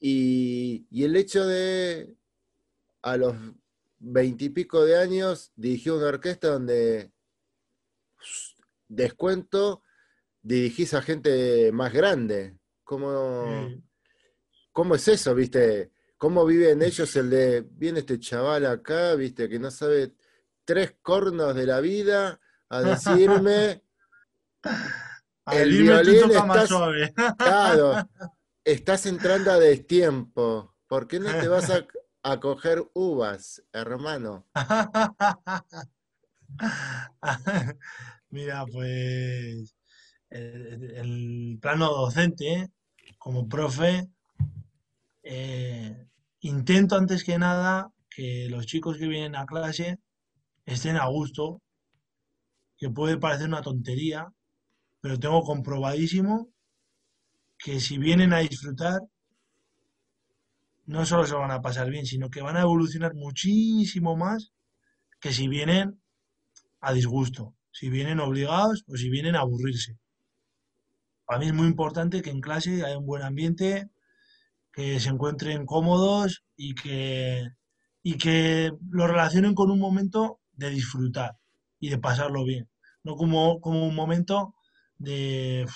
y 0.00 1.04
el 1.04 1.14
hecho 1.14 1.46
de 1.46 2.16
a 3.06 3.16
los 3.16 3.36
veintipico 3.98 4.84
de 4.84 4.98
años 4.98 5.52
dirigió 5.54 5.96
una 5.96 6.08
orquesta 6.08 6.48
donde, 6.48 7.12
descuento, 8.88 9.82
dirigís 10.42 10.92
a 10.92 11.02
gente 11.02 11.70
más 11.72 11.92
grande. 11.92 12.56
¿Cómo, 12.82 13.68
¿Cómo 14.72 14.94
es 14.96 15.08
eso, 15.08 15.34
viste? 15.34 15.92
cómo 16.16 16.46
viven 16.46 16.82
ellos 16.82 17.14
el 17.16 17.30
de, 17.30 17.66
viene 17.70 18.00
este 18.00 18.18
chaval 18.18 18.66
acá, 18.66 19.14
viste, 19.14 19.48
que 19.48 19.58
no 19.58 19.70
sabe 19.70 20.14
tres 20.64 20.96
cornos 21.02 21.54
de 21.54 21.66
la 21.66 21.80
vida 21.80 22.40
a 22.68 22.80
decirme... 22.80 23.82
el 25.52 25.70
violín 25.70 26.30
estás, 26.32 26.70
claro, 27.38 28.08
estás 28.64 29.06
entrando 29.06 29.52
a 29.52 29.58
destiempo. 29.58 30.74
¿Por 30.88 31.06
qué 31.06 31.20
no 31.20 31.30
te 31.38 31.46
vas 31.46 31.70
a, 31.70 31.86
a 32.26 32.40
coger 32.40 32.82
uvas, 32.92 33.62
hermano? 33.72 34.44
Mira, 38.30 38.66
pues 38.66 39.76
el, 40.30 41.56
plano 41.62 41.92
docente, 41.92 42.72
como 43.18 43.48
profe, 43.48 44.08
eh, 45.22 46.08
intento 46.40 46.96
antes 46.96 47.22
que 47.22 47.38
nada 47.38 47.92
que 48.10 48.48
los 48.50 48.66
chicos 48.66 48.96
que 48.96 49.06
vienen 49.06 49.36
a 49.36 49.46
clase 49.46 50.00
estén 50.64 50.96
a 50.96 51.06
gusto, 51.06 51.62
que 52.76 52.90
puede 52.90 53.18
parecer 53.18 53.46
una 53.46 53.62
tontería, 53.62 54.32
pero 55.00 55.20
tengo 55.20 55.42
comprobadísimo 55.42 56.50
que 57.56 57.78
si 57.78 57.98
vienen 57.98 58.32
a 58.32 58.40
disfrutar, 58.40 59.00
no 60.86 61.04
solo 61.04 61.26
se 61.26 61.34
van 61.34 61.50
a 61.50 61.60
pasar 61.60 61.90
bien, 61.90 62.06
sino 62.06 62.30
que 62.30 62.42
van 62.42 62.56
a 62.56 62.62
evolucionar 62.62 63.14
muchísimo 63.14 64.16
más 64.16 64.52
que 65.20 65.32
si 65.32 65.48
vienen 65.48 66.00
a 66.80 66.92
disgusto, 66.92 67.54
si 67.72 67.90
vienen 67.90 68.20
obligados 68.20 68.84
o 68.88 68.96
si 68.96 69.10
vienen 69.10 69.36
a 69.36 69.40
aburrirse. 69.40 69.98
Para 71.24 71.40
mí 71.40 71.46
es 71.46 71.54
muy 71.54 71.66
importante 71.66 72.22
que 72.22 72.30
en 72.30 72.40
clase 72.40 72.84
haya 72.84 72.98
un 72.98 73.06
buen 73.06 73.22
ambiente, 73.22 73.90
que 74.72 75.00
se 75.00 75.08
encuentren 75.08 75.66
cómodos 75.66 76.44
y 76.56 76.74
que, 76.74 77.48
y 78.02 78.16
que 78.16 78.70
lo 78.90 79.06
relacionen 79.08 79.54
con 79.54 79.70
un 79.70 79.80
momento 79.80 80.40
de 80.52 80.70
disfrutar 80.70 81.36
y 81.80 81.88
de 81.90 81.98
pasarlo 81.98 82.44
bien, 82.44 82.68
no 83.02 83.16
como, 83.16 83.60
como 83.60 83.86
un 83.86 83.94
momento 83.94 84.54
de 84.98 85.66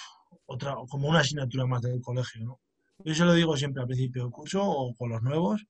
otra, 0.46 0.76
como 0.88 1.08
una 1.08 1.20
asignatura 1.20 1.66
más 1.66 1.82
del 1.82 2.00
colegio, 2.00 2.44
¿no? 2.44 2.60
Yo 3.04 3.14
se 3.14 3.24
lo 3.24 3.32
digo 3.32 3.56
siempre 3.56 3.82
al 3.82 3.86
principio 3.86 4.22
del 4.22 4.32
curso 4.32 4.62
o 4.62 4.94
con 4.94 5.10
los 5.10 5.22
nuevos. 5.22 5.64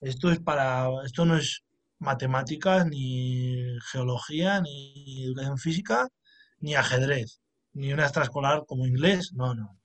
Esto 0.00 0.30
es 0.30 0.40
para, 0.40 0.88
esto 1.04 1.24
no 1.24 1.36
es 1.36 1.64
matemáticas, 1.98 2.86
ni 2.86 3.78
geología, 3.90 4.60
ni 4.60 5.24
educación 5.24 5.58
física, 5.58 6.08
ni 6.60 6.74
ajedrez, 6.74 7.40
ni 7.72 7.92
una 7.92 8.04
extraescolar 8.04 8.64
como 8.66 8.86
inglés, 8.86 9.32
no, 9.32 9.54
no. 9.54 9.78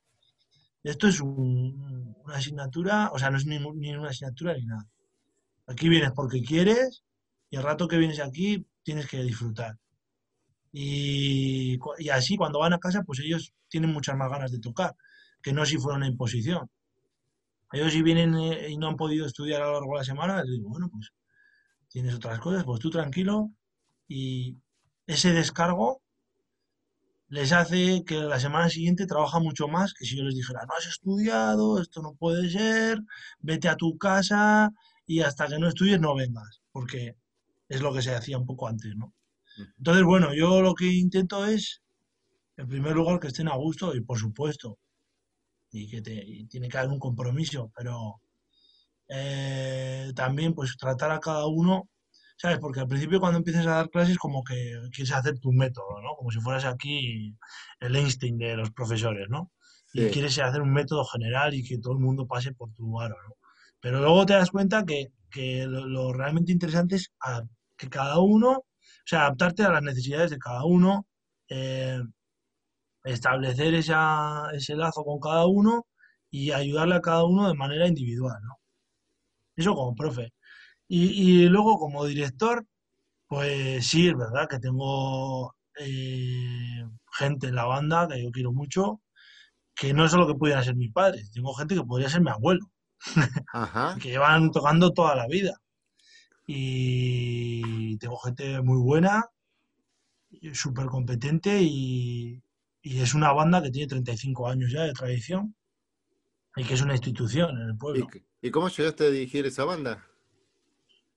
Esto 0.84 1.08
es 1.08 1.22
una 1.22 2.36
asignatura, 2.36 3.12
o 3.14 3.20
sea, 3.20 3.30
no 3.30 3.38
es 3.38 3.46
ni, 3.46 3.60
ni, 3.60 3.96
una 3.96 4.10
asignatura 4.10 4.54
ni 4.54 4.66
nada. 4.66 4.86
Aquí 5.68 5.88
vienes 5.88 6.12
porque 6.12 6.42
quieres 6.42 7.04
y 7.50 7.58
el 7.58 7.64
rato 7.64 7.88
que 7.88 7.98
vienes 7.98 8.20
aquí 8.20 8.66
tienes 8.84 9.08
que 9.08 9.24
disfrutar. 9.24 9.78
Y, 10.74 11.78
y 12.00 12.10
así 12.10 12.36
cuando 12.36 12.60
van 12.60 12.74
a 12.74 12.80
casa, 12.80 13.04
pues 13.04 13.20
ellos 13.20 13.54
tienen 13.70 13.94
muchas 13.94 14.18
más 14.18 14.30
ganas 14.30 14.52
de 14.52 14.60
tocar, 14.60 14.96
que 15.42 15.54
no 15.54 15.66
si 15.66 15.78
fuera 15.78 15.98
una 15.98 16.08
imposición. 16.08 16.70
Ellos 17.72 17.94
si 17.94 18.02
vienen 18.02 18.36
eh, 18.36 18.70
y 18.70 18.78
no 18.78 18.88
han 18.88 18.98
podido 18.98 19.26
estudiar 19.26 19.62
a 19.62 19.68
lo 19.68 19.74
largo 19.74 19.94
de 19.94 20.00
la 20.00 20.04
semana, 20.04 20.44
les 20.44 20.52
digo, 20.52 20.70
bueno, 20.70 20.90
pues 20.90 21.12
tienes 21.90 22.16
otras 22.16 22.40
cosas, 22.40 22.64
pues 22.64 22.80
tú 22.80 22.90
tranquilo 22.90 23.52
y 24.08 24.58
ese 25.08 25.32
descargo 25.34 26.02
les 27.32 27.54
hace 27.54 28.04
que 28.06 28.16
la 28.16 28.40
semana 28.40 28.70
siguiente 28.70 29.06
trabaja 29.06 29.40
mucho 29.40 29.70
más 29.70 29.94
que 29.94 30.06
si 30.06 30.18
yo 30.18 30.24
les 30.24 30.36
dijera, 30.36 30.66
no 30.66 30.74
has 30.78 30.86
estudiado, 30.86 31.82
esto 31.82 32.02
no 32.02 32.14
puede 32.14 32.50
ser, 32.50 33.00
vete 33.40 33.70
a 33.70 33.78
tu 33.78 33.98
casa 33.98 34.72
y 35.06 35.22
hasta 35.22 35.48
que 35.48 35.58
no 35.58 35.70
estudies 35.70 36.00
no 36.02 36.14
vengas, 36.14 36.62
porque 36.74 37.16
es 37.70 37.82
lo 37.82 37.94
que 37.94 38.02
se 38.02 38.14
hacía 38.14 38.38
un 38.38 38.46
poco 38.46 38.68
antes, 38.68 38.96
¿no? 38.98 39.14
Entonces, 39.78 40.04
bueno, 40.04 40.34
yo 40.34 40.62
lo 40.62 40.76
que 40.76 40.88
intento 40.88 41.46
es, 41.46 41.82
en 42.58 42.68
primer 42.68 42.96
lugar, 42.96 43.20
que 43.20 43.28
estén 43.28 43.48
a 43.48 43.56
gusto 43.56 43.96
y 43.96 44.02
por 44.02 44.18
supuesto, 44.18 44.78
y 45.72 45.88
que 45.88 46.02
y 46.06 46.46
tiene 46.48 46.70
que 46.70 46.78
haber 46.78 46.92
un 46.92 47.00
compromiso, 47.00 47.72
pero 47.76 48.22
eh, 49.08 50.12
también 50.16 50.54
pues 50.54 50.78
tratar 50.78 51.12
a 51.12 51.20
cada 51.20 51.48
uno, 51.48 51.90
¿sabes? 52.38 52.60
Porque 52.60 52.82
al 52.82 52.88
principio 52.88 53.20
cuando 53.20 53.40
empiezas 53.40 53.68
a 53.68 53.76
dar 53.76 53.90
clases 53.90 54.18
como 54.18 54.44
que 54.44 54.74
quieres 54.94 55.14
hacer 55.14 55.40
tu 55.40 55.52
método, 55.52 56.02
¿no? 56.02 56.16
Como 56.18 56.32
si 56.32 56.40
fueras 56.40 56.66
aquí 56.66 57.36
el 57.80 57.96
Einstein 57.96 58.38
de 58.38 58.56
los 58.56 58.72
profesores, 58.72 59.28
¿no? 59.30 59.52
Y 59.94 60.08
quieres 60.08 60.40
hacer 60.40 60.62
un 60.62 60.72
método 60.72 61.04
general 61.06 61.54
y 61.54 61.64
que 61.64 61.78
todo 61.78 61.94
el 61.94 62.00
mundo 62.00 62.26
pase 62.26 62.54
por 62.54 62.72
tu 62.74 63.02
aro, 63.02 63.16
¿no? 63.28 63.36
Pero 63.82 64.00
luego 64.00 64.26
te 64.26 64.34
das 64.34 64.52
cuenta 64.52 64.86
que, 64.86 65.08
que 65.30 65.66
lo, 65.68 66.14
realmente 66.14 66.52
interesante 66.54 66.96
es 66.96 67.12
que 67.78 67.90
cada 67.90 68.20
uno, 68.20 68.52
o 68.52 68.66
sea, 69.06 69.22
adaptarte 69.22 69.64
a 69.64 69.72
las 69.72 69.84
necesidades 69.84 70.32
de 70.32 70.38
cada 70.38 70.64
uno, 70.64 71.08
eh, 71.50 72.00
establecer 73.04 73.74
esa, 73.74 74.50
ese 74.54 74.76
lazo 74.76 75.04
con 75.04 75.20
cada 75.20 75.46
uno 75.48 75.88
y 76.30 76.52
ayudarle 76.52 76.96
a 76.96 77.02
cada 77.02 77.26
uno 77.26 77.48
de 77.48 77.56
manera 77.56 77.88
individual, 77.88 78.38
¿no? 78.44 78.58
Eso 79.56 79.76
como 79.76 79.96
profe. 79.96 80.34
Y, 80.88 81.48
luego 81.48 81.80
como 81.80 82.06
director, 82.06 82.66
pues 83.28 83.88
sí, 83.88 84.10
es 84.10 84.18
verdad 84.18 84.48
que 84.50 84.60
tengo 84.60 85.56
eh, 85.80 86.86
gente 87.14 87.48
en 87.48 87.56
la 87.56 87.66
banda 87.66 88.08
que 88.08 88.24
yo 88.24 88.32
quiero 88.32 88.52
mucho, 88.54 89.02
que 89.76 89.94
no 89.94 90.06
es 90.06 90.12
solo 90.12 90.28
que 90.28 90.36
pudieran 90.36 90.64
ser 90.66 90.76
mis 90.76 90.92
padres, 90.92 91.32
tengo 91.32 91.54
gente 91.54 91.76
que 91.76 91.84
podría 91.84 92.10
ser 92.10 92.22
mi 92.22 92.30
abuelo, 92.32 92.72
que 94.02 94.10
llevan 94.10 94.52
tocando 94.52 94.92
toda 94.92 95.16
la 95.16 95.28
vida. 95.28 95.54
Y 96.48 97.98
tengo 97.98 98.18
gente 98.18 98.62
muy 98.62 98.82
buena, 98.82 99.26
súper 100.54 100.88
competente 100.88 101.62
y, 101.62 102.42
y 102.82 103.00
es 103.00 103.14
una 103.14 103.32
banda 103.32 103.62
que 103.62 103.72
tiene 103.72 103.88
35 103.88 104.48
años 104.48 104.72
ya 104.72 104.84
de 104.84 104.94
tradición 104.94 105.56
y 106.56 106.64
que 106.64 106.74
es 106.74 106.82
una 106.82 106.94
institución 106.94 107.62
en 107.62 107.70
el 107.70 107.78
pueblo. 107.78 108.08
¿Y 108.42 108.50
cómo 108.50 108.70
llegaste 108.70 109.06
a 109.06 109.10
dirigir 109.10 109.46
esa 109.46 109.66
banda? 109.66 110.06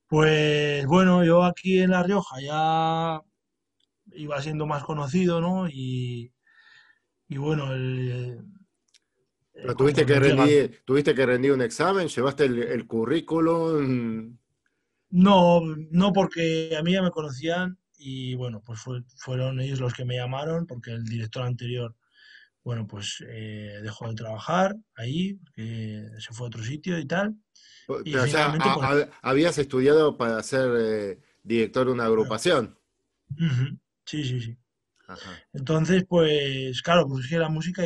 Pues 0.07 0.85
bueno, 0.85 1.23
yo 1.25 1.43
aquí 1.43 1.79
en 1.79 1.91
La 1.91 2.03
Rioja 2.03 2.39
ya 2.39 3.21
iba 4.13 4.41
siendo 4.41 4.67
más 4.67 4.83
conocido, 4.83 5.41
¿no? 5.41 5.67
Y, 5.67 6.31
bueno, 7.29 7.73
el, 7.73 8.45
Pero 9.51 9.75
tuviste 9.75 10.05
que, 10.05 10.19
rendir, 10.19 10.83
tuviste 10.85 11.15
que 11.15 11.25
rendir 11.25 11.51
un 11.51 11.63
examen, 11.63 12.07
llevaste 12.07 12.45
el, 12.45 12.85
currículum. 12.85 14.37
No, 15.09 15.61
no 15.89 16.13
porque 16.13 16.75
a 16.77 16.83
mí 16.83 16.93
ya 16.93 17.01
me 17.01 17.11
conocían 17.11 17.79
y 17.97 18.35
bueno, 18.35 18.61
pues 18.65 18.81
fueron 19.17 19.59
ellos 19.59 19.79
los 19.79 19.93
que 19.93 20.05
me 20.05 20.15
llamaron 20.15 20.65
porque 20.67 20.91
el 20.91 21.03
director 21.05 21.43
anterior 21.43 21.95
bueno, 22.65 22.87
pues 22.87 23.23
eh, 23.27 23.79
dejó 23.83 24.09
de 24.09 24.15
trabajar 24.15 24.75
ahí, 24.95 25.39
se 25.55 26.33
fue 26.33 26.47
a 26.47 26.49
otro 26.49 26.63
sitio 26.63 26.97
y 26.97 27.05
tal. 27.05 27.35
Y 28.03 28.11
Pero 28.11 28.23
pues 28.23 29.07
habías 29.21 29.57
estudiado 29.59 30.17
para 30.17 30.41
ser 30.41 30.71
eh, 30.75 31.19
director 31.43 31.85
de 31.85 31.93
una 31.93 32.05
agrupación. 32.05 32.75
Sí, 34.05 34.23
sí, 34.23 34.41
sí. 34.41 34.57
Entonces, 35.53 36.05
pues 36.09 36.81
claro, 36.81 37.07
pues 37.07 37.25
es 37.25 37.29
que 37.29 37.37
la 37.37 37.49
música 37.49 37.83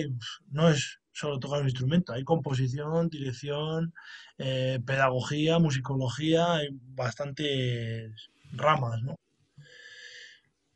no 0.50 0.70
es 0.70 1.02
solo 1.12 1.40
tocar 1.40 1.60
un 1.60 1.68
instrumento, 1.68 2.14
hay 2.14 2.24
composición, 2.24 3.10
dirección, 3.10 3.94
eh, 4.38 4.80
pedagogía, 4.86 5.60
musicología, 5.60 6.54
hay 6.54 6.70
bastantes 6.72 8.30
ramas, 8.54 9.02
¿no? 9.04 9.16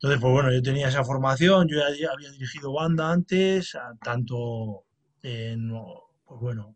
Entonces, 0.04 0.22
pues 0.22 0.34
bueno, 0.34 0.51
yo 0.51 0.62
tenía 0.62 0.89
esa 0.89 1.06
formación, 1.06 1.66
yo 1.70 1.78
ya 1.78 2.12
había 2.12 2.30
dirigido 2.30 2.74
banda 2.74 3.10
antes, 3.10 3.78
tanto 4.04 4.84
en, 5.22 5.72
pues 6.26 6.41
bueno, 6.41 6.76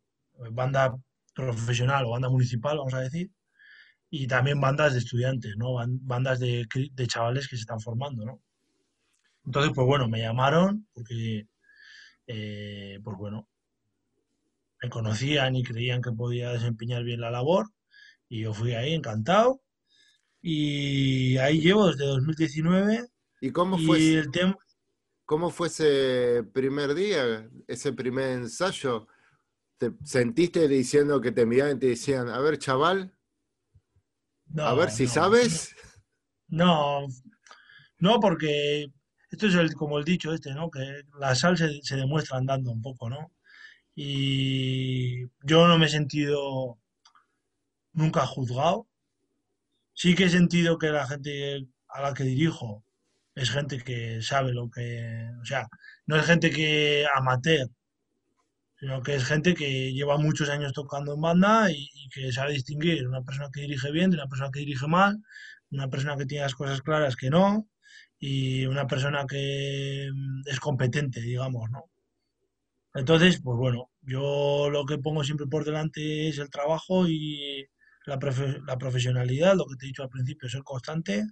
banda 0.51 0.95
profesional 1.36 2.05
o 2.05 2.11
banda 2.11 2.30
municipal, 2.30 2.78
vamos 2.78 2.93
a 2.93 3.01
decir, 3.01 3.30
y 4.09 4.28
también 4.28 4.61
bandas 4.61 4.93
de 4.93 4.99
estudiantes, 4.99 5.57
¿no? 5.57 5.75
Bandas 6.03 6.39
de, 6.39 6.67
chavales 7.07 7.49
que 7.49 7.57
se 7.57 7.63
están 7.63 7.82
formando, 7.82 8.23
¿no? 8.23 8.41
Entonces, 9.45 9.73
pues 9.75 9.86
bueno, 9.86 10.07
me 10.07 10.21
llamaron 10.21 10.88
porque, 10.93 11.47
eh, 12.28 12.99
pues 13.03 13.17
bueno, 13.17 13.49
me 14.82 14.89
conocían 14.89 15.53
y 15.57 15.63
creían 15.63 16.01
que 16.01 16.13
podía 16.13 16.51
desempeñar 16.53 17.03
bien 17.03 17.19
la 17.19 17.32
labor 17.32 17.67
y 18.30 18.43
yo 18.43 18.53
fui 18.53 18.73
ahí 18.73 18.93
encantado 18.93 19.61
y 20.41 21.38
ahí 21.39 21.59
llevo 21.59 21.88
desde 21.88 22.05
2019 22.05 23.09
¿Y 23.39 23.51
cómo 23.51 23.77
fue, 23.77 24.23
cómo 25.25 25.49
fue 25.49 25.67
ese 25.67 26.43
primer 26.53 26.95
día, 26.95 27.49
ese 27.67 27.93
primer 27.93 28.31
ensayo? 28.31 29.07
¿Te 29.77 29.91
sentiste 30.03 30.67
diciendo 30.67 31.21
que 31.21 31.31
te 31.31 31.45
miraban 31.45 31.77
y 31.77 31.79
te 31.79 31.88
decían, 31.88 32.29
a 32.29 32.39
ver, 32.39 32.57
chaval, 32.57 33.15
a 34.57 34.73
ver 34.73 34.89
si 34.89 35.07
sabes? 35.07 35.75
No, 36.47 37.05
no, 37.99 38.19
porque 38.19 38.91
esto 39.29 39.47
es 39.47 39.75
como 39.75 39.99
el 39.99 40.05
dicho 40.05 40.33
este, 40.33 40.53
¿no? 40.53 40.71
Que 40.71 41.03
la 41.19 41.35
sal 41.35 41.57
se, 41.57 41.81
se 41.83 41.95
demuestra 41.95 42.38
andando 42.38 42.71
un 42.71 42.81
poco, 42.81 43.09
¿no? 43.09 43.31
Y 43.93 45.23
yo 45.43 45.67
no 45.67 45.77
me 45.77 45.88
he 45.88 45.89
sentido 45.89 46.79
nunca 47.93 48.25
juzgado. 48.25 48.88
Sí 49.93 50.15
que 50.15 50.25
he 50.25 50.29
sentido 50.29 50.77
que 50.77 50.89
la 50.89 51.07
gente 51.07 51.67
a 51.88 52.01
la 52.01 52.13
que 52.13 52.23
dirijo 52.23 52.83
es 53.38 53.51
gente 53.51 53.77
que 53.83 54.21
sabe 54.21 54.51
lo 54.51 54.69
que, 54.69 55.29
o 55.41 55.45
sea, 55.45 55.67
no 56.07 56.17
es 56.17 56.25
gente 56.25 56.49
que 56.51 57.05
amateur, 57.15 57.69
sino 58.79 59.01
que 59.03 59.15
es 59.15 59.25
gente 59.25 59.53
que 59.53 59.93
lleva 59.93 60.17
muchos 60.17 60.49
años 60.49 60.73
tocando 60.73 61.13
en 61.13 61.21
banda 61.21 61.71
y, 61.71 61.89
que 62.09 62.31
sabe 62.31 62.53
distinguir 62.53 63.07
una 63.07 63.21
persona 63.23 63.49
que 63.53 63.61
dirige 63.61 63.91
bien 63.91 64.09
de 64.09 64.17
una 64.17 64.27
persona 64.27 64.49
que 64.51 64.61
dirige 64.61 64.88
mal, 64.88 65.17
una 65.71 65.88
persona 65.89 66.17
que 66.17 66.25
tiene 66.25 66.43
las 66.45 66.55
cosas 66.55 66.81
claras 66.81 67.15
que 67.15 67.29
no, 67.29 67.69
y 68.19 68.65
una 68.65 68.88
persona 68.88 69.25
que 69.27 70.09
mm, 70.13 70.47
es 70.47 70.59
competente, 70.59 71.21
digamos, 71.21 71.69
¿no? 71.69 71.91
Entonces, 72.95 73.41
pues 73.43 73.57
bueno, 73.57 73.91
yo 74.01 74.69
lo 74.71 74.85
que 74.85 74.97
pongo 74.97 75.23
siempre 75.23 75.47
por 75.47 75.63
delante 75.65 76.29
es 76.29 76.39
el 76.39 76.49
trabajo 76.49 77.07
y 77.07 77.67
la, 78.05 78.17
la 78.67 78.77
profesionalidad, 78.77 79.55
lo 79.55 79.67
que 79.67 79.75
te 79.75 79.85
he 79.85 79.89
dicho 79.89 80.03
al 80.03 80.09
principio, 80.09 80.49
ser 80.49 80.63
constante, 80.63 81.25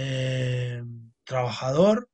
eh, 0.00 0.82
trabajador 1.24 2.08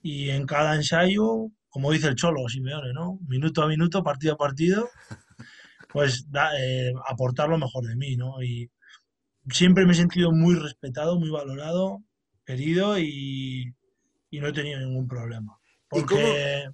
y 0.00 0.30
en 0.30 0.46
cada 0.46 0.76
ensayo, 0.76 1.50
como 1.68 1.90
dice 1.90 2.08
el 2.08 2.14
Cholo 2.14 2.48
Simeone, 2.48 2.92
¿no? 2.92 3.18
Minuto 3.26 3.62
a 3.62 3.68
minuto, 3.68 4.04
partido 4.04 4.34
a 4.34 4.36
partido, 4.36 4.88
pues 5.92 6.26
eh, 6.58 6.92
aportar 7.08 7.48
lo 7.48 7.58
mejor 7.58 7.84
de 7.86 7.96
mí, 7.96 8.16
¿no? 8.16 8.40
Y 8.42 8.70
siempre 9.50 9.84
me 9.84 9.92
he 9.92 9.96
sentido 9.96 10.30
muy 10.30 10.54
respetado, 10.54 11.18
muy 11.18 11.30
valorado, 11.30 12.04
querido 12.46 12.98
y, 12.98 13.74
no 14.30 14.46
he 14.46 14.52
tenido 14.52 14.78
ningún 14.78 15.08
problema. 15.08 15.58
Porque... 15.88 16.68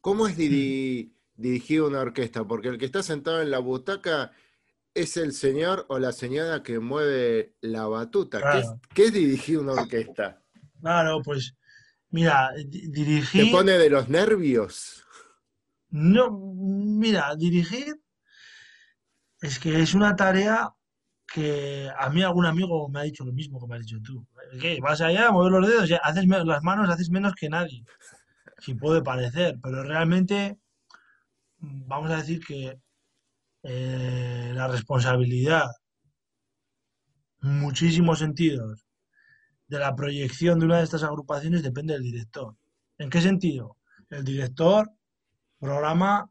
cómo, 0.00 0.26
es 0.26 0.36
dirigir 0.36 1.82
una 1.82 2.00
orquesta? 2.00 2.44
Porque 2.44 2.68
el 2.68 2.78
que 2.78 2.86
está 2.86 3.02
sentado 3.02 3.42
en 3.42 3.50
la 3.50 3.58
butaca 3.58 4.32
es 4.96 5.16
el 5.18 5.32
señor 5.32 5.84
o 5.88 5.98
la 5.98 6.12
señora 6.12 6.62
que 6.62 6.78
mueve 6.78 7.54
la 7.60 7.86
batuta. 7.86 8.40
¿Qué, 8.94 9.04
es, 9.04 9.12
dirigir 9.12 9.58
una 9.58 9.72
orquesta? 9.72 10.42
Claro, 10.80 11.20
pues 11.22 11.54
mira, 12.10 12.50
dirigir... 12.66 13.44
¿Te 13.44 13.50
pone 13.50 13.72
de 13.72 13.90
los 13.90 14.08
nervios? 14.08 15.04
No, 15.90 16.30
mira, 16.30 17.36
dirigir 17.36 18.00
es 19.42 19.58
que 19.58 19.80
es 19.80 19.94
una 19.94 20.16
tarea 20.16 20.72
que 21.26 21.90
a 21.98 22.08
mí 22.08 22.22
algún 22.22 22.46
amigo 22.46 22.88
me 22.88 23.00
ha 23.00 23.02
dicho 23.02 23.24
lo 23.24 23.32
mismo 23.32 23.60
que 23.60 23.66
me 23.66 23.76
has 23.76 23.82
dicho 23.82 23.98
tú. 24.02 24.26
¿Qué? 24.60 24.78
Vas 24.80 25.02
allá, 25.02 25.30
mueves 25.30 25.52
los 25.52 25.68
dedos, 25.68 25.88
ya 25.88 25.98
haces 25.98 26.26
las 26.26 26.62
manos, 26.62 26.88
haces 26.88 27.10
menos 27.10 27.34
que 27.34 27.50
nadie. 27.50 27.84
Si 28.58 28.74
puede 28.74 29.02
parecer, 29.02 29.58
pero 29.62 29.82
realmente 29.82 30.58
vamos 31.58 32.10
a 32.10 32.16
decir 32.16 32.40
que 32.44 32.78
eh, 33.68 34.52
la 34.54 34.68
responsabilidad, 34.68 35.66
muchísimos 37.40 38.20
sentidos, 38.20 38.86
de 39.66 39.80
la 39.80 39.96
proyección 39.96 40.60
de 40.60 40.66
una 40.66 40.78
de 40.78 40.84
estas 40.84 41.02
agrupaciones 41.02 41.64
depende 41.64 41.94
del 41.94 42.04
director. 42.04 42.54
¿En 42.98 43.10
qué 43.10 43.20
sentido? 43.20 43.76
El 44.08 44.24
director 44.24 44.88
programa 45.58 46.30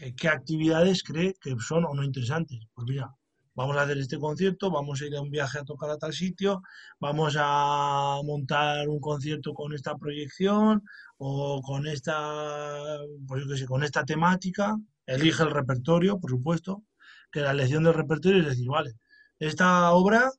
eh, 0.00 0.14
qué 0.14 0.28
actividades 0.28 1.02
cree 1.02 1.34
que 1.40 1.56
son 1.58 1.84
o 1.84 1.94
no 1.94 2.04
interesantes. 2.04 2.60
Pues 2.74 2.86
mira, 2.88 3.12
vamos 3.54 3.76
a 3.76 3.82
hacer 3.82 3.98
este 3.98 4.18
concierto, 4.18 4.70
vamos 4.70 5.02
a 5.02 5.06
ir 5.06 5.16
a 5.16 5.22
un 5.22 5.30
viaje 5.30 5.58
a 5.58 5.64
tocar 5.64 5.90
a 5.90 5.98
tal 5.98 6.12
sitio, 6.12 6.62
vamos 7.00 7.36
a 7.38 8.20
montar 8.24 8.88
un 8.88 9.00
concierto 9.00 9.54
con 9.54 9.72
esta 9.72 9.96
proyección 9.96 10.84
o 11.18 11.60
con 11.62 11.86
esta, 11.88 12.98
pues 13.26 13.64
con 13.66 13.82
esta 13.82 14.04
temática 14.04 14.76
elige 15.06 15.42
el 15.42 15.50
repertorio, 15.50 16.18
por 16.18 16.30
supuesto, 16.30 16.84
que 17.30 17.40
la 17.40 17.52
elección 17.52 17.84
del 17.84 17.94
repertorio 17.94 18.40
es 18.40 18.46
decir, 18.46 18.68
vale, 18.68 18.94
esta 19.38 19.90
obra, 19.92 20.30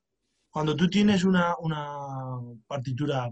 cuando 0.50 0.74
tú 0.76 0.88
tienes 0.88 1.24
una, 1.24 1.54
partitura 2.66 3.30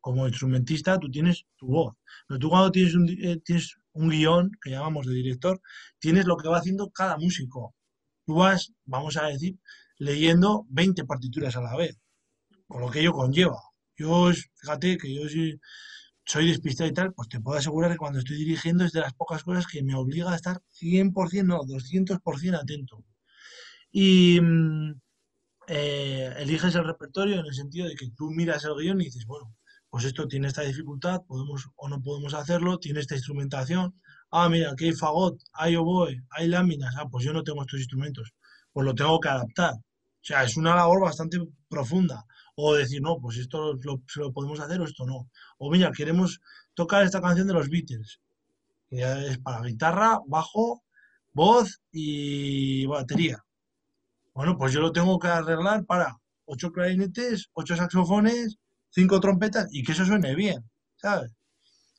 como 0.00 0.26
instrumentista, 0.26 0.98
tú 0.98 1.10
tienes 1.10 1.44
tu 1.56 1.66
voz, 1.66 1.94
pero 2.28 2.38
tú 2.38 2.48
cuando 2.48 2.70
tienes 2.70 2.94
un, 2.94 3.08
eh, 3.08 3.40
tienes 3.44 3.76
un 3.92 4.10
guion, 4.10 4.50
que 4.62 4.70
llamamos 4.70 5.06
de 5.06 5.14
director, 5.14 5.60
tienes 5.98 6.26
lo 6.26 6.36
que 6.36 6.48
va 6.48 6.58
haciendo 6.58 6.90
cada 6.90 7.16
músico. 7.16 7.74
Tú 8.24 8.34
vas, 8.36 8.72
vamos 8.84 9.16
a 9.16 9.26
decir, 9.26 9.58
leyendo 9.98 10.66
20 10.68 11.04
partituras 11.04 11.56
a 11.56 11.62
la 11.62 11.76
vez, 11.76 11.98
con 12.68 12.80
lo 12.82 12.90
que 12.90 13.00
ello 13.00 13.12
conlleva. 13.12 13.58
Yo, 13.96 14.30
fíjate 14.60 14.98
que 14.98 15.14
yo 15.14 15.28
sí 15.28 15.58
soy 16.26 16.48
despistado 16.48 16.90
y 16.90 16.92
tal, 16.92 17.14
pues 17.14 17.28
te 17.28 17.40
puedo 17.40 17.58
asegurar 17.58 17.92
que 17.92 17.98
cuando 17.98 18.18
estoy 18.18 18.36
dirigiendo 18.36 18.84
es 18.84 18.92
de 18.92 19.00
las 19.00 19.14
pocas 19.14 19.44
cosas 19.44 19.66
que 19.66 19.82
me 19.82 19.94
obliga 19.94 20.32
a 20.32 20.36
estar 20.36 20.60
100%, 20.72 21.44
no, 21.44 21.60
200% 21.62 22.60
atento. 22.60 23.04
Y 23.92 24.40
mm, 24.40 25.00
eh, 25.68 26.34
eliges 26.38 26.74
el 26.74 26.84
repertorio 26.84 27.40
en 27.40 27.46
el 27.46 27.54
sentido 27.54 27.88
de 27.88 27.94
que 27.94 28.10
tú 28.10 28.30
miras 28.30 28.64
el 28.64 28.74
guion 28.76 29.00
y 29.00 29.04
dices, 29.04 29.24
bueno, 29.26 29.54
pues 29.88 30.04
esto 30.04 30.26
tiene 30.26 30.48
esta 30.48 30.62
dificultad, 30.62 31.22
podemos 31.26 31.68
o 31.76 31.88
no 31.88 32.02
podemos 32.02 32.34
hacerlo, 32.34 32.78
tiene 32.78 33.00
esta 33.00 33.14
instrumentación. 33.14 33.94
Ah, 34.30 34.48
mira, 34.48 34.72
aquí 34.72 34.86
hay 34.86 34.92
fagot, 34.92 35.40
hay 35.52 35.76
oboe, 35.76 36.22
hay 36.30 36.48
láminas. 36.48 36.96
Ah, 36.98 37.08
pues 37.08 37.24
yo 37.24 37.32
no 37.32 37.44
tengo 37.44 37.62
estos 37.62 37.78
instrumentos, 37.80 38.34
pues 38.72 38.84
lo 38.84 38.94
tengo 38.94 39.20
que 39.20 39.28
adaptar. 39.28 39.74
O 39.74 40.24
sea, 40.26 40.44
es 40.44 40.56
una 40.56 40.74
labor 40.74 41.02
bastante 41.02 41.38
profunda 41.68 42.24
o 42.56 42.74
decir, 42.74 43.02
no, 43.02 43.18
pues 43.20 43.36
esto 43.36 43.74
lo, 43.74 44.02
lo 44.16 44.32
podemos 44.32 44.60
hacer 44.60 44.80
o 44.80 44.84
esto 44.84 45.06
no. 45.06 45.28
O 45.58 45.70
mira, 45.70 45.92
queremos 45.92 46.40
tocar 46.74 47.04
esta 47.04 47.20
canción 47.20 47.46
de 47.46 47.54
los 47.54 47.68
Beatles, 47.68 48.20
que 48.88 49.02
es 49.28 49.38
para 49.38 49.62
guitarra, 49.62 50.20
bajo, 50.26 50.82
voz 51.32 51.80
y 51.92 52.86
batería. 52.86 53.38
Bueno, 54.34 54.56
pues 54.58 54.72
yo 54.72 54.80
lo 54.80 54.92
tengo 54.92 55.18
que 55.18 55.28
arreglar 55.28 55.84
para 55.84 56.18
ocho 56.46 56.72
clarinetes, 56.72 57.50
ocho 57.52 57.76
saxofones, 57.76 58.56
cinco 58.90 59.20
trompetas 59.20 59.68
y 59.72 59.82
que 59.82 59.92
eso 59.92 60.04
suene 60.04 60.34
bien, 60.34 60.64
¿sabes? 60.96 61.32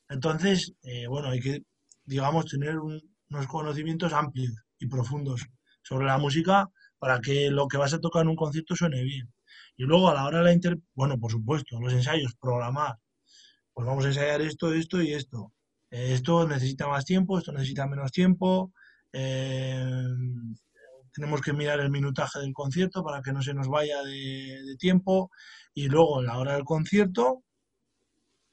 Entonces, 0.08 0.72
eh, 0.82 1.06
bueno, 1.06 1.28
hay 1.28 1.40
que, 1.40 1.62
digamos, 2.04 2.46
tener 2.46 2.78
unos 2.78 3.46
conocimientos 3.48 4.12
amplios 4.12 4.54
y 4.78 4.86
profundos 4.88 5.46
sobre 5.82 6.06
la 6.06 6.18
música 6.18 6.68
para 6.98 7.20
que 7.20 7.50
lo 7.50 7.68
que 7.68 7.76
vas 7.76 7.94
a 7.94 8.00
tocar 8.00 8.22
en 8.22 8.28
un 8.28 8.36
concierto 8.36 8.74
suene 8.74 9.02
bien. 9.02 9.32
Y 9.78 9.84
luego 9.84 10.10
a 10.10 10.14
la 10.14 10.26
hora 10.26 10.38
de 10.38 10.44
la 10.44 10.52
inter... 10.52 10.78
Bueno, 10.94 11.18
por 11.18 11.30
supuesto, 11.30 11.80
los 11.80 11.92
ensayos, 11.92 12.34
programar. 12.34 12.98
Pues 13.72 13.86
vamos 13.86 14.04
a 14.04 14.08
ensayar 14.08 14.42
esto, 14.42 14.72
esto 14.74 15.00
y 15.00 15.12
esto. 15.14 15.52
Eh, 15.90 16.14
esto 16.14 16.46
necesita 16.48 16.88
más 16.88 17.04
tiempo, 17.04 17.38
esto 17.38 17.52
necesita 17.52 17.86
menos 17.86 18.10
tiempo. 18.10 18.72
Eh, 19.12 20.04
tenemos 21.12 21.40
que 21.40 21.52
mirar 21.52 21.78
el 21.78 21.90
minutaje 21.90 22.40
del 22.40 22.52
concierto 22.52 23.04
para 23.04 23.22
que 23.22 23.32
no 23.32 23.40
se 23.40 23.54
nos 23.54 23.68
vaya 23.68 24.02
de, 24.02 24.76
tiempo. 24.80 25.30
Y 25.74 25.88
luego, 25.88 26.18
a 26.18 26.22
la 26.24 26.38
hora 26.38 26.54
del 26.54 26.64
concierto, 26.64 27.44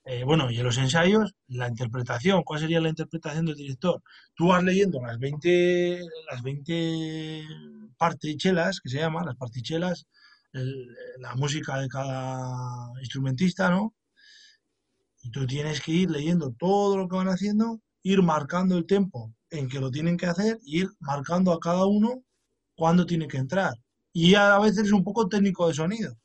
eh, 0.05 0.23
bueno, 0.23 0.51
y 0.51 0.59
en 0.59 0.65
los 0.65 0.77
ensayos, 0.77 1.33
la 1.47 1.67
interpretación. 1.67 2.43
¿Cuál 2.43 2.59
sería 2.59 2.79
la 2.81 2.89
interpretación 2.89 3.47
del 3.47 3.55
director? 3.55 4.03
Tú 4.35 4.49
vas 4.49 4.63
leyendo 4.63 5.01
las 5.01 5.17
20, 5.17 6.01
las 6.31 6.43
20 6.43 7.43
partichelas, 7.97 8.79
que 8.79 8.89
se 8.89 8.99
llaman, 8.99 9.25
las 9.25 9.35
partichelas, 9.37 10.05
la 11.19 11.35
música 11.35 11.79
de 11.79 11.87
cada 11.87 12.89
instrumentista, 12.99 13.69
¿no? 13.69 13.93
Y 15.23 15.31
tú 15.31 15.45
tienes 15.45 15.81
que 15.81 15.91
ir 15.91 16.11
leyendo 16.11 16.53
todo 16.57 16.97
lo 16.97 17.07
que 17.07 17.15
van 17.15 17.27
haciendo, 17.27 17.81
ir 18.03 18.21
marcando 18.21 18.77
el 18.77 18.85
tiempo 18.85 19.33
en 19.49 19.67
que 19.67 19.79
lo 19.79 19.91
tienen 19.91 20.17
que 20.17 20.27
hacer 20.27 20.59
ir 20.63 20.89
marcando 20.99 21.51
a 21.51 21.59
cada 21.59 21.85
uno 21.85 22.23
cuándo 22.75 23.05
tiene 23.05 23.27
que 23.27 23.37
entrar. 23.37 23.73
Y 24.13 24.35
a 24.35 24.59
veces 24.59 24.85
es 24.85 24.91
un 24.91 25.03
poco 25.03 25.27
técnico 25.27 25.67
de 25.67 25.73
sonido, 25.73 26.15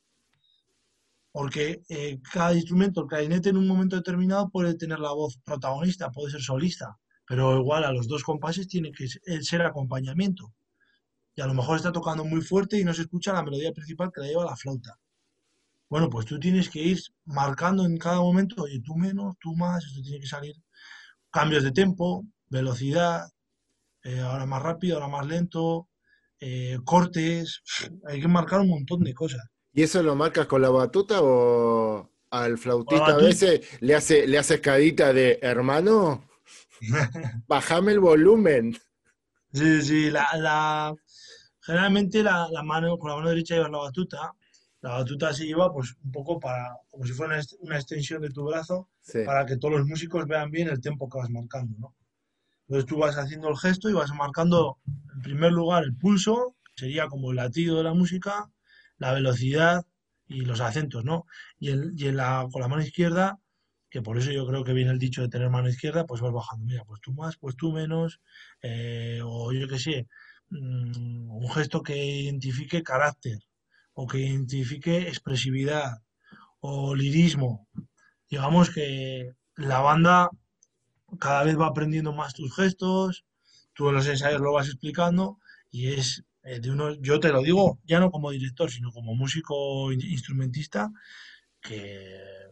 porque 1.32 1.82
eh, 1.88 2.20
cada 2.32 2.54
instrumento, 2.54 3.02
el 3.02 3.06
clarinete 3.08 3.50
en 3.50 3.56
un 3.56 3.66
momento 3.66 3.96
determinado 3.96 4.48
puede 4.50 4.74
tener 4.74 5.00
la 5.00 5.12
voz 5.12 5.38
protagonista, 5.44 6.10
puede 6.10 6.32
ser 6.32 6.42
solista, 6.42 6.98
pero 7.26 7.58
igual 7.58 7.84
a 7.84 7.92
los 7.92 8.06
dos 8.08 8.22
compases 8.22 8.68
tiene 8.68 8.92
que 8.92 9.08
ser 9.42 9.62
acompañamiento 9.62 10.52
y 11.34 11.40
a 11.40 11.46
lo 11.46 11.54
mejor 11.54 11.76
está 11.76 11.92
tocando 11.92 12.24
muy 12.24 12.40
fuerte 12.40 12.78
y 12.78 12.84
no 12.84 12.92
se 12.92 13.02
escucha 13.02 13.32
la 13.32 13.42
melodía 13.42 13.72
principal 13.72 14.10
que 14.14 14.20
la 14.20 14.26
lleva 14.26 14.44
la 14.44 14.56
flauta. 14.56 14.98
Bueno, 15.88 16.08
pues 16.08 16.26
tú 16.26 16.38
tienes 16.38 16.68
que 16.70 16.80
ir 16.80 17.00
marcando 17.24 17.84
en 17.84 17.96
cada 17.98 18.20
momento, 18.20 18.62
oye, 18.62 18.80
tú 18.84 18.94
menos, 18.96 19.36
tú 19.40 19.56
más, 19.56 19.84
esto 19.84 20.02
tiene 20.02 20.20
que 20.20 20.26
salir. 20.26 20.54
Cambios 21.30 21.64
de 21.64 21.72
tempo, 21.72 22.24
velocidad, 22.48 23.28
eh, 24.04 24.20
ahora 24.20 24.46
más 24.46 24.62
rápido, 24.62 24.96
ahora 24.96 25.08
más 25.08 25.26
lento, 25.26 25.88
eh, 26.38 26.78
cortes, 26.84 27.62
hay 28.06 28.20
que 28.20 28.28
marcar 28.28 28.60
un 28.60 28.70
montón 28.70 29.00
de 29.00 29.14
cosas. 29.14 29.42
¿Y 29.72 29.82
eso 29.82 30.02
lo 30.02 30.14
marcas 30.14 30.46
con 30.46 30.62
la 30.62 30.70
batuta 30.70 31.20
o 31.22 32.10
al 32.30 32.58
flautista 32.58 33.06
a 33.06 33.16
veces 33.16 33.60
le 33.80 33.94
hace, 33.94 34.26
le 34.26 34.38
hace 34.38 34.54
escadita 34.54 35.12
de 35.12 35.38
hermano? 35.42 36.28
Bájame 37.46 37.92
el 37.92 38.00
volumen. 38.00 38.76
Sí, 39.52 39.82
sí, 39.82 40.10
la, 40.10 40.94
Generalmente 41.60 42.22
la, 42.22 42.48
mano, 42.64 42.98
con 42.98 43.10
la 43.10 43.16
mano 43.16 43.28
derecha 43.28 43.54
llevas 43.54 43.70
la 43.70 43.78
batuta, 43.78 44.32
la 44.80 44.90
batuta 44.92 45.34
se 45.34 45.44
lleva 45.44 45.72
pues 45.72 45.94
un 46.02 46.10
poco 46.10 46.40
para, 46.40 46.74
como 46.90 47.04
si 47.04 47.12
fuera 47.12 47.40
una 47.60 47.76
extensión 47.76 48.22
de 48.22 48.30
tu 48.30 48.44
brazo, 48.44 48.88
para 49.26 49.44
que 49.44 49.56
todos 49.56 49.78
los 49.78 49.86
músicos 49.86 50.26
vean 50.26 50.50
bien 50.50 50.68
el 50.68 50.80
tiempo 50.80 51.08
que 51.08 51.18
vas 51.18 51.30
marcando, 51.30 51.76
¿no? 51.78 51.94
Entonces 52.66 52.86
tú 52.86 52.98
vas 52.98 53.18
haciendo 53.18 53.48
el 53.48 53.56
gesto 53.58 53.90
y 53.90 53.92
vas 53.92 54.14
marcando 54.14 54.78
en 54.86 55.22
primer 55.22 55.52
lugar 55.52 55.82
el 55.84 55.94
pulso, 55.94 56.56
sería 56.76 57.08
como 57.08 57.30
el 57.30 57.36
latido 57.36 57.76
de 57.76 57.84
la 57.84 57.94
música, 57.94 58.50
la 58.98 59.12
velocidad 59.12 59.84
y 60.28 60.42
los 60.42 60.60
acentos, 60.60 61.04
¿no? 61.04 61.26
Y, 61.58 61.70
en 61.70 62.16
la, 62.16 62.48
con 62.50 62.62
la 62.62 62.68
mano 62.68 62.82
izquierda, 62.82 63.38
que 63.90 64.02
por 64.02 64.18
eso 64.18 64.30
yo 64.30 64.46
creo 64.46 64.64
que 64.64 64.72
viene 64.72 64.92
el 64.92 64.98
dicho 64.98 65.22
de 65.22 65.28
tener 65.28 65.50
mano 65.50 65.68
izquierda, 65.68 66.06
pues 66.06 66.20
vas 66.20 66.32
bajando, 66.32 66.64
mira, 66.66 66.84
pues 66.84 67.00
tú 67.00 67.12
más, 67.12 67.36
pues 67.36 67.56
tú 67.56 67.72
menos, 67.72 68.20
eh, 68.62 69.20
o 69.24 69.52
yo 69.52 69.68
qué 69.68 69.78
sé, 69.78 70.08
mm, 70.50 71.30
un 71.30 71.50
gesto 71.50 71.82
que 71.82 71.96
identifique 71.96 72.82
carácter, 72.82 73.38
o 73.94 74.06
que 74.06 74.20
identifique 74.20 75.08
expresividad, 75.08 76.02
o 76.60 76.94
lirismo. 76.94 77.68
Digamos 78.30 78.70
que 78.70 79.32
la 79.56 79.80
banda 79.80 80.30
cada 81.18 81.44
vez 81.44 81.58
va 81.58 81.66
aprendiendo 81.68 82.12
más 82.12 82.34
tus 82.34 82.54
gestos, 82.54 83.24
tú 83.74 83.88
en 83.88 83.96
los 83.96 84.06
ensayos 84.06 84.40
lo 84.40 84.52
vas 84.52 84.68
explicando 84.68 85.38
y 85.70 85.88
es 85.94 86.24
eh, 86.42 86.60
de 86.60 86.70
uno, 86.70 86.94
yo 86.94 87.20
te 87.20 87.30
lo 87.32 87.42
digo, 87.42 87.80
ya 87.84 88.00
no 88.00 88.10
como 88.10 88.30
director, 88.30 88.70
sino 88.70 88.92
como 88.92 89.14
músico 89.14 89.92
instrumentista, 89.92 90.90
que 91.60 92.49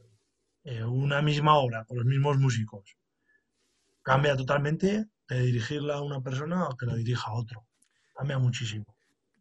eh, 0.71 0.85
una 0.85 1.23
misma 1.23 1.57
obra 1.57 1.87
con 1.87 1.97
los 1.97 2.05
mismos 2.05 2.37
músicos 2.37 2.95
cambia 4.03 4.37
totalmente 4.37 5.07
de 5.27 5.41
dirigirla 5.41 5.95
a 5.95 6.03
una 6.03 6.21
persona 6.23 6.65
a 6.65 6.77
que 6.79 6.85
la 6.85 6.95
dirija 6.95 7.31
a 7.31 7.35
otro. 7.35 7.67
Cambia 8.15 8.39
muchísimo. 8.39 8.85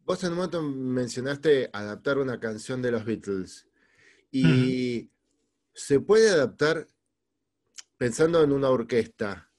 Vos 0.04 0.24
en 0.24 0.30
un 0.30 0.36
momento 0.36 0.62
mencionaste 0.62 1.68
adaptar 1.70 2.16
una 2.16 2.40
canción 2.40 2.80
de 2.80 2.92
los 2.92 3.04
Beatles. 3.04 3.68
Y 4.30 5.10
se 5.74 6.00
puede 6.00 6.30
adaptar 6.30 6.86
pensando 7.98 8.42
en 8.42 8.52
una 8.52 8.70
orquesta, 8.70 9.50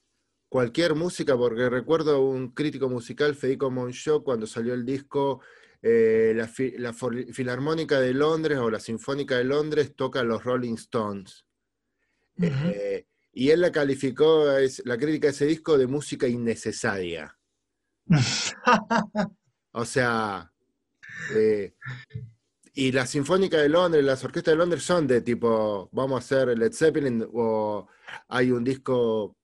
cualquier 0.48 0.96
música, 0.96 1.38
porque 1.38 1.70
recuerdo 1.70 2.22
un 2.22 2.52
crítico 2.52 2.90
musical, 2.90 3.36
Federico 3.36 3.70
Monchó, 3.70 4.24
cuando 4.24 4.48
salió 4.48 4.74
el 4.74 4.86
disco 4.86 5.42
eh, 5.84 6.34
la, 6.36 6.94
Filarmónica 6.94 8.00
de 8.00 8.14
Londres 8.16 8.58
o 8.58 8.72
la 8.72 8.80
Sinfónica 8.80 9.38
de 9.38 9.44
Londres 9.44 9.96
toca 9.96 10.24
los 10.24 10.44
Rolling 10.44 10.76
Stones. 10.76 11.46
Eh, 12.42 13.06
y 13.34 13.50
él 13.50 13.62
la 13.62 13.72
calificó, 13.72 14.46
la 14.86 14.98
crítica 14.98 15.28
de 15.28 15.34
ese 15.34 15.46
disco, 15.46 15.78
de 15.78 15.88
música 15.88 16.28
innecesaria. 16.28 17.38
o 19.72 19.86
sea, 19.86 20.52
eh, 21.36 21.76
y 22.74 22.92
la 22.92 23.06
Sinfónica 23.06 23.58
de 23.58 23.70
Londres, 23.70 24.04
las 24.04 24.24
orquestas 24.24 24.54
de 24.54 24.58
Londres 24.58 24.84
son 24.84 25.06
de 25.06 25.22
tipo, 25.22 25.90
vamos 25.92 26.16
a 26.16 26.26
hacer 26.26 26.58
Led 26.58 26.74
Zeppelin, 26.74 27.28
o 27.34 27.88
hay 28.30 28.52
un 28.52 28.64
disco, 28.64 29.36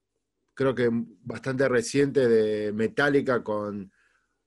creo 0.53 0.73
que 0.73 0.89
bastante 0.91 1.67
reciente 1.67 2.27
de 2.27 2.71
Metallica 2.71 3.43
con, 3.43 3.91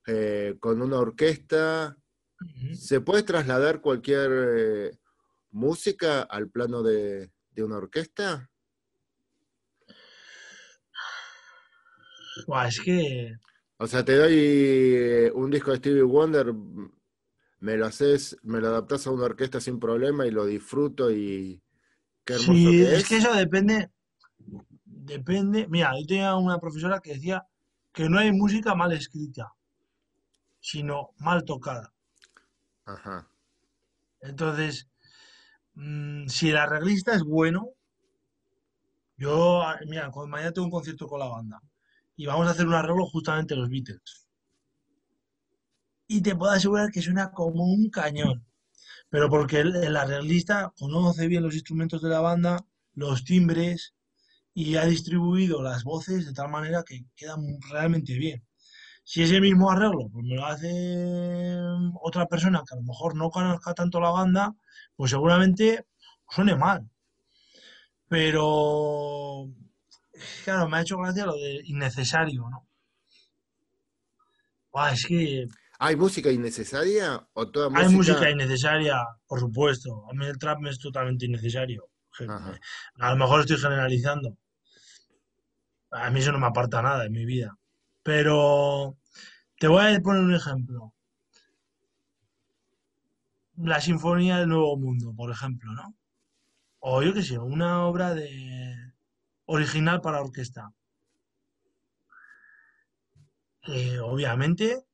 eh, 0.07 0.55
con 0.59 0.81
una 0.81 0.97
orquesta. 0.97 1.97
¿Se 2.73 3.01
puede 3.01 3.23
trasladar 3.23 3.81
cualquier 3.81 4.97
música 5.51 6.21
al 6.21 6.49
plano 6.49 6.81
de, 6.83 7.31
una 7.57 7.77
orquesta? 7.77 8.49
es 12.67 12.79
que. 12.79 13.37
O 13.77 13.87
sea, 13.87 14.03
te 14.03 14.15
doy 14.15 14.33
eh, 14.35 15.31
un 15.33 15.49
disco 15.49 15.71
de 15.71 15.77
Stevie 15.77 16.01
Wonder, 16.01 16.53
me 17.59 17.77
lo 17.77 17.85
haces, 17.85 18.37
me 18.43 18.59
lo 18.59 18.67
adaptas 18.67 19.07
a 19.07 19.11
una 19.11 19.25
orquesta 19.25 19.61
sin 19.61 19.79
problema 19.79 20.25
y 20.25 20.31
lo 20.31 20.45
disfruto 20.45 21.11
y 21.11 21.61
qué 22.25 22.33
hermoso 22.33 22.51
sí, 22.51 22.81
es. 22.81 23.07
que 23.07 23.17
eso 23.17 23.33
depende, 23.33 23.89
depende, 24.83 25.67
mira, 25.69 25.93
yo 25.97 26.05
tenía 26.05 26.35
una 26.35 26.59
profesora 26.59 26.99
que 26.99 27.13
decía 27.13 27.45
que 27.93 28.09
no 28.09 28.19
hay 28.19 28.33
música 28.33 28.75
mal 28.75 28.91
escrita, 28.91 29.53
sino 30.59 31.11
mal 31.17 31.45
tocada. 31.45 31.93
Ajá. 32.85 33.29
Entonces, 34.21 34.89
mm, 35.79 36.27
si 36.27 36.49
el 36.49 36.57
arreglista 36.57 37.13
es 37.13 37.23
bueno, 37.23 37.69
yo, 39.17 39.63
mira, 39.87 40.11
mañana 40.27 40.51
tengo 40.51 40.65
un 40.65 40.71
concierto 40.71 41.07
con 41.07 41.19
la 41.19 41.27
banda 41.27 41.61
y 42.15 42.25
vamos 42.25 42.47
a 42.47 42.51
hacer 42.51 42.67
un 42.67 42.73
arreglo 42.73 43.05
justamente 43.05 43.55
los 43.55 43.69
Beatles 43.69 44.29
y 46.09 46.21
te 46.21 46.35
puedo 46.35 46.51
asegurar 46.51 46.91
que 46.91 47.03
suena 47.03 47.31
como 47.31 47.63
un 47.65 47.89
cañón. 47.89 48.43
Pero 49.09 49.29
porque 49.29 49.59
el, 49.59 49.95
arreglista 49.95 50.73
conoce 50.77 51.27
bien 51.27 51.43
los 51.43 51.53
instrumentos 51.53 52.01
de 52.01 52.09
la 52.09 52.19
banda, 52.19 52.65
los 52.95 53.23
timbres 53.23 53.93
y 54.53 54.75
ha 54.75 54.85
distribuido 54.85 55.61
las 55.61 55.83
voces 55.83 56.25
de 56.25 56.33
tal 56.33 56.49
manera 56.49 56.83
que 56.83 57.05
quedan 57.15 57.59
realmente 57.69 58.13
bien. 58.15 58.43
Si 59.09 59.23
ese 59.23 59.41
mismo 59.41 59.71
arreglo 59.71 60.07
pues 60.13 60.23
me 60.23 60.35
lo 60.35 60.45
hace 60.45 61.57
otra 61.99 62.27
persona 62.27 62.61
que 62.63 62.75
a 62.75 62.77
lo 62.77 62.83
mejor 62.83 63.15
no 63.15 63.31
conozca 63.31 63.73
tanto 63.73 63.99
la 63.99 64.11
banda, 64.11 64.53
pues 64.95 65.09
seguramente 65.09 65.87
suene 66.29 66.55
mal. 66.55 66.87
Pero, 68.07 69.47
claro, 70.45 70.69
me 70.69 70.77
ha 70.77 70.81
hecho 70.81 70.99
gracia 70.99 71.25
lo 71.25 71.33
de 71.33 71.59
innecesario, 71.65 72.47
¿no? 72.51 72.67
es 74.93 75.03
que 75.07 75.47
¿Hay 75.79 75.95
música 75.95 76.31
innecesaria 76.31 77.27
o 77.33 77.49
toda 77.49 77.69
música? 77.69 77.87
Hay 77.87 77.95
música 77.95 78.29
innecesaria, 78.29 78.99
por 79.25 79.39
supuesto. 79.39 80.05
A 80.07 80.13
mí 80.13 80.27
el 80.27 80.37
trap 80.37 80.59
me 80.59 80.69
es 80.69 80.77
totalmente 80.77 81.25
innecesario. 81.25 81.89
A 82.99 83.09
lo 83.09 83.17
mejor 83.17 83.39
estoy 83.39 83.57
generalizando. 83.57 84.37
A 85.89 86.11
mí 86.11 86.19
eso 86.19 86.31
no 86.31 86.37
me 86.37 86.45
aparta 86.45 86.83
nada 86.83 87.05
en 87.05 87.11
mi 87.11 87.25
vida. 87.25 87.57
Pero 88.03 88.98
te 89.59 89.67
voy 89.67 89.93
a 89.93 89.99
poner 90.01 90.23
un 90.23 90.33
ejemplo. 90.33 90.93
La 93.57 93.81
Sinfonía 93.81 94.37
del 94.37 94.49
Nuevo 94.49 94.77
Mundo, 94.77 95.13
por 95.15 95.31
ejemplo, 95.31 95.71
¿no? 95.73 95.95
O 96.79 97.03
yo 97.03 97.13
qué 97.13 97.21
sé, 97.21 97.37
una 97.37 97.85
obra 97.85 98.13
de 98.13 98.93
original 99.45 100.01
para 100.01 100.21
orquesta. 100.21 100.73
Eh, 103.67 103.99
obviamente 103.99 104.85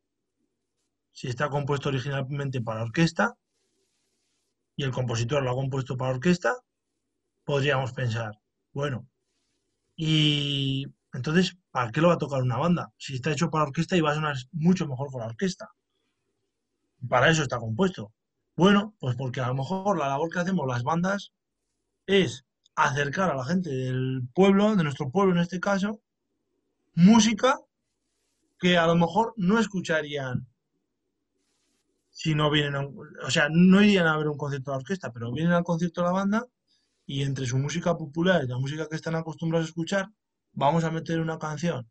si 1.16 1.30
está 1.30 1.50
compuesto 1.50 1.88
originalmente 1.88 2.60
para 2.60 2.84
orquesta 2.84 3.38
y 4.76 4.84
el 4.84 4.92
compositor 4.92 5.42
lo 5.42 5.52
ha 5.52 5.56
compuesto 5.56 5.96
para 5.96 6.12
orquesta, 6.12 6.54
podríamos 7.46 7.94
pensar, 7.94 8.38
bueno, 8.74 9.08
y 9.96 10.88
entonces, 11.16 11.58
¿para 11.72 11.92
qué 11.92 12.02
lo 12.02 12.10
va 12.10 12.16
a 12.16 12.18
tocar 12.18 12.42
una 12.42 12.58
banda? 12.58 12.92
Si 12.98 13.16
está 13.16 13.32
hecho 13.32 13.50
para 13.50 13.64
orquesta 13.64 13.96
y 13.96 14.02
va 14.02 14.12
a 14.12 14.16
sonar 14.16 14.36
mucho 14.52 14.88
mejor 14.88 15.10
con 15.12 15.22
la 15.22 15.28
orquesta. 15.28 15.70
Para 17.08 17.30
eso 17.30 17.44
está 17.44 17.58
compuesto. 17.58 18.12
Bueno, 18.56 18.96
pues 19.00 19.16
porque 19.16 19.42
a 19.42 19.48
lo 19.48 19.56
mejor 19.56 19.98
la 19.98 20.10
labor 20.10 20.30
que 20.30 20.40
hacemos 20.40 20.68
las 20.68 20.84
bandas 20.84 21.34
es 22.06 22.46
acercar 22.76 23.32
a 23.32 23.36
la 23.36 23.46
gente 23.46 23.70
del 23.70 24.28
pueblo, 24.34 24.76
de 24.76 24.84
nuestro 24.84 25.10
pueblo 25.10 25.34
en 25.34 25.40
este 25.40 25.60
caso, 25.60 26.02
música 26.94 27.60
que 28.60 28.78
a 28.78 28.88
lo 28.88 28.96
mejor 28.96 29.34
no 29.38 29.60
escucharían 29.60 30.48
si 32.10 32.34
no 32.34 32.50
vienen, 32.50 32.96
o 33.26 33.30
sea, 33.30 33.50
no 33.52 33.82
irían 33.82 34.08
a 34.08 34.18
ver 34.18 34.30
un 34.30 34.38
concierto 34.38 34.72
de 34.72 34.78
orquesta, 34.78 35.12
pero 35.12 35.34
vienen 35.34 35.52
al 35.52 35.66
concierto 35.66 36.02
de 36.02 36.08
la 36.08 36.14
banda 36.14 36.48
y 37.06 37.24
entre 37.24 37.46
su 37.46 37.58
música 37.58 37.98
popular 37.98 38.44
y 38.44 38.48
la 38.48 38.58
música 38.58 38.88
que 38.88 38.96
están 38.96 39.16
acostumbrados 39.16 39.68
a 39.68 39.70
escuchar, 39.70 40.10
vamos 40.56 40.84
a 40.84 40.92
meter 40.92 41.20
una 41.20 41.38
canción 41.38 41.88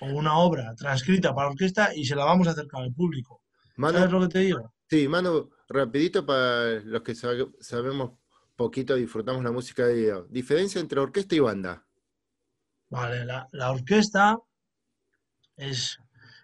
o 0.00 0.06
una 0.06 0.38
obra 0.38 0.74
transcrita 0.74 1.34
para 1.34 1.48
orquesta 1.48 1.94
y 1.94 2.04
se 2.04 2.16
la 2.16 2.24
vamos 2.24 2.48
a 2.48 2.52
acercar 2.52 2.82
al 2.82 2.92
público. 2.92 3.42
¿Sabes 3.76 4.10
lo 4.10 4.20
que 4.20 4.28
te 4.28 4.38
digo? 4.40 4.74
Sí, 4.88 5.08
Manu, 5.08 5.50
rapidito 5.68 6.24
para 6.24 6.80
los 6.80 7.02
que 7.02 7.14
sabemos 7.14 8.12
poquito, 8.54 8.94
disfrutamos 8.94 9.42
la 9.42 9.50
música 9.50 9.86
de 9.86 9.94
video. 9.94 10.26
Diferencia 10.28 10.80
entre 10.80 11.00
orquesta 11.00 11.34
y 11.34 11.40
banda. 11.40 11.86
Vale, 12.90 13.24
la, 13.24 13.48
la 13.52 13.70
orquesta 13.70 14.38
es, 15.56 15.98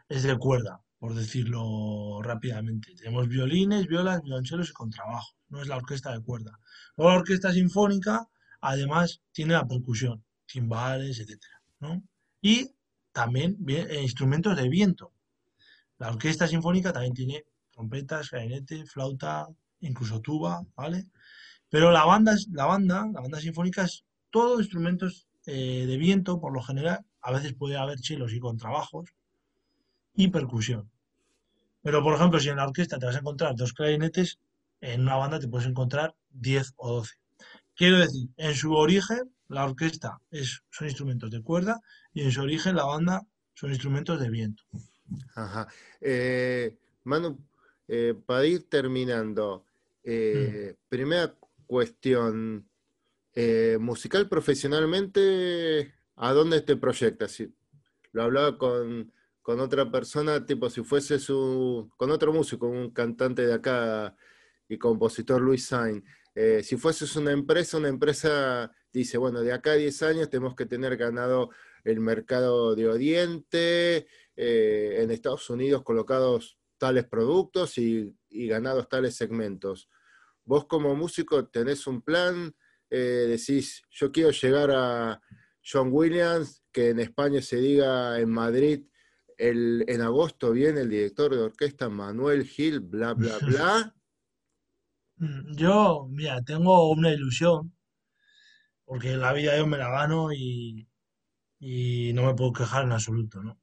es 0.09 0.23
de 0.23 0.37
cuerda 0.39 0.83
por 0.99 1.15
decirlo 1.15 2.21
rápidamente. 2.23 2.95
Tenemos 2.95 3.29
violines, 3.29 3.87
violas, 3.87 4.23
violonchelos 4.23 4.71
y 4.71 4.73
contrabajos. 4.73 5.37
No 5.49 5.63
es 5.63 5.69
la 5.69 5.77
orquesta 5.77 6.13
de 6.13 6.23
cuerda. 6.23 6.59
Luego 6.97 7.13
la 7.13 7.19
orquesta 7.19 7.53
sinfónica, 7.53 8.29
además, 8.61 9.23
tiene 9.33 9.55
la 9.55 9.67
percusión, 9.67 10.25
timbales, 10.47 11.21
Y 12.41 12.71
también 13.13 13.57
eh, 13.69 14.01
instrumentos 14.03 14.57
de 14.57 14.69
viento. 14.69 15.13
La 15.99 16.11
orquesta 16.11 16.47
sinfónica 16.47 16.93
también 16.93 17.15
tiene 17.15 17.45
trompetas, 17.71 18.31
clarinete, 18.31 18.87
flauta, 18.87 19.49
incluso 19.81 20.21
tuba, 20.21 20.63
¿vale? 20.77 21.07
Pero 21.69 21.91
la 21.91 22.05
banda, 22.05 22.37
la 22.53 22.67
banda, 22.67 23.07
la 23.13 23.21
banda 23.21 23.41
sinfónica 23.41 23.85
es 23.85 24.05
todo 24.31 24.61
instrumentos 24.61 25.27
eh, 25.47 25.85
de 25.87 25.97
viento, 25.97 26.41
por 26.41 26.53
lo 26.53 26.63
general. 26.63 27.05
A 27.21 27.33
veces 27.33 27.55
puede 27.55 27.77
haber 27.77 27.99
chelos 27.99 28.33
y 28.33 28.39
contrabajos, 28.39 29.15
y 30.15 30.29
percusión. 30.29 30.91
Pero, 31.83 32.03
por 32.03 32.15
ejemplo, 32.15 32.41
si 32.41 32.49
en 32.49 32.57
la 32.57 32.67
orquesta 32.67 32.99
te 32.99 33.07
vas 33.07 33.17
a 33.17 33.21
encontrar 33.21 33.55
dos 33.55 33.73
clarinetes, 33.73 34.39
en 34.81 35.03
una 35.03 35.17
banda 35.17 35.39
te 35.39 35.49
puedes 35.49 35.69
encontrar 35.69 36.15
10 36.31 36.75
o 36.77 36.93
12. 36.95 37.15
Quiero 37.75 37.99
decir, 37.99 38.29
en 38.37 38.55
su 38.55 38.75
origen, 38.75 39.33
la 39.49 39.65
orquesta 39.65 40.21
es, 40.31 40.63
son 40.71 40.89
instrumentos 40.89 41.31
de 41.31 41.43
cuerda 41.43 41.81
y 42.13 42.23
en 42.23 42.33
su 42.33 42.43
origen 42.43 42.77
la 42.77 42.85
banda 42.85 43.23
son 43.55 43.71
instrumentos 43.71 44.21
de 44.21 44.31
viento. 44.31 44.63
Ajá. 45.35 45.67
Eh, 46.01 46.77
Manu, 47.05 47.39
eh, 47.89 48.15
para 48.27 48.45
ir 48.45 48.69
terminando, 48.69 49.65
eh, 50.05 50.75
mm. 50.75 50.89
primera 50.89 51.35
cuestión, 51.67 52.69
eh, 53.35 53.79
musical 53.81 54.29
profesionalmente, 54.29 55.95
¿a 56.17 56.33
dónde 56.33 56.61
te 56.61 56.77
proyectas? 56.77 57.43
lo 58.13 58.23
hablaba 58.23 58.59
con, 58.59 59.13
otra 59.45 59.91
persona, 59.91 60.45
tipo 60.45 60.69
si 60.69 60.83
fuese 60.83 61.19
su, 61.19 61.91
con 61.97 62.11
otro 62.11 62.33
músico, 62.33 62.67
un 62.67 62.91
cantante 62.91 63.47
de 63.47 63.55
acá 63.55 64.15
y 64.69 64.77
compositor 64.77 65.41
Luis 65.41 65.67
Sain. 65.67 66.05
Si 66.63 66.77
fueses 66.77 67.17
una 67.17 67.33
empresa, 67.33 67.79
una 67.79 67.89
empresa 67.89 68.71
dice, 68.93 69.19
bueno, 69.19 69.41
de 69.41 69.53
acá 69.53 69.73
a 69.73 69.77
10 69.77 70.03
años 70.03 70.31
tenemos 70.31 70.55
que 70.55 70.67
tener 70.67 70.97
ganado 70.97 71.51
el 71.85 72.01
mercado 72.01 72.75
de 72.75 72.89
Oriente, 72.89 74.07
en 74.37 75.11
Estados 75.11 75.51
Unidos 75.51 75.83
colocados 75.83 76.59
tales 76.79 77.05
productos 77.05 77.77
y, 77.77 78.15
ganados 78.31 78.89
tales 78.89 79.17
segmentos. 79.17 79.91
Vos 80.45 80.67
como 80.67 80.95
músico 80.95 81.47
tenés 81.49 81.87
un 81.87 82.01
plan, 82.01 82.55
eh, 82.89 83.27
decís, 83.29 83.83
yo 83.91 84.11
quiero 84.11 84.31
llegar 84.31 84.71
a 84.71 85.21
John 85.63 85.89
Williams, 85.93 86.63
que 86.73 86.91
en 86.91 87.01
España 87.01 87.43
se 87.43 87.57
diga 87.57 88.19
en 88.19 88.31
Madrid, 88.31 88.87
el, 89.37 89.85
en 89.87 90.01
agosto 90.01 90.53
viene 90.53 90.81
el 90.81 90.89
director 90.89 91.35
de 91.35 91.43
orquesta 91.43 91.89
Manuel 91.89 92.45
Gil, 92.45 92.81
bla, 92.81 93.15
bla, 93.15 93.39
bla. 93.39 93.95
Yo, 95.57 96.09
mira, 96.11 96.43
tengo 96.43 96.91
una 96.91 97.11
ilusión, 97.13 97.73
porque 98.85 99.17
la 99.17 99.33
vida 99.33 99.57
yo 99.57 99.67
me 99.67 99.79
la 99.79 99.89
gano 99.91 100.33
y, 100.33 100.89
y 101.61 102.13
no 102.15 102.25
me 102.27 102.35
puedo 102.35 102.53
quejar 102.55 102.85
en 102.85 102.93
absoluto, 102.93 103.43
¿no? 103.43 103.59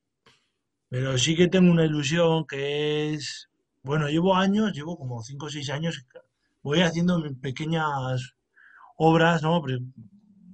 Pero 0.89 1.17
sí 1.17 1.35
que 1.35 1.47
tengo 1.49 1.71
una 1.71 1.85
ilusión 1.85 2.45
que 2.47 3.13
es, 3.13 3.49
bueno, 3.83 4.09
llevo 4.09 4.35
años, 4.35 4.73
llevo 4.73 4.97
como 4.97 5.23
5 5.23 5.47
o 5.47 5.49
6 5.49 5.69
años, 5.71 6.05
voy 6.63 6.81
haciendo 6.81 7.23
pequeñas 7.41 8.35
obras, 8.97 9.43
¿no? 9.43 9.63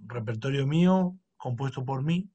Repertorio 0.07 0.67
mío, 0.67 1.17
compuesto 1.37 1.85
por 1.85 2.03
mí. 2.03 2.29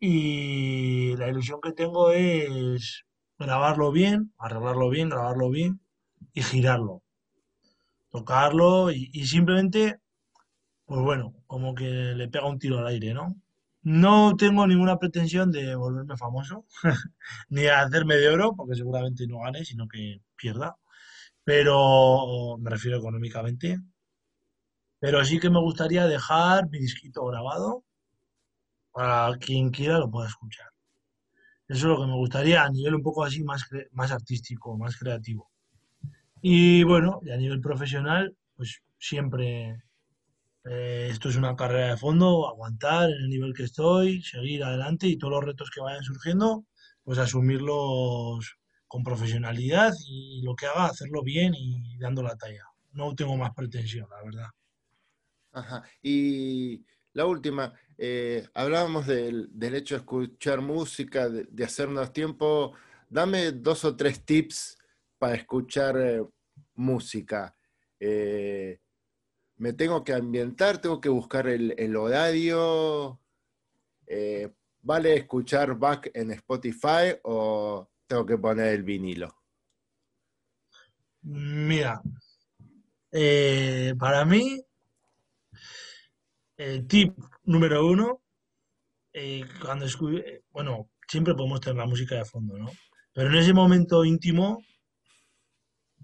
Y 0.00 1.16
la 1.18 1.28
ilusión 1.28 1.60
que 1.60 1.70
tengo 1.72 2.10
es 2.10 3.04
grabarlo 3.38 3.92
bien, 3.92 4.32
arreglarlo 4.38 4.90
bien, 4.90 5.08
grabarlo 5.08 5.50
bien 5.50 5.80
y 6.32 6.42
girarlo. 6.42 7.02
Tocarlo 8.10 8.90
y, 8.90 9.26
simplemente, 9.26 10.00
pues 10.86 11.00
bueno, 11.02 11.34
como 11.46 11.74
que 11.74 11.84
le 11.84 12.28
pega 12.28 12.46
un 12.48 12.58
tiro 12.58 12.78
al 12.78 12.86
aire, 12.88 13.14
¿no? 13.14 13.36
No 13.82 14.36
tengo 14.36 14.66
ninguna 14.66 14.98
pretensión 14.98 15.52
de 15.52 15.74
volverme 15.76 16.16
famoso, 16.16 16.66
ni 17.50 17.62
de 17.62 17.70
hacerme 17.72 18.16
de 18.16 18.28
oro, 18.28 18.54
porque 18.56 18.74
seguramente 18.76 19.26
no 19.26 19.40
gane, 19.40 19.64
sino 19.64 19.88
que 19.88 20.20
pierda. 20.36 20.76
Pero 21.44 22.58
me 22.58 22.70
refiero 22.70 22.98
económicamente. 22.98 23.78
Pero 25.00 25.24
sí 25.24 25.40
que 25.40 25.50
me 25.50 25.58
gustaría 25.60 26.06
dejar 26.06 26.68
mi 26.70 26.78
disquito 26.78 27.24
grabado 27.26 27.84
para 28.92 29.36
quien 29.38 29.70
quiera 29.70 29.98
lo 29.98 30.10
pueda 30.10 30.28
escuchar. 30.28 30.68
Eso 31.68 31.78
es 31.78 31.84
lo 31.84 32.00
que 32.00 32.06
me 32.06 32.16
gustaría 32.16 32.64
a 32.64 32.70
nivel 32.70 32.94
un 32.96 33.02
poco 33.02 33.24
así 33.24 33.44
más, 33.44 33.64
más 33.92 34.10
artístico, 34.10 34.76
más 34.76 34.96
creativo. 34.96 35.50
Y 36.42 36.82
bueno, 36.84 37.20
a 37.32 37.36
nivel 37.36 37.60
profesional, 37.60 38.34
pues 38.56 38.80
siempre 38.98 39.82
eh, 40.64 41.08
esto 41.10 41.28
es 41.28 41.36
una 41.36 41.56
carrera 41.56 41.90
de 41.90 41.96
fondo, 41.96 42.48
aguantar 42.48 43.10
en 43.10 43.16
el 43.16 43.28
nivel 43.28 43.54
que 43.54 43.64
estoy, 43.64 44.22
seguir 44.22 44.64
adelante 44.64 45.06
y 45.06 45.16
todos 45.16 45.32
los 45.32 45.44
retos 45.44 45.70
que 45.70 45.80
vayan 45.80 46.02
surgiendo, 46.02 46.64
pues 47.04 47.18
asumirlos 47.18 48.56
con 48.86 49.02
profesionalidad 49.02 49.92
y 50.06 50.42
lo 50.42 50.54
que 50.54 50.66
haga, 50.66 50.86
hacerlo 50.86 51.22
bien 51.22 51.54
y 51.54 51.96
dando 51.98 52.22
la 52.22 52.36
talla. 52.36 52.64
No 52.92 53.14
tengo 53.14 53.36
más 53.36 53.54
pretensión, 53.54 54.08
la 54.10 54.22
verdad. 54.22 54.48
Ajá. 55.52 55.82
Y 56.02 56.84
la 57.12 57.26
última, 57.26 57.74
eh, 57.96 58.46
hablábamos 58.54 59.06
del, 59.06 59.50
hecho 59.60 59.94
de 59.96 60.00
escuchar 60.00 60.60
música, 60.60 61.28
de, 61.28 61.64
hacernos 61.64 62.12
tiempo. 62.12 62.74
Dame 63.10 63.52
dos 63.52 63.84
o 63.84 63.96
tres 63.96 64.24
tips 64.24 64.77
para 65.18 65.34
escuchar 65.34 65.96
eh, 65.98 66.22
música 66.74 67.54
me 69.58 69.72
tengo 69.72 70.04
que 70.04 70.14
ambientar, 70.14 70.80
tengo 70.80 71.00
que 71.00 71.08
buscar 71.08 71.48
el, 71.48 71.96
horario. 71.96 73.20
Eh, 74.06 74.50
¿Vale 74.80 75.16
escuchar 75.16 75.76
back 75.76 76.10
en 76.14 76.30
Spotify 76.30 77.18
o 77.24 77.88
tengo 78.06 78.24
que 78.24 78.38
poner 78.38 78.74
el 78.74 78.84
vinilo? 78.84 79.34
Mira, 81.22 82.00
eh, 83.10 83.94
para 83.98 84.24
mí, 84.24 84.62
el 86.56 86.86
tip 86.86 87.18
número 87.42 87.84
uno, 87.86 88.22
eh, 89.12 89.44
cuando 89.60 89.86
bueno, 90.50 90.88
siempre 91.08 91.34
podemos 91.34 91.60
tener 91.60 91.76
la 91.76 91.86
música 91.86 92.14
de 92.14 92.24
fondo, 92.24 92.56
¿no? 92.56 92.70
Pero 93.12 93.30
en 93.30 93.36
ese 93.36 93.52
momento 93.52 94.04
íntimo, 94.04 94.62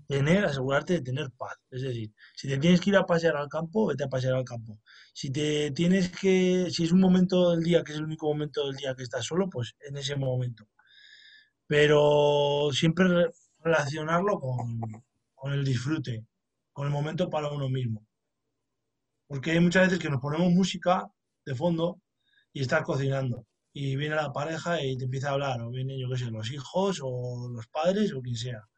tener, 0.07 0.44
asegurarte 0.44 0.94
de 0.94 1.02
tener 1.02 1.30
paz. 1.32 1.57
Es 1.70 1.82
decir, 1.82 2.12
si 2.34 2.48
te 2.48 2.59
tienes 2.59 2.80
que 2.80 2.90
ir 2.90 2.96
a 2.96 3.07
pasear 3.07 3.36
al 3.36 3.48
campo, 3.48 3.86
vete 3.86 4.05
a 4.05 4.09
pasear 4.09 4.34
al 4.34 4.44
campo. 4.44 4.80
Si 5.12 5.30
te 5.30 5.70
tienes 5.72 6.11
que, 6.11 6.68
si 6.70 6.84
es 6.84 6.92
un 6.92 7.00
momento 7.00 7.50
del 7.50 7.62
día 7.62 7.82
que 7.84 7.92
es 7.92 7.98
el 7.98 8.05
único 8.05 8.26
momento 8.28 8.66
del 8.66 8.76
día 8.76 8.94
que 8.94 9.02
estás 9.02 9.24
solo, 9.26 9.48
pues 9.50 9.74
en 9.80 9.96
ese 9.96 10.16
momento. 10.16 10.68
Pero 11.66 12.70
siempre 12.72 13.07
relacionarlo 13.61 14.38
con, 14.40 14.80
con 15.34 15.52
el 15.52 15.64
disfrute, 15.64 16.26
con 16.72 16.86
el 16.86 16.92
momento 16.92 17.30
para 17.30 17.50
uno 17.50 17.68
mismo. 17.68 18.07
Porque 19.26 19.52
hay 19.52 19.61
muchas 19.61 19.86
veces 19.86 19.98
que 19.98 20.11
nos 20.11 20.20
ponemos 20.20 20.52
música 20.52 21.09
de 21.46 21.55
fondo 21.55 22.00
y 22.52 22.62
estás 22.62 22.82
cocinando. 22.82 23.46
Y 23.72 23.96
viene 23.96 24.14
la 24.16 24.32
pareja 24.32 24.82
y 24.82 24.96
te 24.96 25.05
empieza 25.05 25.30
a 25.30 25.32
hablar, 25.32 25.61
o 25.62 25.70
vienen, 25.70 25.98
yo 25.98 26.09
qué 26.11 26.18
sé, 26.18 26.30
los 26.30 26.50
hijos 26.52 27.00
o 27.02 27.48
los 27.50 27.66
padres 27.68 28.12
o 28.14 28.22
quien 28.22 28.36
sea 28.36 28.68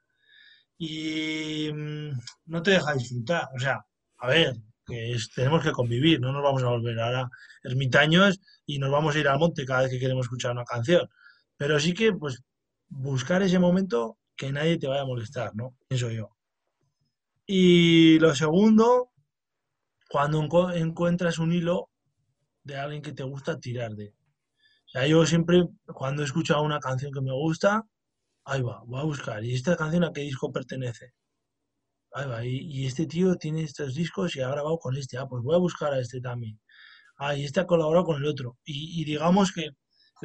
y 0.78 1.70
mm, 1.72 2.10
no 2.46 2.62
te 2.62 2.72
deja 2.72 2.94
disfrutar. 2.94 3.48
O 3.54 3.58
sea, 3.58 3.84
a 4.18 4.28
ver, 4.28 4.54
que 4.86 5.16
tenemos 5.34 5.62
que 5.62 5.72
convivir, 5.72 6.20
no 6.20 6.32
nos 6.32 6.42
vamos 6.42 6.62
a 6.62 6.68
volver 6.68 6.98
ahora 7.00 7.28
ermitaños 7.62 8.40
y 8.66 8.78
nos 8.78 8.90
vamos 8.90 9.16
a 9.16 9.18
ir 9.18 9.28
al 9.28 9.38
monte 9.38 9.64
cada 9.66 9.82
vez 9.82 9.90
que 9.90 9.98
queremos 9.98 10.26
escuchar 10.26 10.52
una 10.52 10.64
canción. 10.64 11.08
Pero 11.56 11.80
sí 11.80 11.94
que, 11.94 12.12
pues, 12.12 12.42
buscar 12.88 13.42
ese 13.42 13.58
momento 13.58 14.18
que 14.36 14.52
nadie 14.52 14.78
te 14.78 14.86
vaya 14.86 15.02
a 15.02 15.06
molestar, 15.06 15.54
¿no? 15.54 15.74
Pienso 15.88 16.10
yo. 16.10 16.36
Y 17.46 18.18
lo 18.18 18.34
segundo, 18.34 19.10
cuando 20.08 20.42
encuentras 20.74 21.38
un 21.38 21.52
hilo 21.52 21.90
de 22.64 22.76
alguien 22.76 23.02
que 23.02 23.12
te 23.12 23.22
gusta 23.22 23.58
tirar 23.58 23.94
de. 23.94 24.14
O 24.86 24.88
sea, 24.88 25.06
yo 25.06 25.24
siempre, 25.26 25.64
cuando 25.86 26.22
he 26.22 26.24
escuchado 26.24 26.62
una 26.62 26.80
canción 26.80 27.12
que 27.12 27.20
me 27.20 27.32
gusta, 27.32 27.84
Ahí 28.48 28.62
va, 28.62 28.82
voy 28.86 29.00
a 29.00 29.04
buscar. 29.04 29.44
¿Y 29.44 29.54
esta 29.54 29.76
canción 29.76 30.04
a 30.04 30.12
qué 30.12 30.20
disco 30.22 30.52
pertenece? 30.52 31.12
Ahí 32.12 32.26
va, 32.28 32.44
y, 32.44 32.86
este 32.86 33.06
tío 33.06 33.36
tiene 33.36 33.62
estos 33.62 33.94
discos 33.94 34.36
y 34.36 34.40
ha 34.40 34.48
grabado 34.48 34.78
con 34.78 34.96
este. 34.96 35.18
Ah, 35.18 35.26
pues 35.28 35.42
voy 35.42 35.54
a 35.56 35.58
buscar 35.58 35.92
a 35.92 36.00
este 36.00 36.20
también. 36.20 36.60
Ah, 37.18 37.34
y 37.36 37.44
este 37.44 37.60
ha 37.60 37.66
colaborado 37.66 38.04
con 38.06 38.16
el 38.22 38.26
otro. 38.26 38.58
Y, 38.64 39.04
digamos 39.04 39.52
que 39.52 39.66
es 39.66 39.72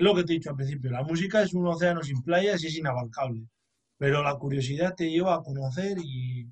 lo 0.04 0.16
que 0.16 0.24
te 0.24 0.34
he 0.34 0.38
dicho 0.38 0.52
al 0.52 0.56
principio. 0.58 0.92
La 0.92 1.04
música 1.04 1.42
es 1.44 1.54
un 1.54 1.68
océano 1.68 2.04
sin 2.04 2.24
playas 2.24 2.64
y 2.64 2.68
es 2.68 2.78
inabarcable. 2.78 3.48
Pero 3.98 4.24
la 4.24 4.36
curiosidad 4.36 4.96
te 4.96 5.10
lleva 5.10 5.36
a 5.36 5.44
conocer 5.44 5.98
y, 6.04 6.48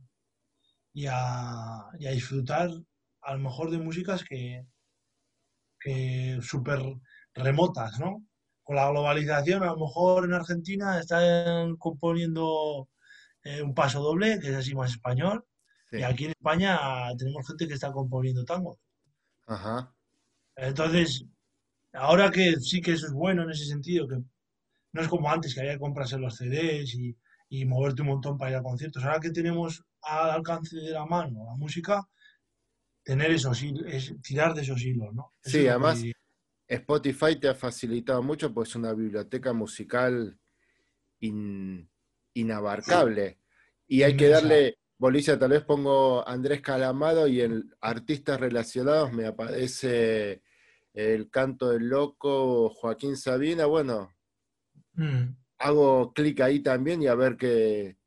a, 1.07 1.89
disfrutar 1.99 2.71
a 3.21 3.33
lo 3.35 3.39
mejor 3.39 3.71
de 3.71 3.79
músicas 3.79 4.23
que, 4.23 4.65
que 5.79 6.39
súper 6.41 6.81
remotas, 7.33 7.99
¿no? 7.99 8.25
Con 8.69 8.75
la 8.75 8.87
globalización, 8.87 9.63
a 9.63 9.71
lo 9.73 9.77
mejor 9.77 10.25
en 10.25 10.33
Argentina 10.35 10.99
están 10.99 11.75
componiendo 11.77 12.87
eh, 13.43 13.63
un 13.63 13.73
paso 13.73 13.99
doble, 13.99 14.39
que 14.39 14.49
es 14.49 14.55
así 14.55 14.75
más 14.75 14.91
español, 14.91 15.43
y 15.91 16.03
aquí 16.03 16.25
en 16.25 16.31
España 16.37 16.77
tenemos 17.17 17.47
gente 17.47 17.67
que 17.67 17.73
está 17.73 17.91
componiendo 17.91 18.45
tango. 18.45 18.79
Ajá. 19.47 19.91
Entonces, 20.55 21.25
ahora 21.93 22.29
que 22.29 22.57
sí 22.59 22.79
que 22.79 22.91
eso 22.91 23.07
es 23.07 23.11
bueno 23.11 23.41
en 23.41 23.49
ese 23.49 23.65
sentido, 23.65 24.07
que 24.07 24.17
no 24.91 25.01
es 25.01 25.07
como 25.07 25.31
antes, 25.31 25.55
que 25.55 25.61
había 25.61 25.73
que 25.73 25.79
comprarse 25.79 26.19
los 26.19 26.35
CDs 26.35 26.93
y, 26.93 27.17
y 27.49 27.65
moverte 27.65 28.03
un 28.03 28.09
montón 28.09 28.37
para 28.37 28.51
ir 28.51 28.57
a 28.57 28.61
conciertos. 28.61 29.03
Ahora 29.03 29.19
que 29.19 29.31
tenemos 29.31 29.83
al 30.03 30.29
alcance 30.29 30.77
de 30.77 30.91
la 30.91 31.07
mano 31.07 31.43
la 31.43 31.55
música, 31.55 32.07
tener 33.01 33.31
esos 33.31 33.63
es 33.87 34.13
tirar 34.21 34.53
de 34.53 34.61
esos 34.61 34.79
hilos, 34.83 35.11
¿no? 35.15 35.33
sí, 35.41 35.67
además, 35.67 36.03
Spotify 36.69 37.35
te 37.35 37.49
ha 37.49 37.55
facilitado 37.55 38.21
mucho, 38.21 38.53
pues 38.53 38.69
es 38.69 38.75
una 38.75 38.93
biblioteca 38.93 39.53
musical 39.53 40.37
inabarcable. 42.33 43.39
Y 43.87 44.03
hay 44.03 44.15
que 44.15 44.27
darle, 44.27 44.77
Bolicia, 44.99 45.39
tal 45.39 45.49
vez 45.49 45.63
pongo 45.63 46.25
Andrés 46.27 46.61
Calamado 46.61 47.27
y 47.27 47.41
en 47.41 47.73
artistas 47.81 48.39
relacionados 48.39 49.11
me 49.11 49.25
aparece 49.25 50.43
el 50.93 51.31
canto 51.31 51.71
del 51.71 51.89
loco 51.89 52.69
Joaquín 52.69 53.17
Sabina. 53.17 53.65
Bueno, 53.65 54.13
mm. 54.93 55.23
hago 55.57 56.13
clic 56.13 56.39
ahí 56.41 56.59
también 56.59 57.01
y 57.01 57.07
a 57.07 57.15
ver 57.15 57.35
qué, 57.35 57.97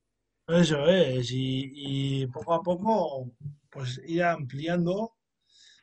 Eso 0.47 0.87
es, 0.87 1.33
y, 1.33 2.23
y 2.23 2.27
poco 2.29 2.55
a 2.55 2.63
poco, 2.63 3.33
pues 3.71 4.01
ir 4.07 4.23
ampliando. 4.23 5.17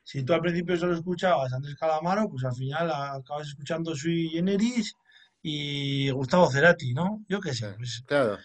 Si 0.09 0.23
tú 0.23 0.33
al 0.33 0.41
principio 0.41 0.75
solo 0.75 0.95
escuchabas 0.95 1.53
Andrés 1.53 1.75
Calamaro, 1.75 2.27
pues 2.29 2.43
al 2.43 2.55
final 2.55 2.89
acabas 2.89 3.49
escuchando 3.49 3.95
Sui 3.95 4.29
Generis 4.29 4.95
y 5.43 6.09
Gustavo 6.09 6.49
Cerati, 6.49 6.95
¿no? 6.95 7.23
Yo 7.27 7.39
qué 7.39 7.53
sé, 7.53 7.73
pues, 7.77 8.03
Claro, 8.07 8.39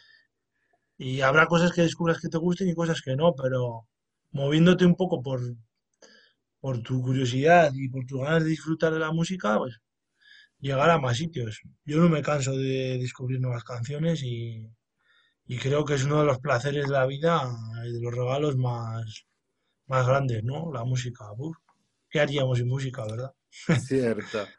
y 0.98 1.22
habrá 1.22 1.46
cosas 1.46 1.72
que 1.72 1.80
descubras 1.80 2.20
que 2.20 2.28
te 2.28 2.36
gusten 2.38 2.68
y 2.68 2.74
cosas 2.74 3.00
que 3.00 3.16
no, 3.16 3.34
pero 3.34 3.86
moviéndote 4.32 4.84
un 4.84 4.94
poco 4.94 5.22
por, 5.22 5.40
por 6.60 6.82
tu 6.82 7.00
curiosidad 7.00 7.72
y 7.74 7.88
por 7.88 8.04
tus 8.06 8.20
ganas 8.20 8.42
de 8.44 8.50
disfrutar 8.50 8.92
de 8.92 8.98
la 8.98 9.12
música, 9.12 9.56
pues 9.58 9.80
llegar 10.60 10.90
a 10.90 10.98
más 10.98 11.16
sitios. 11.18 11.60
Yo 11.86 11.98
no 11.98 12.08
me 12.10 12.22
canso 12.22 12.52
de 12.56 12.98
descubrir 12.98 13.40
nuevas 13.40 13.64
canciones 13.64 14.22
y, 14.22 14.70
y 15.46 15.58
creo 15.58 15.84
que 15.84 15.94
es 15.94 16.04
uno 16.04 16.20
de 16.20 16.26
los 16.26 16.40
placeres 16.40 16.86
de 16.86 16.92
la 16.92 17.06
vida 17.06 17.42
y 17.86 17.92
de 17.92 18.00
los 18.02 18.14
regalos 18.14 18.56
más, 18.56 19.26
más 19.86 20.06
grandes, 20.06 20.44
¿no? 20.44 20.72
La 20.72 20.84
música. 20.84 21.32
Uf, 21.36 21.56
¿qué 22.10 22.20
haríamos 22.20 22.58
sin 22.58 22.68
música, 22.68 23.04
verdad? 23.06 23.34
cierto. 23.74 24.54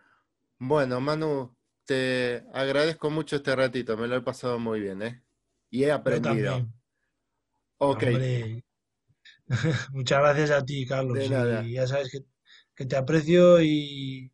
Bueno, 0.60 1.02
Manu, 1.02 1.56
te 1.86 2.46
agradezco 2.54 3.10
mucho 3.10 3.38
este 3.38 3.56
ratito, 3.56 3.98
me 3.98 4.08
lo 4.08 4.18
he 4.18 4.22
pasado 4.22 4.60
muy 4.60 4.80
bien, 4.82 5.02
¿eh? 5.02 5.24
Y 5.70 5.84
he 5.86 5.92
aprendido. 5.92 6.68
Ok, 7.78 8.04
muchas 9.92 10.20
gracias 10.20 10.52
a 10.52 10.66
ti, 10.66 10.86
Carlos. 10.86 11.20
Y 11.50 11.74
ya 11.74 11.88
sabes 11.88 12.12
que, 12.12 12.20
que 12.76 12.86
te 12.86 12.96
aprecio 12.96 13.62
y, 13.62 14.32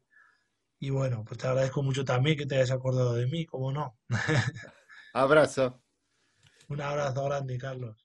y 0.80 0.90
bueno, 0.92 1.24
pues 1.26 1.40
te 1.40 1.48
agradezco 1.48 1.84
mucho 1.84 2.06
también 2.06 2.38
que 2.38 2.48
te 2.48 2.56
hayas 2.56 2.72
acordado 2.72 3.16
de 3.16 3.28
mí, 3.28 3.46
como 3.46 3.72
no. 3.72 3.98
Abrazo. 5.14 5.82
Un 6.70 6.82
abrazo 6.82 7.24
grande, 7.26 7.56
Carlos. 7.60 8.01